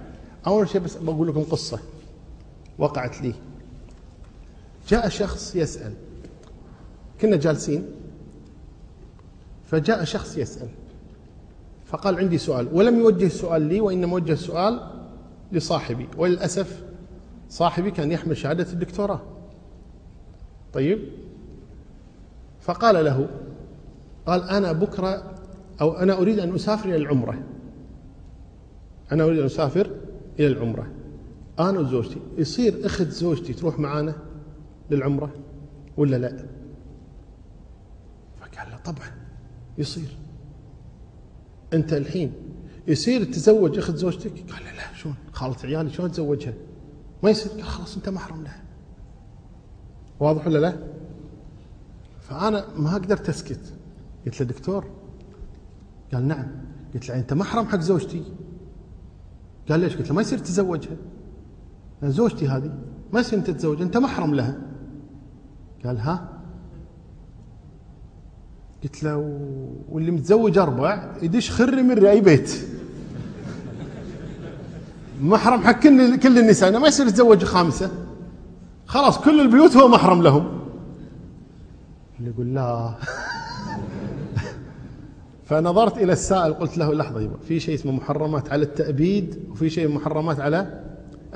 أول 0.47 0.69
شيء 0.69 0.81
بس 0.81 0.97
بقول 0.97 1.27
لكم 1.27 1.43
قصة 1.43 1.79
وقعت 2.77 3.21
لي. 3.21 3.33
جاء 4.87 5.09
شخص 5.09 5.55
يسأل. 5.55 5.93
كنا 7.21 7.35
جالسين. 7.35 7.85
فجاء 9.71 10.03
شخص 10.03 10.37
يسأل. 10.37 10.67
فقال 11.85 12.17
عندي 12.17 12.37
سؤال. 12.37 12.67
ولم 12.73 12.99
يوجه 12.99 13.25
السؤال 13.25 13.61
لي 13.61 13.81
وإنما 13.81 14.13
وجه 14.13 14.31
السؤال 14.31 14.79
لصاحبي. 15.51 16.07
وللأسف 16.17 16.88
صاحبي 17.49 17.91
كان 17.91 18.11
يحمل 18.11 18.37
شهادة 18.37 18.73
الدكتوراه. 18.73 19.21
طيب؟ 20.73 20.99
فقال 22.59 23.05
له 23.05 23.29
قال 24.25 24.43
أنا 24.43 24.71
بكرة 24.71 25.35
أو 25.81 25.93
أنا 25.93 26.13
أريد 26.13 26.39
أن 26.39 26.55
أسافر 26.55 26.89
إلى 26.89 26.95
العمرة. 26.95 27.43
أنا 29.11 29.23
أريد 29.23 29.39
أن 29.39 29.45
أسافر 29.45 29.91
إلى 30.39 30.47
العمرة. 30.47 30.91
أنا 31.59 31.79
وزوجتي. 31.79 32.19
يصير 32.37 32.85
أخت 32.85 33.07
زوجتي 33.07 33.53
تروح 33.53 33.79
معانا 33.79 34.15
للعمرة 34.91 35.31
ولا 35.97 36.15
لا؟ 36.15 36.45
فقال 38.39 38.71
له 38.71 38.77
طبعا 38.77 39.11
يصير. 39.77 40.17
أنت 41.73 41.93
الحين 41.93 42.33
يصير 42.87 43.23
تزوج 43.23 43.77
أخت 43.77 43.95
زوجتك؟ 43.95 44.31
قال 44.51 44.63
له 44.63 44.71
لا 44.71 44.93
شلون؟ 44.93 45.15
خالة 45.33 45.55
عيالي 45.63 45.89
شلون 45.89 46.11
تزوجها؟ 46.11 46.53
ما 47.23 47.29
يصير؟ 47.29 47.51
قال 47.51 47.63
خلاص 47.63 47.95
أنت 47.95 48.09
محرم 48.09 48.43
لها 48.43 48.63
واضح 50.19 50.47
ولا 50.47 50.57
لا؟ 50.57 50.77
فأنا 52.21 52.65
ما 52.77 52.93
قدرت 52.93 53.29
أسكت. 53.29 53.73
قلت 54.25 54.41
له 54.41 54.47
دكتور. 54.47 54.85
قال 56.13 56.27
نعم. 56.27 56.47
قلت 56.93 57.09
له 57.09 57.15
أنت 57.15 57.33
محرم 57.33 57.65
حق 57.65 57.79
زوجتي. 57.79 58.23
قال 59.69 59.79
ليش؟ 59.79 59.97
قلت 59.97 60.09
له 60.09 60.15
ما 60.15 60.21
يصير 60.21 60.39
تزوجها 60.39 60.97
زوجتي 62.03 62.47
هذه 62.47 62.73
ما 63.13 63.19
يصير 63.19 63.39
انت 63.39 63.49
تتزوج. 63.49 63.81
أنت 63.81 63.97
محرم 63.97 64.35
لها. 64.35 64.57
قال 65.85 65.97
ها؟ 65.97 66.29
قلت 68.83 69.03
له 69.03 69.17
واللي 69.89 70.11
متزوج 70.11 70.57
أربع 70.57 71.17
يدش 71.21 71.51
خر 71.51 71.83
من 71.83 72.05
اي 72.05 72.21
بيت. 72.21 72.78
محرم 75.19 75.61
حق 75.61 75.79
كل 75.79 76.15
كل 76.15 76.39
النساء 76.39 76.79
ما 76.79 76.87
يصير 76.87 77.07
يتزوج 77.07 77.43
خامسة. 77.43 77.91
خلاص 78.85 79.19
كل 79.19 79.41
البيوت 79.41 79.77
هو 79.77 79.87
محرم 79.87 80.21
لهم. 80.21 80.59
اللي 82.19 82.31
يقول 82.31 82.55
لا. 82.55 82.93
فنظرت 85.45 85.97
إلى 85.97 86.13
السائل 86.13 86.53
قلت 86.53 86.77
له 86.77 86.93
لحظة 86.93 87.21
يبا 87.21 87.37
في 87.47 87.59
شيء 87.59 87.75
اسمه 87.75 87.91
محرمات 87.91 88.51
على 88.51 88.63
التأبيد 88.63 89.39
وفي 89.51 89.69
شيء 89.69 89.87
محرمات 89.87 90.39
على 90.39 90.83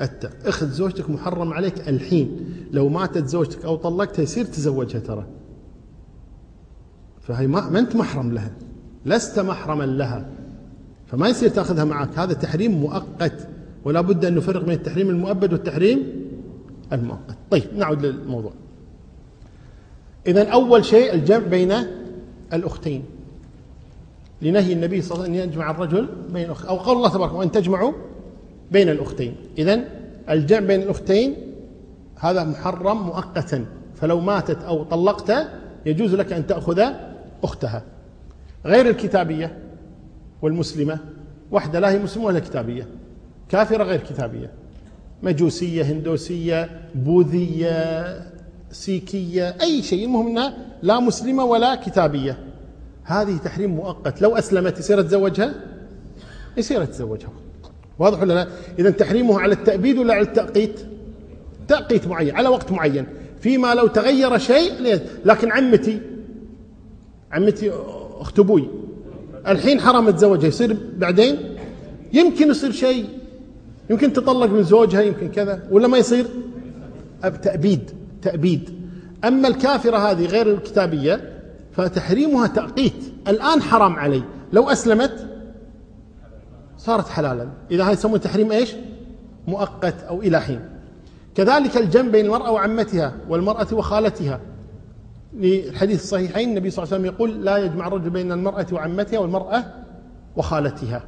الت... 0.00 0.30
اخذ 0.44 0.70
زوجتك 0.70 1.10
محرم 1.10 1.52
عليك 1.52 1.88
الحين. 1.88 2.40
لو 2.72 2.88
ماتت 2.88 3.26
زوجتك 3.26 3.64
أو 3.64 3.76
طلقتها 3.76 4.22
يصير 4.22 4.44
تزوجها 4.44 5.00
ترى. 5.00 5.26
فهي 7.20 7.46
ما 7.46 7.78
أنت 7.78 7.96
محرم 7.96 8.32
لها. 8.32 8.50
لست 9.06 9.38
محرما 9.38 9.84
لها. 9.84 10.26
فما 11.06 11.28
يصير 11.28 11.48
تأخذها 11.48 11.84
معك. 11.84 12.18
هذا 12.18 12.32
تحريم 12.32 12.72
مؤقت. 12.72 13.48
ولا 13.84 14.00
بد 14.00 14.24
أن 14.24 14.34
نفرق 14.34 14.64
بين 14.64 14.74
التحريم 14.74 15.10
المؤبد 15.10 15.52
والتحريم 15.52 16.28
المؤقت. 16.92 17.36
طيب 17.50 17.64
نعود 17.76 18.06
للموضوع. 18.06 18.52
اذا 20.26 20.48
أول 20.48 20.84
شيء 20.84 21.14
الجمع 21.14 21.46
بين 21.46 21.72
الأختين. 22.52 23.04
لنهي 24.42 24.72
النبي 24.72 25.02
صلى 25.02 25.12
الله 25.14 25.24
عليه 25.24 25.34
وسلم 25.34 25.42
أن 25.42 25.48
يجمع 25.48 25.70
الرجل 25.70 26.08
بين 26.30 26.44
الاخت 26.44 26.66
أو 26.66 26.76
قول 26.76 26.96
الله 26.96 27.08
تبارك 27.08 27.32
وان 27.32 27.52
تجمعوا 27.52 27.92
بين 28.72 28.88
الأختين. 28.88 29.34
اذا 29.58 29.84
الجمع 30.30 30.66
بين 30.66 30.82
الأختين 30.82 31.34
هذا 32.16 32.44
محرم 32.44 33.06
مؤقتا. 33.06 33.64
فلو 33.94 34.20
ماتت 34.20 34.62
أو 34.62 34.84
طلقت 34.84 35.32
يجوز 35.86 36.14
لك 36.14 36.32
أن 36.32 36.46
تأخذ 36.46 36.82
أختها. 37.44 37.82
غير 38.64 38.88
الكتابية 38.88 39.58
والمسلمة 40.42 40.98
واحدة 41.50 41.80
لا 41.80 41.90
هي 41.90 41.98
مسلمة 41.98 42.26
ولا 42.26 42.38
كتابية. 42.38 42.86
كافرة 43.48 43.84
غير 43.84 44.00
كتابية. 44.00 44.50
مجوسية 45.22 45.82
هندوسية 45.82 46.80
بوذية 46.94 48.04
سيكية 48.70 49.56
أي 49.60 49.82
شيء. 49.82 50.04
المهم 50.04 50.26
إنها 50.26 50.54
لا 50.82 51.00
مسلمة 51.00 51.44
ولا 51.44 51.74
كتابية. 51.74 52.38
هذه 53.04 53.36
تحريم 53.36 53.70
مؤقت. 53.70 54.22
لو 54.22 54.36
أسلمت 54.36 54.78
يصير 54.78 55.00
يتزوجها؟ 55.00 55.54
يصير 56.56 56.82
يتزوجها. 56.82 57.32
واضح 57.98 58.22
ولا 58.22 58.34
لا؟ 58.34 58.48
إذا 58.78 58.90
تحريمه 58.90 59.40
على 59.40 59.54
التأبيد 59.54 59.98
ولا 59.98 60.14
على 60.14 60.22
التأقيت؟ 60.22 60.80
تأقيت 61.68 62.06
معين 62.06 62.36
على 62.36 62.48
وقت 62.48 62.72
معين. 62.72 63.06
فيما 63.40 63.74
لو 63.74 63.86
تغير 63.86 64.38
شيء 64.38 65.00
لكن 65.24 65.52
عمتي 65.52 66.00
عمتي 67.32 67.70
أخت 68.20 68.38
أبوي 68.38 68.68
الحين 69.46 69.80
حرام 69.80 70.10
تزوجها 70.10 70.48
يصير 70.48 70.76
بعدين؟ 70.96 71.36
يمكن 72.12 72.50
يصير 72.50 72.72
شيء. 72.72 73.06
يمكن 73.90 74.12
تطلق 74.12 74.50
من 74.50 74.62
زوجها 74.62 75.00
يمكن 75.00 75.28
كذا 75.28 75.62
ولا 75.70 75.88
ما 75.88 75.98
يصير؟ 75.98 76.26
تأبيد 77.42 77.90
تأبيد. 78.22 78.70
أما 79.24 79.48
الكافرة 79.48 79.96
هذه 79.96 80.26
غير 80.26 80.50
الكتابية 80.52 81.40
فتحريمها 81.72 82.46
تأقيت. 82.46 83.04
الآن 83.28 83.62
حرام 83.62 83.96
علي. 83.96 84.22
لو 84.52 84.70
أسلمت 84.70 85.26
صارت 86.78 87.08
حلالا. 87.08 87.48
إذا 87.70 87.84
هذا 87.84 87.92
يسمون 87.92 88.20
تحريم 88.20 88.52
إيش؟ 88.52 88.74
مؤقت 89.46 90.02
أو 90.02 90.22
إلى 90.22 90.40
حين 90.40 90.60
كذلك 91.34 91.76
الجمع 91.76 92.08
بين 92.10 92.24
المرأة 92.24 92.50
وعمتها 92.50 93.14
والمرأة 93.28 93.66
وخالتها. 93.72 94.40
للحديث 95.34 96.02
الصحيحين 96.02 96.48
النبي 96.48 96.70
صلى 96.70 96.82
الله 96.82 96.94
عليه 96.94 97.04
وسلم 97.04 97.14
يقول 97.14 97.44
لا 97.44 97.56
يجمع 97.56 97.86
الرجل 97.86 98.10
بين 98.10 98.32
المرأة 98.32 98.66
وعمتها 98.72 99.18
والمرأة 99.18 99.64
وخالتها. 100.36 101.04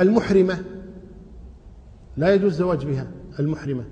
المحرمة 0.00 0.58
لا 2.16 2.34
يجوز 2.34 2.52
الزواج 2.52 2.86
بها 2.86 3.06
المحرمة. 3.38 3.84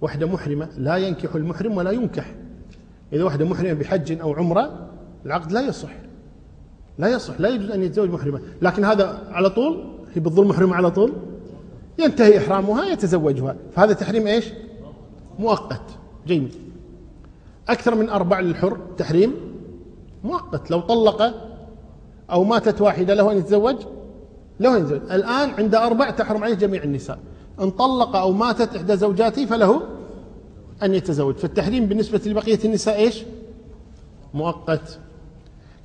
وحدة 0.00 0.26
محرمة 0.26 0.68
لا 0.78 0.96
ينكح 0.96 1.34
المحرم 1.34 1.76
ولا 1.76 1.90
ينكح. 1.90 2.34
إذا 3.12 3.24
وحدة 3.24 3.44
محرمة 3.44 3.72
بحج 3.72 4.20
أو 4.20 4.32
عمرة 4.32 4.90
العقد 5.26 5.52
لا 5.52 5.60
يصح. 5.60 5.90
لا 6.98 7.08
يصح 7.08 7.40
لا 7.40 7.48
يجوز 7.48 7.70
أن 7.70 7.82
يتزوج 7.82 8.10
محرمة. 8.10 8.40
لكن 8.62 8.84
هذا 8.84 9.22
على 9.30 9.50
طول؟ 9.50 9.84
هي 10.14 10.20
بالظلم 10.20 10.48
محرمة 10.48 10.74
على 10.74 10.90
طول؟ 10.90 11.12
ينتهي 11.98 12.38
إحرامها 12.38 12.84
يتزوجها. 12.84 13.56
فهذا 13.72 13.92
تحريم 13.92 14.26
إيش؟ 14.26 14.52
مؤقت. 15.38 15.82
جيد. 16.26 16.54
أكثر 17.68 17.94
من 17.94 18.08
أربع 18.08 18.40
للحر 18.40 18.78
تحريم 18.98 19.34
مؤقت. 20.24 20.70
لو 20.70 20.80
طلق 20.80 21.34
أو 22.30 22.44
ماتت 22.44 22.80
واحدة 22.80 23.14
له 23.14 23.32
أن 23.32 23.38
يتزوج؟ 23.38 23.76
له 24.60 24.76
أن 24.76 24.82
يتزوج. 24.82 25.00
الآن 25.10 25.50
عند 25.50 25.74
أربع 25.74 26.10
تحرم 26.10 26.44
عليه 26.44 26.54
جميع 26.54 26.82
النساء. 26.82 27.18
إن 27.60 27.70
طلق 27.70 28.16
أو 28.16 28.32
ماتت 28.32 28.76
إحدى 28.76 28.96
زوجاته 28.96 29.46
فله 29.46 29.82
أن 30.82 30.94
يتزوج. 30.94 31.34
فالتحريم 31.34 31.86
بالنسبة 31.86 32.20
لبقية 32.26 32.58
النساء 32.64 32.96
إيش؟ 32.96 33.22
مؤقت. 34.34 34.98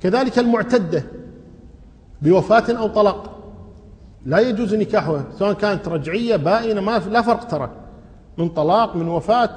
كذلك 0.02 0.38
المعتدة 0.38 1.04
بوفاة 2.22 2.72
أو 2.72 2.88
طلاق. 2.88 3.38
لا 4.26 4.38
يجوز 4.38 4.74
نكاحها 4.74 5.24
سواء 5.38 5.52
كانت 5.52 5.88
رجعية 5.88 6.36
بائنة 6.36 6.80
ما 6.80 6.98
لا 6.98 7.22
فرق 7.22 7.44
ترى. 7.44 7.70
من 8.38 8.48
طلاق 8.48 8.96
من 8.96 9.08
وفاة 9.08 9.54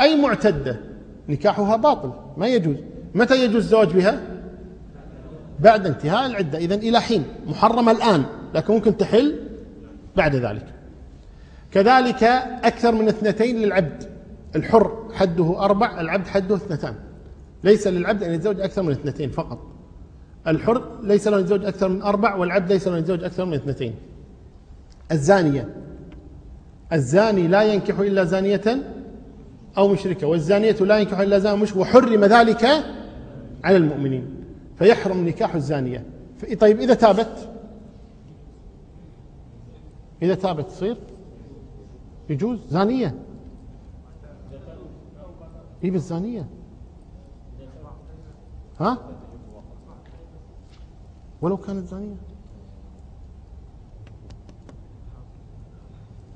أي 0.00 0.22
معتدة 0.22 0.80
نكاحها 1.28 1.76
باطل. 1.76 2.12
ما 2.36 2.46
يجوز. 2.46 2.76
متى 3.14 3.44
يجوز 3.44 3.56
الزواج 3.56 3.88
بها؟ 3.88 4.20
بعد 5.60 5.86
انتهاء 5.86 6.26
العدة. 6.26 6.58
إذا 6.58 6.74
إلى 6.74 7.00
حين. 7.00 7.24
محرمة 7.46 7.92
الآن 7.92 8.24
لكن 8.54 8.74
ممكن 8.74 8.96
تحل 8.96 9.40
بعد 10.16 10.36
ذلك. 10.36 10.75
كذلك 11.76 12.22
أكثر 12.64 12.92
من 12.92 13.08
اثنتين 13.08 13.56
للعبد. 13.56 14.04
الحر 14.56 15.08
حده 15.14 15.64
أربع 15.64 16.00
العبد 16.00 16.26
حده 16.26 16.56
اثنتان. 16.56 16.94
ليس 17.64 17.86
للعبد 17.86 18.22
أن 18.22 18.34
يتزوج 18.34 18.60
أكثر 18.60 18.82
من 18.82 18.90
اثنتين 18.90 19.30
فقط. 19.30 19.58
الحر 20.46 20.82
ليس 21.02 21.28
له 21.28 21.40
يتزوج 21.40 21.64
أكثر 21.64 21.88
من 21.88 22.02
أربع 22.02 22.34
والعبد 22.34 22.72
ليس 22.72 22.88
له 22.88 22.98
يتزوج 22.98 23.24
أكثر 23.24 23.44
من 23.44 23.54
اثنتين. 23.54 23.94
الزانية. 25.12 25.74
الزاني 26.92 27.48
لا 27.48 27.62
ينكح 27.62 27.98
إلا 27.98 28.24
زانية 28.24 28.64
أو 29.78 29.88
مشركة 29.88 30.26
والزانية 30.26 30.72
لا 30.72 30.98
ينكح 30.98 31.18
إلا 31.18 31.38
زاني 31.38 31.62
مشرك 31.62 31.76
وحرم 31.76 32.24
ذلك 32.24 32.64
على 33.64 33.76
المؤمنين. 33.76 34.26
فيحرم 34.78 35.28
نكاح 35.28 35.54
الزانية. 35.54 36.04
طيب 36.60 36.80
إذا 36.80 36.94
تابت؟ 36.94 37.48
إذا 40.22 40.34
تابت 40.34 40.66
تصير؟ 40.66 40.96
يجوز 42.30 42.58
زانية. 42.70 43.14
إيه 45.84 45.90
بالزانية؟ 45.90 46.46
ها؟ 48.80 48.98
ولو 51.42 51.56
كانت 51.56 51.88
زانية. 51.88 52.16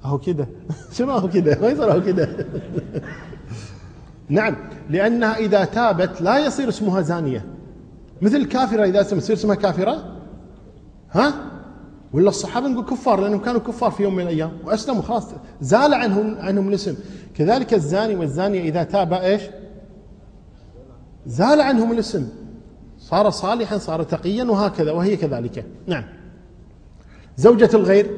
أهو 0.04 0.18
كده. 0.18 0.48
شنو 0.96 1.12
أهو 1.12 1.28
كده؟ 1.28 1.60
ما 1.60 1.68
يصير 1.68 1.92
أهو 1.92 2.02
كده. 2.02 2.28
نعم 4.28 4.56
لأنها 4.90 5.36
إذا 5.36 5.64
تابت 5.64 6.20
لا 6.20 6.38
يصير 6.38 6.68
اسمها 6.68 7.00
زانية. 7.00 7.44
مثل 8.22 8.36
الكافره 8.36 8.84
إذا 8.84 9.00
يصير 9.00 9.36
اسمها 9.36 9.54
كافرة؟ 9.54 10.16
ها؟ 11.10 11.49
ولا 12.12 12.28
الصحابة 12.28 12.68
نقول 12.68 12.84
كفار 12.84 13.20
لأنهم 13.20 13.38
كانوا 13.38 13.60
كفار 13.60 13.90
في 13.90 14.02
يوم 14.02 14.14
من 14.14 14.22
الأيام 14.22 14.52
وأسلموا 14.64 15.02
خلاص 15.02 15.26
زال 15.60 15.94
عنهم 15.94 16.36
عنهم 16.38 16.68
الاسم. 16.68 16.96
كذلك 17.34 17.74
الزاني 17.74 18.16
والزانيه 18.16 18.60
إذا 18.60 18.82
تاب 18.82 19.12
إيش؟ 19.12 19.42
زال 21.26 21.60
عنهم 21.60 21.92
الاسم. 21.92 22.28
صار 22.98 23.30
صالحا 23.30 23.78
صار 23.78 24.02
تقيا 24.02 24.44
وهكذا 24.44 24.92
وهي 24.92 25.16
كذلك. 25.16 25.64
نعم. 25.86 26.04
زوجة 27.36 27.70
الغير. 27.74 28.10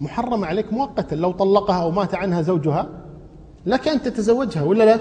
محرم 0.00 0.44
عليك 0.44 0.72
مؤقتا 0.72 1.14
لو 1.14 1.32
طلقها 1.32 1.82
أو 1.82 1.90
مات 1.90 2.14
عنها 2.14 2.42
زوجها 2.42 2.88
لك 3.66 3.88
أن 3.88 4.02
تتزوجها 4.02 4.62
ولا 4.62 4.84
لا؟ 4.84 5.00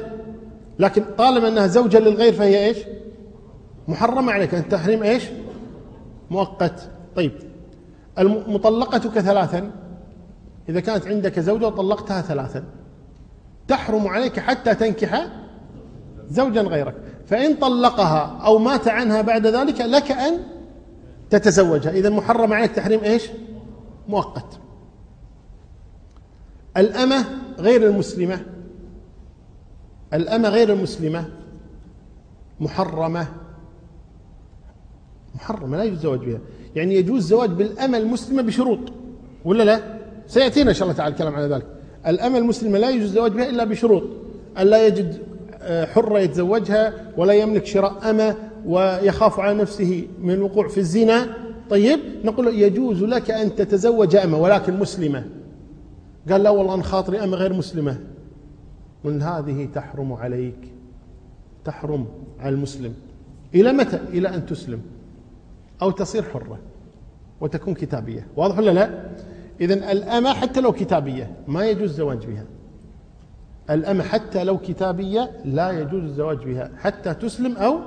لكن 0.80 1.03
طالما 1.18 1.47
أنها 1.47 1.68
زوجة 1.68 1.99
للغير 1.99 2.34
فهي 2.34 2.65
إيش؟ 2.65 2.78
محرمة 3.88 4.32
عليك. 4.32 4.53
أن 4.53 4.70
تحريم 4.70 5.03
إيش؟ 5.03 5.24
مؤقت. 6.30 6.89
طيب. 7.18 7.32
المطلقة 8.20 8.99
ثلاثا. 8.99 9.72
إذا 10.70 10.80
كانت 10.80 11.07
عندك 11.07 11.39
زوجة 11.39 11.68
وطلقتها 11.68 12.22
ثلاثا. 12.22 12.63
تحرم 13.68 14.07
عليك 14.07 14.39
حتى 14.39 14.76
تنكح 14.76 15.28
زوجا 16.30 16.61
غيرك. 16.61 16.95
فإن 17.28 17.55
طلقها 17.55 18.39
أو 18.45 18.57
مات 18.57 18.88
عنها 18.88 19.22
بعد 19.22 19.47
ذلك 19.47 19.82
لك 19.82 20.11
أن 20.11 20.39
تتزوجها. 21.30 21.91
إذا 21.91 22.09
محرم 22.09 22.53
عليك 22.53 22.72
تحريم 22.72 23.03
إيش؟ 23.03 23.30
مؤقت. 24.07 24.59
الأمة 26.78 27.26
غير 27.59 27.88
المسلمة. 27.88 28.45
الأمة 30.13 30.49
غير 30.49 30.74
المسلمة 30.74 31.30
محرمة. 32.59 33.28
محرمة 35.36 35.78
لا 35.78 35.84
الزواج 35.84 36.20
بها. 36.20 36.39
يعني 36.78 36.95
يجوز 36.95 37.21
الزواج 37.21 37.49
بالأمة 37.49 37.97
المسلمة 37.97 38.41
بشروط 38.41 38.80
ولا 39.45 39.63
لا؟ 39.63 39.80
سيأتينا 40.28 40.69
إن 40.69 40.75
شاء 40.75 40.84
الله 40.84 40.97
تعالى 40.97 41.13
الكلام 41.13 41.36
على 41.36 41.47
ذلك. 41.47 41.65
الأمة 42.07 42.38
المسلمة 42.38 42.78
لا 42.78 42.89
يجوز 42.89 43.03
الزواج 43.03 43.32
بها 43.32 43.49
إلا 43.49 43.63
بشروط 43.63 44.03
أن 44.57 44.67
لا 44.67 44.88
يجد 44.88 45.17
آه، 45.61 45.86
حرة 45.86 46.19
يتزوجها 46.19 46.93
ولا 47.17 47.34
يملك 47.34 47.65
شراء 47.65 48.09
أمة 48.09 48.36
ويخاف 48.65 49.39
على 49.39 49.57
نفسه 49.57 50.07
من 50.21 50.34
الوقوع 50.34 50.67
في 50.67 50.78
الزنا. 50.78 51.28
طيب 51.69 51.99
نقول 52.23 52.47
يجوز 52.47 53.03
لك 53.03 53.32
أن 53.32 53.55
تتزوج 53.55 54.15
أمة 54.15 54.38
ولكن 54.38 54.80
مسلمة. 54.80 55.25
قال 56.30 56.43
لا 56.43 56.49
والله 56.49 56.73
أنا 56.73 56.84
خاطري 56.84 57.23
أمة 57.23 57.38
غير 57.38 57.53
مسلمة. 57.53 57.99
من 59.03 59.21
هذه 59.21 59.69
تحرم 59.73 60.13
عليك 60.13 60.71
تحرم 61.65 62.05
على 62.39 62.55
المسلم. 62.55 62.93
إلى 63.55 63.73
متى؟ 63.73 63.99
إلى 64.13 64.36
أن 64.36 64.45
تسلم. 64.45 64.82
أو 65.82 65.91
تصير 65.91 66.23
حرة 66.23 66.59
وتكون 67.41 67.73
كتابية. 67.73 68.28
واضح 68.36 68.57
ولا 68.57 68.71
لا؟ 68.71 69.09
إذا 69.61 69.91
الأمة 69.91 70.34
حتى 70.34 70.61
لو 70.61 70.71
كتابية 70.71 71.32
ما 71.47 71.65
يجوز 71.65 71.89
الزواج 71.89 72.25
بها. 72.25 72.45
الأمة 73.69 74.03
حتى 74.03 74.43
لو 74.43 74.57
كتابية 74.57 75.32
لا 75.45 75.71
يجوز 75.71 76.03
الزواج 76.03 76.38
بها. 76.38 76.71
حتى 76.78 77.13
تسلم 77.13 77.57
أو 77.57 77.80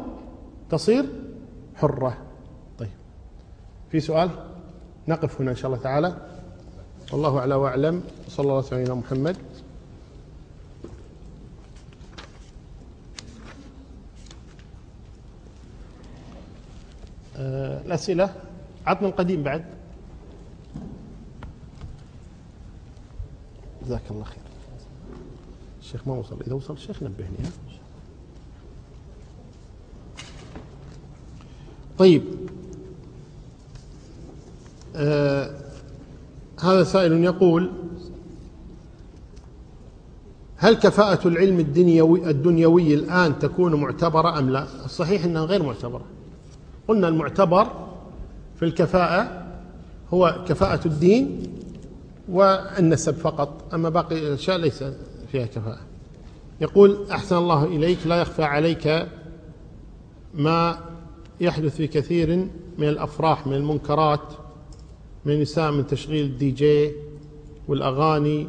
تصير 0.71 1.05
حرة. 1.75 2.17
طيب. 2.79 2.89
في 3.91 4.01
سؤال 4.01 4.31
نقف 5.09 5.41
هنا 5.41 5.51
إن 5.51 5.57
شاء 5.57 5.71
الله 5.71 5.83
تعالى. 5.83 6.17
والله 7.13 7.39
أعلى 7.39 7.55
وأعلم. 7.55 8.03
صلى 8.29 8.45
الله 8.45 8.65
عليه 8.73 8.83
وسلم 8.83 8.99
محمد. 8.99 9.37
الأسئلة 17.37 18.35
عطنا 18.87 19.09
القديم 19.09 19.43
بعد. 19.43 19.65
جزاك 23.85 24.03
الله 24.11 24.25
خير. 24.25 24.43
الشيخ 25.81 26.09
ما 26.09 26.15
وصل. 26.15 26.41
إذا 26.47 26.55
وصل 26.55 26.75
الشيخ 26.75 27.03
نبهني 27.03 27.37
طيب. 31.99 32.23
آه 34.97 35.61
هذا 36.61 36.85
سائل 36.85 37.25
يقول 37.25 37.73
هل 40.57 40.75
كفاءة 40.75 41.29
العلم 41.29 41.61
الدنيوي, 41.61 42.31
الدنيوي 42.31 42.95
الآن 42.95 43.39
تكون 43.39 43.75
معتبرة 43.75 44.39
أم 44.39 44.51
لا؟ 44.51 44.67
الصحيح 44.85 45.25
أنها 45.25 45.45
غير 45.45 45.63
معتبرة. 45.63 46.05
قلنا 46.91 47.09
المعتبر 47.09 47.67
في 48.57 48.65
الكفاءة 48.65 49.47
هو 50.15 50.45
كفاءة 50.49 50.87
الدين 50.87 51.43
والنسب 52.29 53.15
فقط 53.15 53.75
أما 53.75 53.89
باقي 53.89 54.19
الأشياء 54.19 54.57
ليس 54.57 54.85
فيها 55.33 55.47
كفاءة. 55.47 55.81
يقول 56.61 57.11
أحسن 57.11 57.37
الله 57.37 57.65
إليك 57.65 58.07
لا 58.07 58.21
يخفى 58.21 58.43
عليك 58.43 59.09
ما 60.35 60.79
يحدث 61.41 61.77
في 61.77 61.87
كثير 61.87 62.37
من 62.79 62.89
الأفراح 62.89 63.47
من 63.47 63.55
المنكرات 63.55 64.33
من 65.25 65.33
النساء 65.33 65.73
من 65.73 65.87
تشغيل 65.87 66.27
الدي 66.27 66.51
جي 66.51 66.93
والأغاني. 67.69 68.49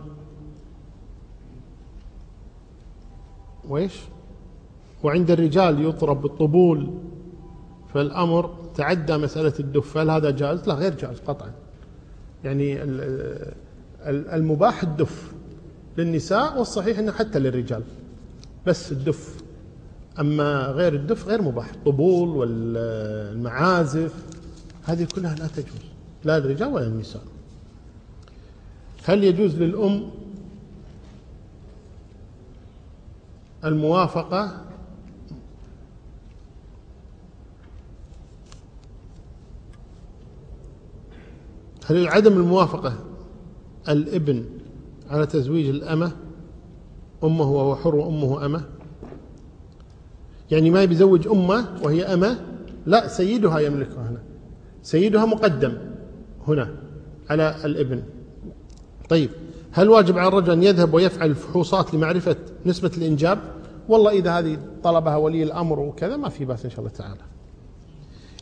وإيش؟ 3.70 3.94
وعند 5.04 5.32
الرجال 5.32 5.86
يطرب 5.86 6.22
بالطبول 6.22 6.90
فالأمر 7.94 8.56
تعدى 8.76 9.18
مسألة 9.18 9.54
الدف 9.60 9.98
هل 9.98 10.10
هذا 10.10 10.32
جائز؟ 10.32 10.68
لا 10.68 10.74
غير 10.74 10.96
جائز 10.96 11.20
قطعا. 11.20 11.52
يعني 12.44 12.84
المباح 14.08 14.84
الدف 14.84 15.32
للنساء 15.98 16.60
والصحيح 16.60 17.00
أنه 17.00 17.12
حتى 17.12 17.40
للرجال 17.40 17.84
بس 18.68 18.92
الدف. 18.92 19.42
أما 20.20 20.66
غير 20.66 20.94
الدف 20.94 21.28
غير 21.28 21.42
مباح 21.42 21.70
الطبول 21.70 22.30
والمعازف 22.30 24.14
هذه 24.86 25.08
كلها 25.16 25.36
لا 25.36 25.48
تجوز 25.48 25.82
لا 26.24 26.40
للرجال 26.40 26.68
ولا 26.68 26.86
للنساء. 26.86 27.24
هل 29.06 29.24
يجوز 29.24 29.56
للأم 29.56 30.10
الموافقة 33.66 34.62
هل 41.86 42.08
عدم 42.08 42.34
الموافقة 42.34 42.94
الابن 43.90 44.46
على 45.10 45.26
تزويج 45.26 45.70
الأمة 45.70 46.12
أمه 47.24 47.52
وهو 47.52 47.76
حر 47.76 47.96
وأمه 47.96 48.46
أمة؟ 48.46 48.64
يعني 50.52 50.70
ما 50.70 50.84
يزوج 50.84 51.28
أمه 51.28 51.66
وهي 51.84 52.04
أمة؟ 52.04 52.40
لا 52.86 53.08
سيدها 53.08 53.60
يملكها 53.60 54.10
هنا. 54.10 54.22
سيدها 54.84 55.26
مقدم 55.26 55.78
هنا 56.48 56.70
على 57.30 57.56
الابن. 57.66 58.04
طيب 59.10 59.30
هل 59.72 59.90
واجب 59.90 60.18
على 60.18 60.28
الرجل 60.28 60.52
أن 60.52 60.64
يذهب 60.64 60.94
ويفعل 60.94 61.30
الفحوصات 61.30 61.94
لمعرفة 61.94 62.36
نسبة 62.66 62.92
الإنجاب؟ 62.98 63.40
والله 63.90 64.12
إذا 64.12 64.40
هذه 64.40 64.58
طلبها 64.84 65.16
ولي 65.16 65.44
الأمر 65.44 65.80
وكذا 65.80 66.18
ما 66.18 66.30
في 66.30 66.46
بأس 66.46 66.66
إن 66.66 66.72
شاء 66.72 66.80
الله 66.80 66.92
تعالى. 66.92 67.22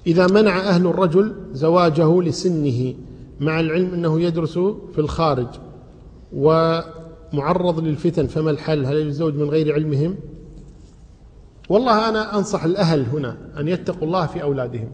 إذا 0.08 0.28
منع 0.28 0.60
أهل 0.60 0.88
الرجل 0.88 1.36
زواجه 1.54 2.22
لسنه 2.22 2.94
مع 3.40 3.60
العلم 3.60 3.94
أنه 3.94 4.22
يدرس 4.22 4.58
في 4.94 5.00
الخارج 5.00 5.48
ومعرض 6.34 7.80
للفتن 7.80 8.28
فما 8.28 8.52
الحل؟ 8.52 8.86
هل 8.86 8.98
الزوج 8.98 9.36
من 9.36 9.50
غير 9.50 9.74
علمهم؟ 9.74 10.16
والله 11.70 12.10
أنا 12.10 12.38
أنصح 12.38 12.64
الأهل 12.64 13.06
هنا 13.06 13.38
أن 13.60 13.68
يتقوا 13.68 14.08
الله 14.08 14.26
في 14.26 14.44
أولادهم 14.44 14.92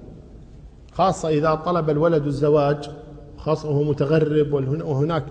خاصة 0.91 1.29
إذا 1.29 1.55
طلب 1.55 1.89
الولد 1.89 2.25
الزواج 2.25 2.89
خاصة 3.37 3.69
وهو 3.69 3.83
متغرب 3.83 4.53
وهناك 4.83 5.25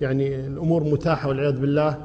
يعني 0.00 0.46
الأمور 0.46 0.84
متاحة 0.84 1.28
والعياذ 1.28 1.60
بالله 1.60 1.98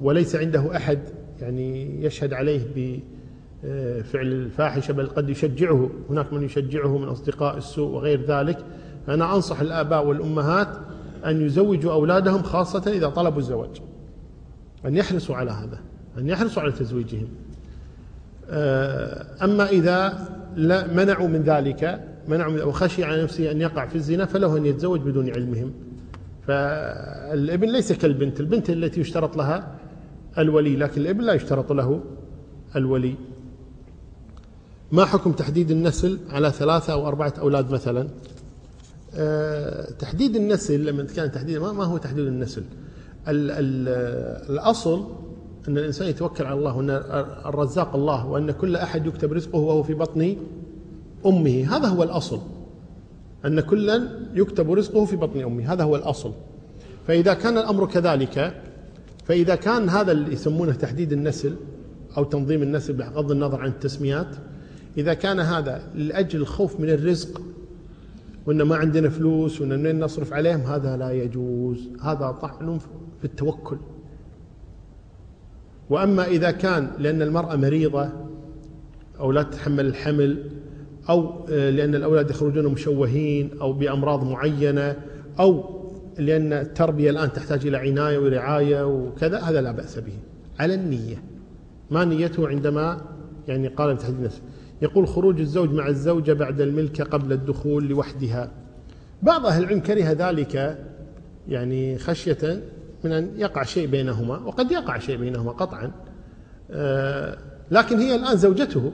وليس 0.00 0.36
عنده 0.36 0.76
أحد 0.76 0.98
يعني 1.40 2.04
يشهد 2.04 2.32
عليه 2.32 2.60
بفعل 2.76 4.26
الفاحشة 4.26 4.92
بل 4.92 5.06
قد 5.06 5.30
يشجعه 5.30 5.90
هناك 6.10 6.32
من 6.32 6.42
يشجعه 6.42 6.98
من 6.98 7.08
أصدقاء 7.08 7.56
السوء 7.56 7.88
وغير 7.88 8.24
ذلك. 8.26 8.64
فأنا 9.06 9.34
أنصح 9.34 9.60
الآباء 9.60 10.06
والأمهات 10.06 10.68
أن 11.26 11.46
يزوجوا 11.46 11.92
أولادهم 11.92 12.42
خاصة 12.42 12.82
إذا 12.86 13.08
طلبوا 13.08 13.38
الزواج. 13.38 13.80
أن 14.86 14.96
يحرصوا 14.96 15.36
على 15.36 15.50
هذا 15.50 15.80
أن 16.18 16.28
يحرصوا 16.28 16.62
على 16.62 16.72
تزويجهم. 16.72 17.28
آه، 18.50 19.26
أما 19.44 19.68
إذا 19.68 20.28
منعوا 20.94 21.28
من 21.28 21.42
ذلك 21.42 22.04
منعوا 22.28 22.62
وخشي 22.62 23.04
على 23.04 23.22
نفسه 23.22 23.50
أن 23.50 23.60
يقع 23.60 23.86
في 23.86 23.94
الزنا 23.94 24.24
فله 24.26 24.56
أن 24.56 24.66
يتزوج 24.66 25.00
بدون 25.00 25.30
علمهم. 25.30 25.72
فالإبن 26.46 27.72
ليس 27.72 27.92
كالبنت 27.92 28.40
البنت 28.40 28.70
التي 28.70 29.00
يشترط 29.00 29.36
لها 29.36 29.74
الولي 30.38 30.76
لكن 30.76 31.00
الإبن 31.00 31.20
لا 31.24 31.32
يشترط 31.32 31.72
له 31.72 32.00
الولي. 32.76 33.14
ما 34.92 35.04
حكم 35.04 35.32
تحديد 35.32 35.70
النسل 35.70 36.18
على 36.30 36.50
ثلاثة 36.50 36.92
أو 36.92 37.08
أربعة 37.08 37.34
أولاد 37.38 37.70
مثلا؟ 37.70 38.08
تحديد 39.98 40.36
النسل 40.36 40.86
لما 40.86 41.02
كان 41.02 41.32
تحديد 41.32 41.58
ما 41.58 41.84
هو 41.84 41.96
تحديد 41.96 42.26
النسل. 42.26 42.62
ال 43.28 43.50
ال 43.50 43.88
الأصل 44.50 45.06
أن 45.68 45.78
الإنسان 45.78 46.08
يتوكل 46.08 46.44
على 46.44 46.58
الله 46.58 46.76
وأن 46.76 46.90
الرزاق 47.46 47.94
الله 47.94 48.26
وأن 48.26 48.50
كل 48.50 48.76
أحد 48.76 49.06
يكتب 49.06 49.32
رزقه 49.32 49.58
وهو 49.58 49.82
في 49.82 49.94
بطن 49.94 50.36
أمه. 51.26 51.76
هذا 51.76 51.88
هو 51.88 52.02
الأصل. 52.02 52.40
أن 53.46 53.60
كلا 53.60 54.08
يكتب 54.34 54.72
رزقه 54.72 55.04
في 55.04 55.16
بطن 55.16 55.40
أمه. 55.40 55.72
هذا 55.72 55.84
هو 55.84 55.96
الأصل. 55.96 56.32
فإذا 57.06 57.34
كان 57.34 57.58
الأمر 57.58 57.86
كذلك 57.86 58.62
فإذا 59.24 59.54
كان 59.54 59.88
هذا 59.88 60.12
اللي 60.12 60.32
يسمونه 60.32 60.72
تحديد 60.72 61.12
النسل 61.12 61.54
أو 62.16 62.24
تنظيم 62.24 62.62
النسل 62.62 62.92
بغض 62.92 63.30
النظر 63.30 63.60
عن 63.60 63.68
التسميات 63.68 64.36
إذا 64.98 65.14
كان 65.14 65.40
هذا 65.40 65.82
لأجل 65.94 66.40
الخوف 66.40 66.80
من 66.80 66.90
الرزق 66.90 67.42
وأن 68.46 68.62
ما 68.62 68.76
عندنا 68.76 69.08
فلوس 69.08 69.60
وأن 69.60 69.68
منين 69.68 70.00
نصرف 70.00 70.32
عليهم 70.32 70.60
هذا 70.60 70.96
لا 70.96 71.10
يجوز. 71.10 71.88
هذا 72.02 72.30
طعن 72.30 72.78
في 73.18 73.24
التوكل. 73.24 73.76
وأما 75.90 76.24
إذا 76.24 76.50
كان 76.50 76.90
لأن 76.98 77.22
المرأة 77.22 77.56
مريضة 77.56 78.08
أو 79.20 79.32
لا 79.32 79.42
تتحمل 79.42 79.86
الحمل 79.86 80.50
أو 81.08 81.46
آه، 81.50 81.70
لأن 81.70 81.94
الأولاد 81.94 82.30
يخرجون 82.30 82.66
مشوهين 82.66 83.50
أو 83.60 83.72
بأمراض 83.72 84.24
معينة 84.24 84.96
أو 85.40 85.80
لأن 86.18 86.52
التربية 86.52 87.10
الآن 87.10 87.32
تحتاج 87.32 87.66
إلى 87.66 87.76
عناية 87.76 88.18
ورعاية 88.18 88.86
وكذا 88.86 89.38
هذا 89.38 89.60
لا 89.60 89.72
بأس 89.72 89.98
به. 89.98 90.18
على 90.58 90.74
النية. 90.74 91.22
ما 91.90 92.04
نيته 92.04 92.48
عندما 92.48 93.00
يعني 93.48 93.68
قال 93.68 93.94
بتحديد 93.94 94.16
النفس 94.16 94.42
يقول 94.82 95.08
خروج 95.08 95.40
الزوج 95.40 95.70
مع 95.72 95.88
الزوجة 95.88 96.32
بعد 96.32 96.60
الملكة 96.60 97.04
قبل 97.04 97.32
الدخول 97.32 97.88
لوحدها. 97.88 98.50
بعض 99.22 99.46
أهل 99.46 99.62
العلم 99.62 99.80
كره 99.80 100.12
ذلك 100.12 100.78
يعني 101.48 101.98
خشية 101.98 102.62
من 103.04 103.12
أن 103.12 103.30
يقع 103.36 103.62
شيء 103.62 103.86
بينهما 103.86 104.38
وقد 104.38 104.70
يقع 104.70 104.98
شيء 104.98 105.16
بينهما 105.16 105.50
قطعا. 105.52 105.92
آه، 106.70 107.38
لكن 107.70 107.98
هي 107.98 108.14
الآن 108.14 108.36
زوجته 108.36 108.92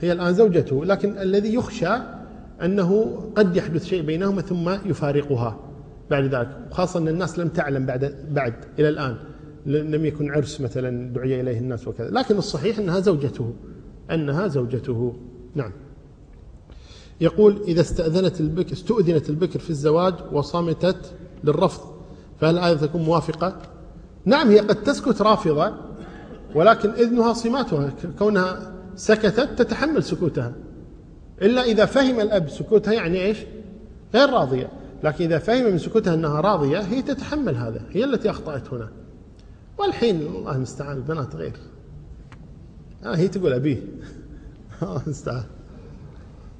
هي 0.00 0.12
الآن 0.12 0.34
زوجته 0.34 0.84
لكن 0.84 1.18
الذي 1.18 1.54
يخشى 1.54 1.96
أنه 2.62 3.20
قد 3.36 3.56
يحدث 3.56 3.84
شيء 3.84 4.02
بينهما 4.02 4.42
ثم 4.42 4.68
يفارقها 4.68 5.60
بعد 6.10 6.24
ذلك. 6.34 6.48
خاصة 6.70 7.00
أن 7.00 7.08
الناس 7.08 7.38
لم 7.38 7.48
تعلم 7.48 7.86
بعد 7.86 8.14
بعد 8.30 8.54
إلى 8.78 8.88
الآن 8.88 9.16
لم 9.66 10.04
يكن 10.04 10.30
عرس 10.30 10.60
مثلا 10.60 11.12
دعي 11.12 11.40
إليه 11.40 11.58
الناس 11.58 11.88
وكذا. 11.88 12.10
لكن 12.10 12.36
الصحيح 12.38 12.78
أنها 12.78 13.00
زوجته. 13.00 13.54
أنها 14.10 14.48
زوجته. 14.48 15.12
نعم. 15.54 15.72
يقول 17.20 17.62
إذا 17.68 17.80
استأذنت 17.80 18.40
البكر 18.40 18.72
استؤذنت 18.72 19.30
البكر 19.30 19.58
في 19.58 19.70
الزواج 19.70 20.14
وصمتت 20.32 21.12
للرفض 21.44 21.82
فهل 22.40 22.58
الآية 22.58 22.74
تكون 22.74 23.02
موافقة؟ 23.02 23.56
نعم 24.24 24.48
هي 24.48 24.58
قد 24.58 24.82
تسكت 24.82 25.22
رافضة 25.22 25.74
ولكن 26.54 26.90
إذنها 26.90 27.32
صماتها 27.32 27.92
كونها 28.18 28.72
سكتت 28.96 29.48
تتحمل 29.62 30.02
سكوتها. 30.04 30.52
إلا 31.42 31.62
إذا 31.62 31.84
فهم 31.84 32.20
الأب 32.20 32.48
سكوتها 32.48 32.92
يعني 32.92 33.22
إيش؟ 33.22 33.38
غير 34.14 34.30
راضية. 34.30 34.68
لكن 35.04 35.24
إذا 35.24 35.38
فهم 35.38 35.64
من 35.64 35.78
سكوتها 35.78 36.14
أنها 36.14 36.40
راضية 36.40 36.78
هي 36.78 37.02
تتحمل 37.02 37.56
هذا 37.56 37.82
هي 37.90 38.04
التي 38.04 38.30
أخطأت 38.30 38.72
هنا. 38.72 38.88
والحين 39.78 40.20
الله 40.20 40.56
المستعان 40.56 40.96
البنات 40.96 41.36
غير. 41.36 41.52
آه 43.04 43.16
هي 43.16 43.28
تقول 43.28 43.52
أبيه. 43.52 43.82
المستعان 45.06 45.44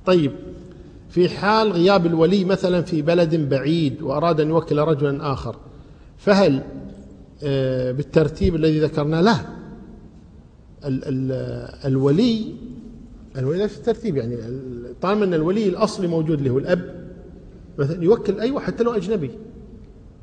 طيب 0.06 0.32
في 1.08 1.28
حال 1.28 1.72
غياب 1.72 2.06
الولي 2.06 2.44
مثلا 2.44 2.82
في 2.82 3.02
بلد 3.02 3.34
بعيد 3.48 4.02
وأراد 4.02 4.40
أن 4.40 4.48
يوكل 4.48 4.78
رجلا 4.78 5.32
آخر 5.32 5.56
فهل 6.18 6.62
آه، 7.42 7.92
بالترتيب 7.92 8.54
الذي 8.54 8.80
ذكرناه 8.80 9.20
لا 9.20 9.36
ال 10.84 11.04
ال 11.04 11.32
الولي 11.84 12.54
الولي 13.36 13.58
ليس 13.58 13.78
الترتيب 13.78 14.16
يعني 14.16 14.36
طالما 15.00 15.24
أن 15.24 15.34
الولي 15.34 15.68
الأصلي 15.68 16.06
موجود 16.06 16.48
هو 16.48 16.58
الأب 16.58 17.08
مثلا 17.78 18.04
يوكل 18.04 18.40
أيوة 18.40 18.60
حتى 18.60 18.82
لو 18.84 18.92
أجنبي 18.92 19.30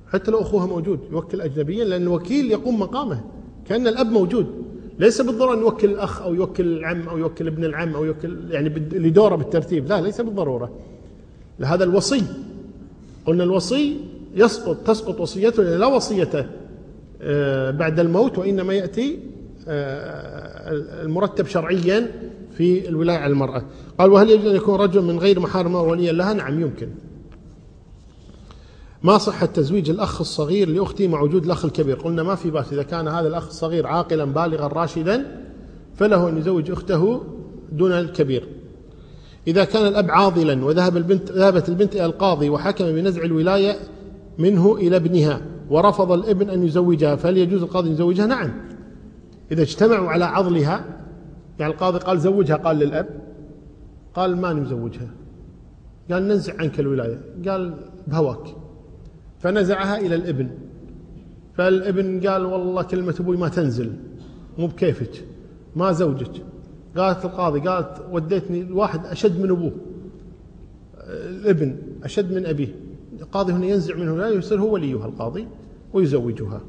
حتى 0.08 0.32
لو 0.32 0.42
أخوها 0.42 0.66
موجود 0.66 1.00
يوكل 1.12 1.42
أجنبيا 1.42 1.86
لأن 1.86 2.02
الوكيل 2.02 2.52
يقوم 2.52 2.80
مقامه 2.80 3.22
كأن 3.68 3.88
الأب 3.88 4.12
موجود. 4.12 4.65
ليس 5.00 5.22
بالضرورة 5.22 5.54
أن 5.54 5.60
يوكل 5.60 5.90
الأخ 5.90 6.22
أو 6.22 6.34
يوكل 6.34 6.78
العم 6.78 7.08
أو 7.08 7.18
يوكل 7.18 7.48
ابن 7.48 7.64
العم 7.64 7.96
أو 7.96 8.06
يوكل 8.06 8.38
يعني 8.52 8.70
لدوره 8.92 9.36
بالترتيب. 9.36 9.88
لا 9.88 10.02
ليس 10.02 10.22
بالضرورة. 10.22 10.72
لهذا 11.60 11.84
الوصي 11.84 12.24
قلنا 13.26 13.44
الوصي 13.44 13.98
يسقط 14.36 14.78
تسقط 14.88 15.20
وصيته 15.20 15.64
لا 15.64 15.86
وصية 15.88 16.50
آه، 17.22 17.72
بعد 17.72 18.00
الموت 18.00 18.38
وإنما 18.38 18.74
يأتي 18.74 19.20
آه، 19.68 20.72
المرتب 21.04 21.48
شرعيا 21.48 22.12
في 22.58 22.90
الولاية 22.90 23.18
على 23.18 23.34
المرأة. 23.34 23.66
قال 23.98 24.12
وهل 24.12 24.30
يجوز 24.30 24.46
أن 24.46 24.56
يكون 24.56 24.76
رجل 24.76 25.02
من 25.02 25.20
غير 25.20 25.40
محارم 25.40 25.76
وليا 25.76 26.12
لها؟ 26.12 26.34
نعم 26.34 26.62
يمكن. 26.62 26.88
ما 29.06 29.18
صحة 29.18 29.46
تزويج 29.46 29.90
الأخ 29.90 30.22
الصغير 30.22 30.70
لأختي 30.70 31.08
مع 31.08 31.22
وجود 31.22 31.46
الأخ 31.46 31.66
الكبير؟ 31.66 31.96
قلنا 31.96 32.24
ما 32.24 32.36
في 32.36 32.52
بأس. 32.52 32.74
إذا 32.74 32.84
كان 32.84 33.08
هذا 33.08 33.28
الأخ 33.28 33.48
الصغير 33.48 33.88
عاقلا 33.88 34.26
بالغا 34.26 34.68
راشدا 34.68 35.42
فله 35.96 36.30
أن 36.30 36.38
يزوج 36.38 36.72
أخته 36.72 37.24
دون 37.72 37.92
الكبير. 37.92 38.48
إذا 39.48 39.64
كان 39.64 39.88
الأب 39.88 40.12
عاضلا 40.12 40.66
وذهب 40.66 40.98
البنت 40.98 41.32
ذهبت 41.32 41.70
البنت 41.70 41.96
إلى 41.96 42.06
القاضي 42.06 42.50
وحكم 42.50 42.86
بنزع 42.86 43.24
الولاية 43.24 43.76
منه 44.38 44.76
إلى 44.76 44.96
ابنها 44.96 45.42
ورفض 45.70 46.12
الابن 46.12 46.50
أن 46.50 46.64
يزوجها 46.64 47.16
فهل 47.16 47.38
يجوز 47.38 47.62
القاضي 47.62 47.90
أن 47.90 47.94
يزوجها؟ 47.94 48.26
نعم. 48.26 48.52
إذا 49.52 49.62
اجتمعوا 49.62 50.10
على 50.10 50.26
عضلها 50.26 50.86
يعني 51.60 51.74
القاضي 51.74 52.00
قال 52.00 52.20
زوجها 52.20 52.56
قال 52.56 52.78
للأب 52.78 53.08
قال 54.16 54.38
ما 54.38 54.54
نزوجها؟ 54.54 55.10
قال 56.12 56.28
ننزع 56.28 56.54
عنك 56.60 56.80
الولاية. 56.80 57.22
قال 57.48 57.74
بهواك. 58.08 58.65
فنزعها 59.46 59.98
إلى 59.98 60.16
الإبن. 60.16 60.50
فالإبن 61.54 62.28
قال 62.28 62.46
والله 62.46 62.84
كلمة 62.84 63.16
أبوي 63.20 63.38
ما 63.38 63.50
تنزل 63.50 63.94
مو 64.58 64.68
بكيفك 64.68 65.26
ما 65.76 65.92
زوجك. 65.92 66.32
قالت 66.98 67.26
القاضي 67.26 67.60
قالت 67.60 68.02
وديتني 68.12 68.62
الواحد 68.62 69.06
أشد 69.06 69.40
من 69.40 69.50
أبوه. 69.50 69.72
الإبن 71.08 71.78
أشد 72.04 72.34
من 72.34 72.46
أبيه. 72.46 72.76
القاضي 73.22 73.54
هنا 73.54 73.66
ينزع 73.66 73.96
منه 73.96 74.18
لا 74.18 74.30
يصير 74.30 74.62
هو 74.62 74.74
وليها 74.74 75.06
القاضي 75.06 75.48
ويزوجها. 75.94 76.62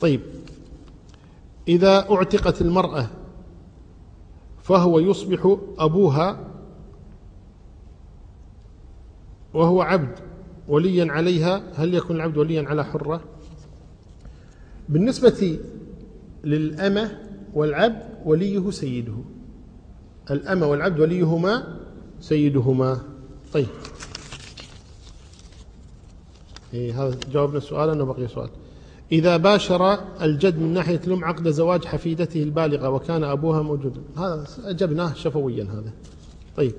طيب. 0.00 0.20
إذا 1.68 2.10
أعتقت 2.10 2.62
المرأة 2.62 3.06
فهو 4.62 4.98
يصبح 4.98 5.56
أبوها 5.78 6.38
وهو 9.54 9.82
عبد 9.82 10.31
وليا 10.68 11.12
عليها 11.12 11.62
هل 11.74 11.94
يكون 11.94 12.16
العبد 12.16 12.36
وليا 12.36 12.68
على 12.68 12.84
حرة؟ 12.84 13.20
بالنسبة 14.88 15.58
للأمة 16.44 17.18
والعبد 17.54 18.02
وليه 18.24 18.70
سيده. 18.70 19.14
الأمة 20.30 20.66
والعبد 20.66 21.00
وليهما 21.00 21.78
سيدهما. 22.20 23.00
طيب. 23.52 23.66
إيه 26.74 27.02
هذا 27.02 27.16
جاوبنا 27.32 27.58
السؤال 27.58 27.90
أنه 27.90 28.04
بقي 28.04 28.28
سؤال. 28.28 28.48
إذا 29.12 29.36
باشر 29.36 29.98
الجد 30.22 30.58
من 30.58 30.72
ناحية 30.74 31.00
الأم 31.06 31.24
عقد 31.24 31.48
زواج 31.48 31.84
حفيدته 31.84 32.42
البالغة 32.42 32.88
وكان 32.88 33.24
أبوها 33.24 33.62
موجودا. 33.62 34.00
هذا 34.16 34.46
أجبناه 34.64 35.14
شفويا 35.14 35.64
هذا. 35.64 35.92
طيب. 36.56 36.72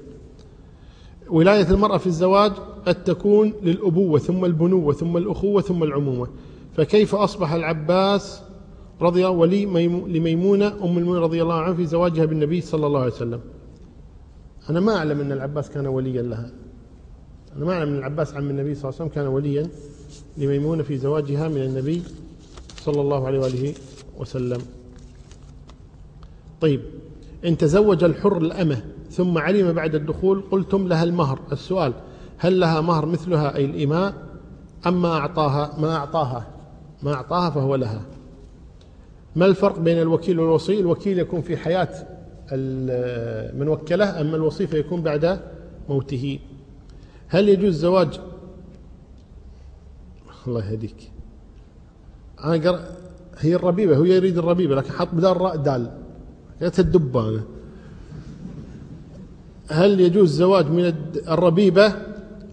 ولاية 1.34 1.72
المرأة 1.72 1.98
في 1.98 2.08
الزواج 2.08 2.52
قد 2.86 3.04
تكون 3.04 3.54
للأبوة 3.64 4.20
ثم 4.20 4.46
البنوة 4.46 4.94
ثم 4.94 5.18
الأخوة 5.18 5.62
ثم 5.62 5.84
العمومة. 5.84 6.28
فكيف 6.74 7.16
أصبح 7.16 7.54
العباس 7.54 8.42
رضي 9.02 9.26
ولي 9.26 9.66
لميمونة 10.08 10.68
أم 10.68 10.98
المؤمنين 10.98 11.24
رضي 11.24 11.42
الله 11.42 11.54
عنها 11.54 11.74
في 11.74 11.86
زواجها 11.86 12.26
بالنبي 12.26 12.62
صلى 12.62 12.88
الله 12.88 13.00
عليه 13.00 13.12
وسلم؟ 13.12 13.40
أنا 14.70 14.80
ما 14.80 14.96
أعلم 14.96 15.20
أن 15.20 15.32
العباس 15.32 15.70
كان 15.70 15.88
وليا 15.88 16.22
لها. 16.22 16.52
أنا 17.58 17.66
ما 17.66 17.74
أعلم 17.74 17.90
أن 17.90 17.98
العباس 17.98 18.34
عم 18.34 18.50
النبي 18.50 18.76
صلى 18.76 18.90
الله 18.90 19.00
عليه 19.00 19.12
وسلم 19.12 19.24
كان 19.24 19.28
وليا 19.28 19.68
لميمونة 20.38 20.84
في 20.84 20.98
زواجها 20.98 21.48
من 21.48 21.62
النبي 21.62 22.02
صلى 22.78 23.02
الله 23.02 23.28
عليه 23.28 23.40
وآله 23.40 23.74
وسلم. 24.20 24.62
طيب 26.62 26.82
إن 27.46 27.58
تزوج 27.58 28.04
الحر 28.04 28.38
الأمة 28.38 28.93
ثم 29.14 29.38
علم 29.38 29.74
بعد 29.74 29.96
الدخول 29.96 30.44
قلتم 30.52 30.88
لها 30.88 31.04
المهر. 31.04 31.40
السؤال 31.52 31.94
هل 32.38 32.60
لها 32.60 32.82
مهر 32.82 33.06
مثلها 33.06 33.56
أي 33.56 33.66
الإماء 33.66 34.14
أم 34.88 35.02
ما 35.02 35.14
أعطاها 35.18 35.80
ما 35.80 35.96
أعطاها؟ 35.96 36.48
ما 37.04 37.14
أعطاها 37.14 37.50
فهو 37.50 37.76
لها. 37.76 38.02
ما 39.36 39.46
الفرق 39.46 39.80
بين 39.80 40.02
الوكيل 40.02 40.40
والوصي؟ 40.40 40.80
الوكيل 40.80 41.20
يكون 41.20 41.42
في 41.42 41.58
حياة 41.58 41.90
من 43.54 43.68
وكله 43.68 44.22
أما 44.22 44.36
الوصي 44.36 44.68
فيكون 44.68 45.02
بعد 45.02 45.40
موته. 45.90 46.40
هل 47.28 47.50
يجوز 47.50 47.76
زواج؟ 47.76 48.20
الله 50.48 50.72
يهديك. 50.72 51.12
أنا 52.44 52.70
قرأ 52.70 52.80
هي 53.38 53.56
الربيبة 53.56 53.98
هو 53.98 54.04
يريد 54.04 54.38
الربيبة 54.38 54.76
لكن 54.76 54.92
حط 54.92 55.08
بدال 55.14 55.42
راء 55.42 55.56
دال. 55.56 55.92
قالت 56.62 56.80
الدبانة 56.80 57.44
هل 59.74 60.00
يجوز 60.00 60.32
زواج 60.32 60.68
من 60.68 60.94
الربيبة 61.28 61.94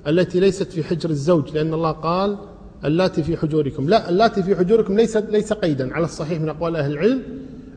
التي 0.06 0.40
ليست 0.40 0.72
في 0.72 0.84
حجر 0.84 1.10
الزوج؟ 1.10 1.54
لأن 1.54 1.74
الله 1.74 1.90
قال 1.90 2.38
اللاتي 2.84 3.22
في 3.22 3.36
حجوركم. 3.36 3.88
لا 3.88 4.08
اللاتي 4.08 4.42
في 4.42 4.56
حجوركم 4.56 4.96
ليس 4.96 5.16
ليس 5.16 5.52
قيدا. 5.52 5.94
على 5.94 6.04
الصحيح 6.04 6.40
من 6.40 6.48
أقوال 6.48 6.76
أهل 6.76 6.92
العلم 6.92 7.22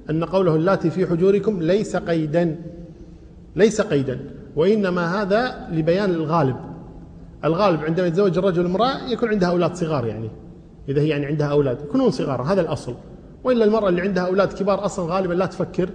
أن 0.09 0.23
قوله 0.23 0.55
اللاتي 0.55 0.89
في 0.89 1.07
حجوركم 1.07 1.61
ليس 1.61 1.95
قيدا. 1.95 2.55
ليس 3.55 3.81
قيدا. 3.81 4.19
وإنما 4.55 5.21
هذا 5.21 5.67
لبيان 5.71 6.09
الغالب. 6.09 6.55
الغالب 7.45 7.83
عندما 7.83 8.07
يتزوج 8.07 8.37
الرجل 8.37 8.65
امرأة 8.65 9.11
يكون 9.11 9.29
عندها 9.29 9.49
أولاد 9.49 9.75
صغار 9.75 10.05
يعني. 10.05 10.29
إذا 10.89 11.01
هي 11.01 11.07
يعني 11.07 11.25
عندها 11.25 11.47
أولاد 11.47 11.81
يكونون 11.81 12.11
صغار 12.11 12.41
هذا 12.41 12.61
الأصل. 12.61 12.95
وإلا 13.43 13.65
المرأة 13.65 13.89
اللي 13.89 14.01
عندها 14.01 14.23
أولاد 14.23 14.53
كبار 14.53 14.85
أصلا 14.85 15.13
غالبا 15.15 15.33
لا 15.33 15.45
تفكر 15.45 15.89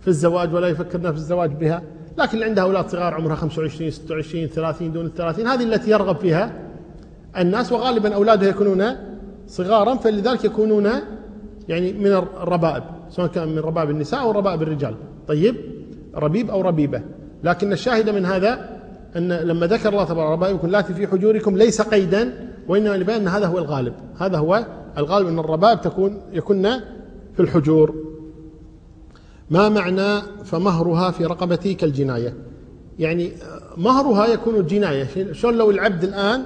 في 0.00 0.08
الزواج 0.08 0.54
ولا 0.54 0.68
يفكرنا 0.68 1.12
في 1.12 1.18
الزواج 1.18 1.50
بها. 1.50 1.82
لكن 2.18 2.34
اللي 2.34 2.44
عندها 2.44 2.64
أولاد 2.64 2.88
صغار 2.88 3.14
عمرها 3.14 3.34
25 3.34 3.90
26 3.90 4.46
30 4.46 4.92
دون 4.92 5.06
ال 5.06 5.14
30 5.14 5.46
هذه 5.46 5.62
التي 5.62 5.90
يرغب 5.90 6.16
فيها 6.16 6.52
الناس 7.38 7.72
وغالبا 7.72 8.14
أولادها 8.14 8.48
يكونون 8.48 8.84
صغارا 9.46 9.94
فلذلك 9.94 10.44
يكونون 10.44 10.88
يعني 11.68 11.92
من 11.92 12.06
الربائب 12.06 12.82
سواء 13.10 13.26
كان 13.26 13.48
من 13.48 13.58
ربائب 13.58 13.90
النساء 13.90 14.20
أو 14.20 14.30
ربائب 14.30 14.62
الرجال. 14.62 14.94
طيب 15.28 15.56
ربيب 16.14 16.50
أو 16.50 16.60
ربيبة. 16.60 17.02
لكن 17.44 17.72
الشاهد 17.72 18.10
من 18.10 18.26
هذا 18.26 18.78
أن 19.16 19.32
لما 19.32 19.66
ذكر 19.66 19.88
الله 19.88 20.04
تبارك 20.04 20.30
ربائبكم 20.30 20.74
التي 20.74 20.94
في 20.94 21.06
حجوركم 21.06 21.56
ليس 21.56 21.80
قيدا 21.80 22.32
وإنما 22.68 22.96
لبيان 22.96 23.20
أن 23.20 23.28
هذا 23.28 23.46
هو 23.46 23.58
الغالب. 23.58 23.94
هذا 24.18 24.38
هو 24.38 24.66
الغالب 24.98 25.28
أن 25.28 25.38
الربائب 25.38 25.80
تكون 25.80 26.20
يكن 26.32 26.80
في 27.34 27.40
الحجور. 27.40 28.07
ما 29.50 29.68
معنى 29.68 30.22
فمهرها 30.44 31.10
في 31.10 31.24
رقبتي 31.24 31.74
كالجناية؟ 31.74 32.34
يعني 32.98 33.32
مهرها 33.76 34.26
يكون 34.26 34.66
جناية 34.66 35.32
شلون 35.32 35.58
لو 35.58 35.70
العبد 35.70 36.04
الآن 36.04 36.44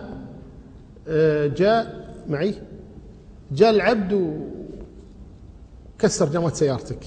آه، 1.08 1.46
جاء 1.46 2.08
معي 2.28 2.54
جاء 3.52 3.70
العبد 3.70 4.12
وكسر 5.98 6.28
جمعة 6.28 6.54
سيارتك. 6.54 7.04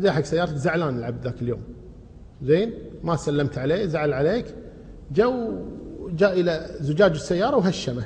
زي 0.00 0.10
حق 0.10 0.20
سيارتك 0.20 0.54
زعلان 0.56 0.98
العبد 0.98 1.24
ذاك 1.24 1.42
اليوم. 1.42 1.60
زين؟ 2.42 2.72
ما 3.04 3.16
سلمت 3.16 3.58
عليه 3.58 3.86
زعل 3.86 4.12
عليك. 4.12 4.46
جو 5.14 5.52
جاء 6.10 6.40
إلى 6.40 6.76
زجاج 6.80 7.10
السيارة 7.10 7.56
وهشمه. 7.56 8.04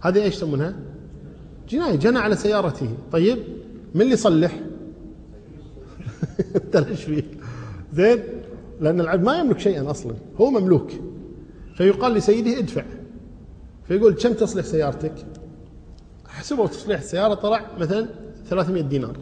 هذه 0.00 0.22
إيش 0.22 0.34
يسمونها؟ 0.34 0.74
جناية. 1.68 1.96
جنى 1.96 2.18
على 2.18 2.36
سيارته. 2.36 2.88
طيب 3.12 3.38
من 3.94 4.02
اللي 4.02 4.12
يصلح؟ 4.12 4.60
فيه؟ 6.94 7.22
زين؟ 7.92 8.22
لأن 8.80 9.00
العبد 9.00 9.24
ما 9.24 9.38
يملك 9.38 9.58
شيئا 9.58 9.90
أصلا 9.90 10.14
هو 10.40 10.50
مملوك. 10.50 10.90
فيقال 11.76 12.14
لسيده 12.14 12.58
ادفع. 12.58 12.84
فيقول 13.88 14.14
كم 14.14 14.32
تصلح 14.32 14.64
سيارتك؟ 14.64 15.14
حسبوا 16.28 16.66
تصليح 16.66 17.00
السيارة 17.00 17.34
طلع 17.34 17.70
مثلا 17.78 18.06
300 18.48 18.82
دينار. 18.82 19.16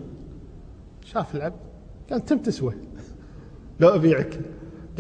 شاف 1.04 1.36
العبد 1.36 1.56
قال 2.10 2.20
كم 2.20 2.38
تسوى. 2.38 2.74
لو 3.80 3.88
أبيعك. 3.88 4.40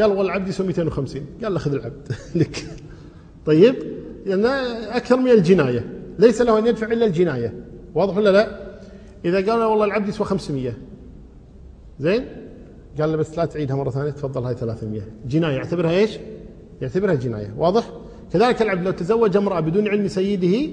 قال 0.00 0.10
والله 0.10 0.22
العبد 0.22 0.48
يسوى 0.48 0.66
250 0.66 1.26
قال 1.42 1.52
له 1.52 1.58
خذ 1.58 1.74
العبد. 1.74 2.12
لك. 2.34 2.66
طيب؟ 3.46 3.74
لأن 4.26 4.44
أكثر 4.86 5.16
من 5.16 5.30
الجناية. 5.30 5.92
ليس 6.18 6.40
له 6.40 6.58
أن 6.58 6.66
يدفع 6.66 6.86
إلا 6.86 7.06
الجناية. 7.06 7.64
واضح 7.94 8.16
ولا 8.16 8.30
لا؟ 8.30 8.74
إذا 9.24 9.52
قال 9.52 9.62
والله 9.62 9.84
العبد 9.84 10.08
يسوى 10.08 10.26
500 10.26 10.72
زين؟ 12.00 12.24
قال 13.00 13.10
له 13.12 13.16
بس 13.16 13.38
لا 13.38 13.44
تعيدها 13.44 13.76
مرة 13.76 13.90
ثانية 13.90 14.10
تفضل 14.10 14.44
هاي 14.44 14.54
300 14.54 15.02
جناية 15.26 15.56
يعتبرها 15.56 15.90
إيش؟ 15.90 16.18
يعتبرها 16.82 17.14
جناية 17.14 17.54
واضح؟ 17.58 17.90
كذلك 18.32 18.62
العبد 18.62 18.84
لو 18.84 18.90
تزوج 18.90 19.36
امرأة 19.36 19.60
بدون 19.60 19.88
علم 19.88 20.08
سيده 20.08 20.70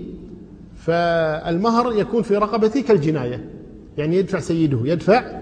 فالمهر 0.75 1.93
يكون 1.93 2.23
في 2.23 2.37
رقبته 2.37 2.81
كالجناية. 2.81 3.49
يعني 3.97 4.17
يدفع 4.17 4.39
سيده 4.39 4.79
يدفع 4.83 5.41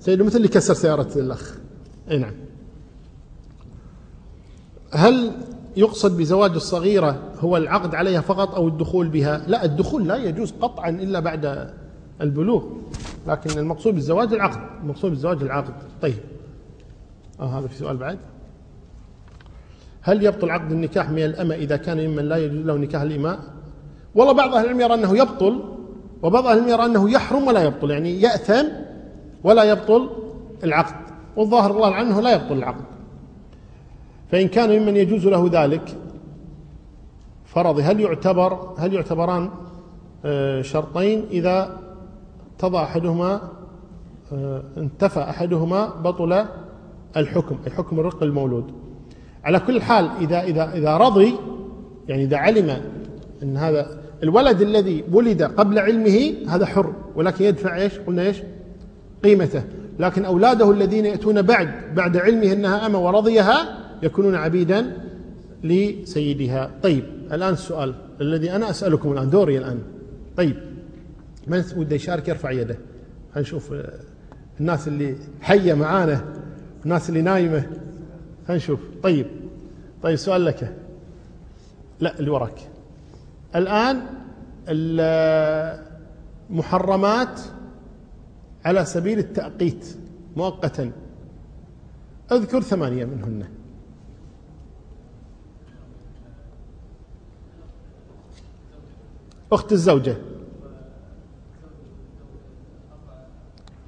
سيده 0.00 0.24
مثل 0.24 0.36
اللي 0.36 0.48
كسر 0.48 0.74
سيارة 0.74 1.18
الأخ. 1.18 1.58
أي 2.10 2.18
نعم. 2.18 2.34
هل 4.92 5.32
يقصد 5.76 6.16
بزواج 6.16 6.50
الصغيرة 6.50 7.22
هو 7.40 7.56
العقد 7.56 7.94
عليها 7.94 8.20
فقط 8.20 8.54
أو 8.54 8.68
الدخول 8.68 9.08
بها؟ 9.08 9.44
لا 9.46 9.64
الدخول 9.64 10.08
لا 10.08 10.16
يجوز 10.16 10.52
قطعا 10.60 10.90
إلا 10.90 11.20
بعد 11.20 11.70
البلوغ 12.20 12.62
لكن 13.26 13.58
المقصود 13.58 13.94
بالزواج 13.94 14.32
العقد 14.32 14.60
المقصود 14.82 15.10
بالزواج 15.10 15.42
العقد. 15.42 15.74
طيب. 16.02 16.18
آه 17.40 17.58
هذا 17.58 17.66
في 17.66 17.74
سؤال 17.74 17.96
بعد. 17.96 18.18
هل 20.02 20.24
يبطل 20.24 20.50
عقد 20.50 20.72
النكاح 20.72 21.10
من 21.10 21.24
الأمة 21.24 21.54
إذا 21.54 21.76
كان 21.76 22.08
ممن 22.08 22.24
لا 22.24 22.36
يجوز 22.36 22.66
له 22.66 22.76
نكاح 22.76 23.02
الإماء؟ 23.02 23.38
والله 24.14 24.32
بعض 24.32 24.54
أهل 24.54 24.64
العلم 24.64 24.80
يرى 24.80 24.94
أنه 24.94 25.18
يبطل 25.18 25.62
وبعض 26.22 26.46
أهل 26.46 26.58
العلم 26.58 26.68
يرى 26.68 26.84
أنه 26.84 27.10
يحرم 27.10 27.46
ولا 27.46 27.64
يبطل 27.64 27.90
يعني 27.90 28.20
يأثم 28.20 28.66
ولا 29.44 29.64
يبطل 29.64 30.10
العقد 30.64 30.94
والظاهر 31.36 31.70
الله 31.70 31.94
عنه 31.94 32.20
لا 32.20 32.32
يبطل 32.34 32.58
العقد. 32.58 32.84
فإن 34.30 34.48
كان 34.48 34.78
ممن 34.78 34.96
يجوز 34.96 35.26
له 35.26 35.50
ذلك 35.52 35.96
فرض 37.44 37.80
هل 37.82 38.00
يعتبر 38.00 38.74
هل 38.78 38.94
يعتبران 38.94 39.50
آه، 40.24 40.62
شرطين 40.62 41.24
إذا 41.30 41.80
تضع 42.60 42.82
أحدهما 42.82 43.40
آه، 44.32 44.62
انتفى 44.76 45.20
أحدهما 45.20 45.86
بطل 45.86 46.44
الحكم 47.16 47.58
أي 47.66 47.70
حكم 47.70 48.00
الرق 48.00 48.22
المولود 48.22 48.64
على 49.44 49.60
كل 49.60 49.82
حال 49.82 50.10
إذا 50.20 50.40
إذا 50.42 50.72
إذا 50.72 50.96
رضي 50.96 51.34
يعني 52.08 52.24
إذا 52.24 52.36
علم 52.36 52.76
أن 53.42 53.56
هذا 53.56 54.00
الولد 54.22 54.60
الذي 54.60 55.04
ولد 55.12 55.42
قبل 55.42 55.78
علمه 55.78 56.34
هذا 56.48 56.66
حر 56.66 56.92
ولكن 57.16 57.44
يدفع 57.44 57.76
إيش؟ 57.76 57.98
قلنا 57.98 58.22
إيش؟ 58.22 58.42
قيمته 59.24 59.62
لكن 59.98 60.24
أولاده 60.24 60.70
الذين 60.70 61.06
يأتون 61.06 61.42
بعد 61.42 61.68
بعد 61.94 62.16
علمه 62.16 62.52
أنها 62.52 62.86
أمة 62.86 62.98
ورضيها 62.98 63.78
يكونون 64.02 64.34
عبيدا 64.34 64.96
لسيدها 65.64 66.70
طيب 66.82 67.04
الآن 67.32 67.52
السؤال 67.52 67.94
الذي 68.20 68.50
أنا 68.50 68.70
أسألكم 68.70 69.12
الآن 69.12 69.30
دوري 69.30 69.58
الآن 69.58 69.78
طيب 70.36 70.69
من 71.50 71.64
وده 71.76 71.96
يشارك 71.96 72.28
يرفع 72.28 72.50
يده. 72.50 72.78
هنشوف 73.36 73.74
الناس 74.60 74.88
اللي 74.88 75.16
حية 75.40 75.74
معانا 75.74 76.24
الناس 76.84 77.08
اللي 77.08 77.22
نايمة. 77.22 77.60
خلينا 77.60 78.56
نشوف. 78.64 78.80
طيب 79.02 79.26
طيب 80.02 80.16
سؤال 80.16 80.44
لك. 80.44 80.76
لا 82.00 82.18
اللي 82.18 82.30
وراك. 82.30 82.58
الآن 83.56 84.02
المحرمات 86.50 87.40
على 88.64 88.84
سبيل 88.84 89.18
التأقيت 89.18 89.96
مؤقتا. 90.36 90.90
اذكر 92.32 92.60
ثمانية 92.60 93.04
منهن. 93.04 93.44
أخت 99.52 99.72
الزوجة. 99.72 100.16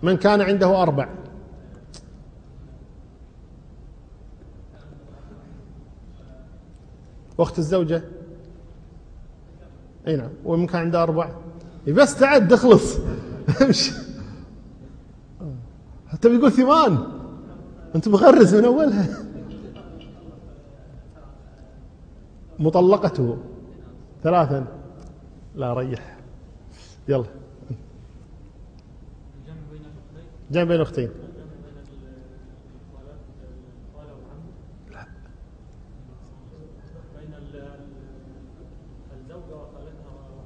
من 0.02 0.16
كان 0.16 0.40
عنده 0.40 0.82
أربع. 0.82 1.08
أخت 7.40 7.58
الزوجة. 7.58 8.02
أي 10.06 10.16
نعم 10.16 10.30
ومن 10.44 10.66
كان 10.66 10.80
عنده 10.80 11.02
أربع. 11.02 11.30
بس 11.88 12.16
تعد 12.16 12.52
اخلص. 12.52 12.98
حتى 16.08 16.28
بيقول 16.28 16.52
ثمان. 16.52 16.98
أنت 17.94 18.08
مغرز 18.08 18.54
من 18.54 18.64
أولها. 18.64 19.08
مطلقته. 22.58 23.38
ثلاثا. 24.22 24.66
لا 25.54 25.74
ريح. 25.74 26.18
يلا. 27.08 27.41
جمع 30.52 30.64
بين 30.64 30.80
اختين 30.80 31.10
لا 34.92 35.06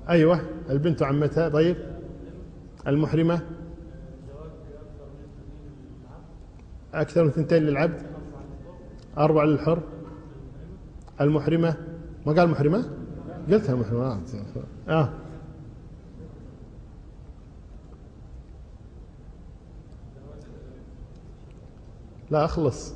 أيوه 0.09 0.41
البنت 0.70 1.03
وعمتها 1.03 1.49
طيب. 1.49 1.77
المحرمة. 2.87 3.41
أكثر 6.95 7.24
من 7.24 7.31
ثنتين 7.31 7.62
للعبد. 7.62 8.03
أربع 9.19 9.45
للحر. 9.45 9.83
المحرمة. 11.20 11.77
ما 12.27 12.33
قال 12.33 12.49
محرمة؟ 12.49 12.91
قلتها 13.51 13.74
محرمة. 13.74 14.20
آه. 14.89 15.26
لا 22.31 22.44
أخلص. 22.44 22.94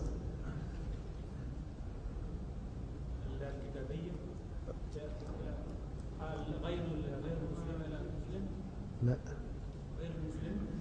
لا. 9.06 9.16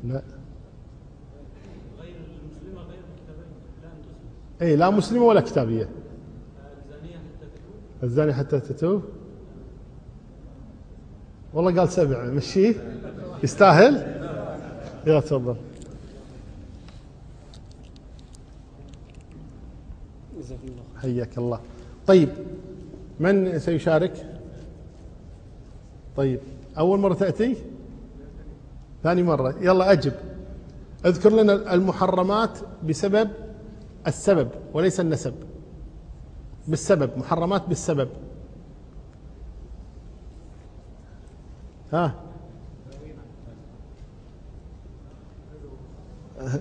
لا. 0.03 0.21
غير 1.99 2.15
المسلمة 2.15 2.81
غير 2.81 2.99
لا 4.59 4.65
اي 4.65 4.75
لا 4.75 4.89
مسلمة 4.89 5.23
ولا 5.23 5.41
كتابية. 5.41 5.89
الزانية 8.03 8.33
حتى 8.33 8.59
تتوب 8.59 9.03
والله 11.53 11.79
قال 11.79 11.89
سبع. 11.89 12.25
مشيه؟ 12.25 12.75
يستاهل؟ 13.43 13.95
يلا 15.07 15.19
تفضل. 15.19 15.55
حياك 21.01 21.37
الله. 21.37 21.59
طيب 22.07 22.29
من 23.19 23.59
سيشارك؟ 23.59 24.39
طيب 26.15 26.39
أول 26.77 26.99
مرة 26.99 27.13
تأتي؟ 27.13 27.55
ثاني 29.03 29.23
مرة. 29.23 29.55
يلا 29.61 29.91
أجب. 29.91 30.13
اذكر 31.05 31.29
لنا 31.29 31.73
المحرمات 31.73 32.59
بسبب 32.87 33.29
السبب 34.07 34.49
وليس 34.73 34.99
النسب. 34.99 35.33
بالسبب 36.67 37.17
محرمات 37.17 37.67
بالسبب. 37.67 38.09
ها؟ 41.93 42.13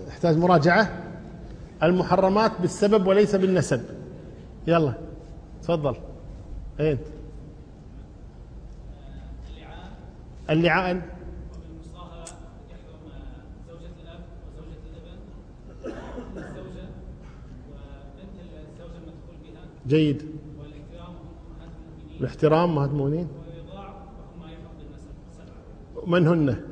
أحتاج 0.08 0.36
مراجعة. 0.36 1.04
المحرمات 1.82 2.52
بالسبب 2.60 3.06
وليس 3.06 3.34
بالنسب. 3.34 3.97
يلا 4.68 4.94
تفضل. 5.62 5.96
اين 6.80 6.98
اللعان. 10.50 11.02
جيد. 19.86 20.38
الاحترام 22.20 22.74
مهات 22.74 22.90
المؤمنين. 22.90 23.28
من 26.06 26.26
هن؟ 26.28 26.64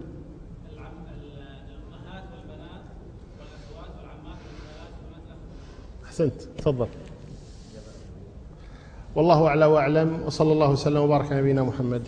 أحسنت. 6.04 6.42
تفضل. 6.42 6.88
والله 9.16 9.46
أعلى 9.46 9.64
وأعلم 9.66 10.20
وصلى 10.26 10.52
الله 10.52 10.70
وسلم 10.70 11.00
وبارك 11.00 11.32
على 11.32 11.40
نبينا 11.40 11.62
محمد. 11.62 12.02